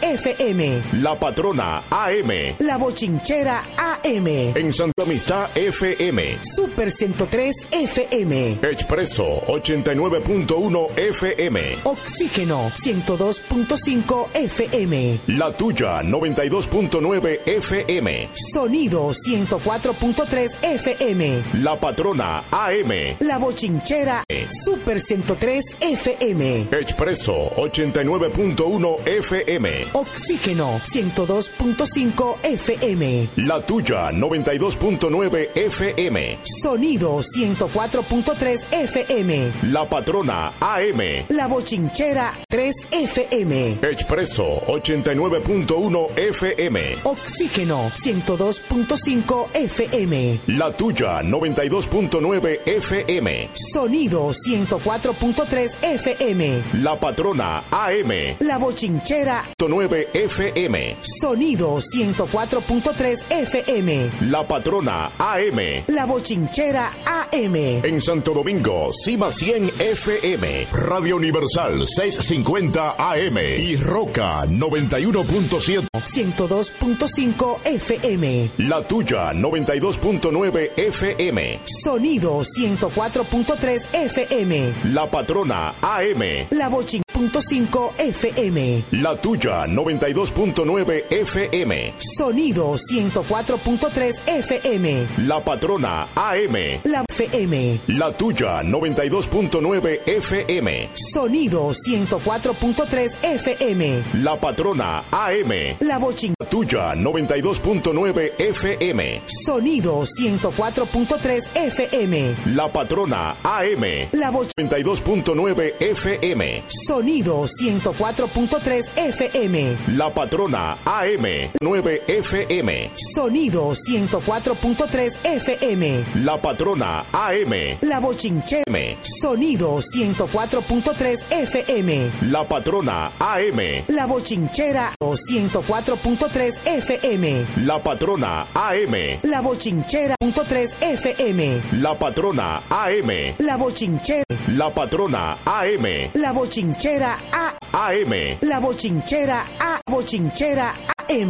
FM. 0.00 0.82
La 1.00 1.14
patrona 1.14 1.84
AM. 1.90 2.30
La 2.60 2.76
bochinchera 2.78 3.62
AM. 3.76 4.26
En 4.56 4.72
Santa 4.72 5.02
Amistad 5.02 5.48
FM. 5.56 6.38
Super 6.42 6.90
103 6.90 7.54
FM. 7.70 8.58
Expreso 8.62 9.42
89.1 9.46 10.98
FM. 10.98 11.78
Oxígeno 11.84 12.70
102.5 12.70 14.26
FM. 14.34 15.20
La 15.28 15.52
tuya 15.52 16.02
92.9 16.02 17.40
FM. 17.46 18.30
Sonido 18.52 19.10
104.3 19.10 20.48
FM. 20.62 21.42
La 21.62 21.76
patrona 21.76 22.44
AM. 22.50 23.16
La 23.20 23.38
bochinchera 23.38 24.24
Super 24.64 25.00
103 25.00 25.62
FM. 25.80 26.68
Expreso 26.72 27.50
89.1 27.56 29.06
FM. 29.06 29.81
Oxígeno 29.92 30.78
102.5 30.78 32.36
FM. 32.42 33.28
La 33.36 33.60
tuya 33.64 34.10
92.9 34.12 35.50
FM. 35.54 36.38
Sonido 36.62 37.18
104.3 37.18 38.58
FM. 38.72 39.52
La 39.70 39.84
patrona 39.88 40.52
AM. 40.60 41.00
La 41.28 41.46
bochinchera 41.46 42.32
3 42.48 42.74
FM. 42.90 43.78
Expreso 43.82 44.60
89.1 44.66 46.18
FM. 46.18 46.96
Oxígeno 47.04 47.90
102.5 47.90 49.48
FM. 49.54 50.40
La 50.48 50.72
tuya 50.76 51.22
92.9 51.22 52.60
FM. 52.66 53.50
Sonido 53.72 54.30
104.3 54.32 55.70
FM. 55.82 56.62
La 56.82 56.96
patrona 56.98 57.64
AM. 57.70 58.36
La 58.40 58.58
bochinchera 58.58 59.44
9 59.72 60.08
FM. 60.12 60.98
Sonido 61.00 61.78
104.3 61.80 63.16
FM. 63.30 64.10
La 64.28 64.46
patrona 64.46 65.12
AM. 65.18 65.84
La 65.86 66.04
bochinchera 66.04 66.92
AM. 67.06 67.56
En 67.82 68.02
Santo 68.02 68.34
Domingo, 68.34 68.90
Cima 68.92 69.32
100 69.32 69.70
FM. 69.80 70.66
Radio 70.72 71.16
Universal 71.16 71.86
650 71.88 72.96
AM. 72.98 73.38
Y 73.38 73.76
Roca 73.76 74.40
91.7. 74.44 75.88
102.5 75.92 77.56
FM. 77.64 78.50
La 78.58 78.86
tuya 78.86 79.32
92.9 79.32 80.70
FM. 80.76 81.60
Sonido 81.64 82.40
104.3 82.42 83.80
FM. 83.94 84.72
La 84.92 85.06
patrona 85.06 85.76
AM. 85.80 86.46
La 86.50 86.68
bochin.5 86.68 87.92
FM. 87.96 88.84
La 88.90 89.16
tuya 89.16 89.61
92.9 89.66 91.04
FM. 91.10 91.94
Sonido 91.98 92.74
104.3 92.76 94.12
FM. 94.26 95.06
La 95.26 95.40
patrona 95.40 96.08
AM. 96.14 96.80
La 96.84 97.04
FM. 97.08 97.80
La 97.88 98.12
tuya 98.12 98.62
92.9 98.62 100.00
FM. 100.06 100.90
Sonido 100.94 101.70
104.3 101.70 103.10
FM. 103.22 104.02
La 104.22 104.36
patrona 104.36 105.04
AM. 105.10 105.76
La 105.80 105.98
bochin. 105.98 106.34
La 106.38 106.46
tuya 106.48 106.94
92.9 106.94 108.32
FM. 108.38 109.22
Sonido 109.26 110.02
104.3 110.02 111.40
FM. 111.54 112.34
La 112.54 112.68
patrona 112.68 113.36
AM. 113.42 114.08
La 114.12 114.30
bochin. 114.30 114.52
92.9 114.56 115.74
FM. 115.80 116.64
Sonido 116.68 117.44
104.3 117.46 118.82
FM. 118.96 119.51
La 119.96 120.08
patrona 120.08 120.78
AM. 120.84 121.50
9 121.60 122.02
FM. 122.06 122.90
Sonido 122.94 123.74
104.3 123.74 125.10
FM. 125.24 126.04
La 126.24 126.38
patrona 126.38 127.04
AM. 127.12 127.76
La 127.82 128.00
bochinche. 128.00 128.62
Sonido 129.02 129.78
104.3 129.78 131.24
FM. 131.30 132.10
La 132.30 132.44
patrona 132.44 133.12
AM. 133.18 133.84
La 133.88 134.06
bochinchera 134.06 134.94
104.3 134.98 136.52
FM. 136.64 137.44
La 137.66 137.78
patrona 137.78 138.46
AM. 138.54 139.18
La 139.24 139.42
bochinchera 139.42 140.16
3 140.18 140.70
FM. 140.80 141.60
La 141.80 141.94
patrona 141.94 142.62
AM. 142.70 143.34
La 143.38 143.56
bochinchera. 143.58 144.24
La 144.56 144.70
patrona 144.70 145.36
AM. 145.44 146.10
La 146.14 146.32
bochinchera 146.32 147.18
A. 147.32 147.52
AM. 147.72 148.38
La 148.40 148.60
bochinchera 148.60 149.41
Bochinchera 149.42 149.46
A. 149.60 149.80
Bochinchera 149.90 150.74
AM. 151.08 151.20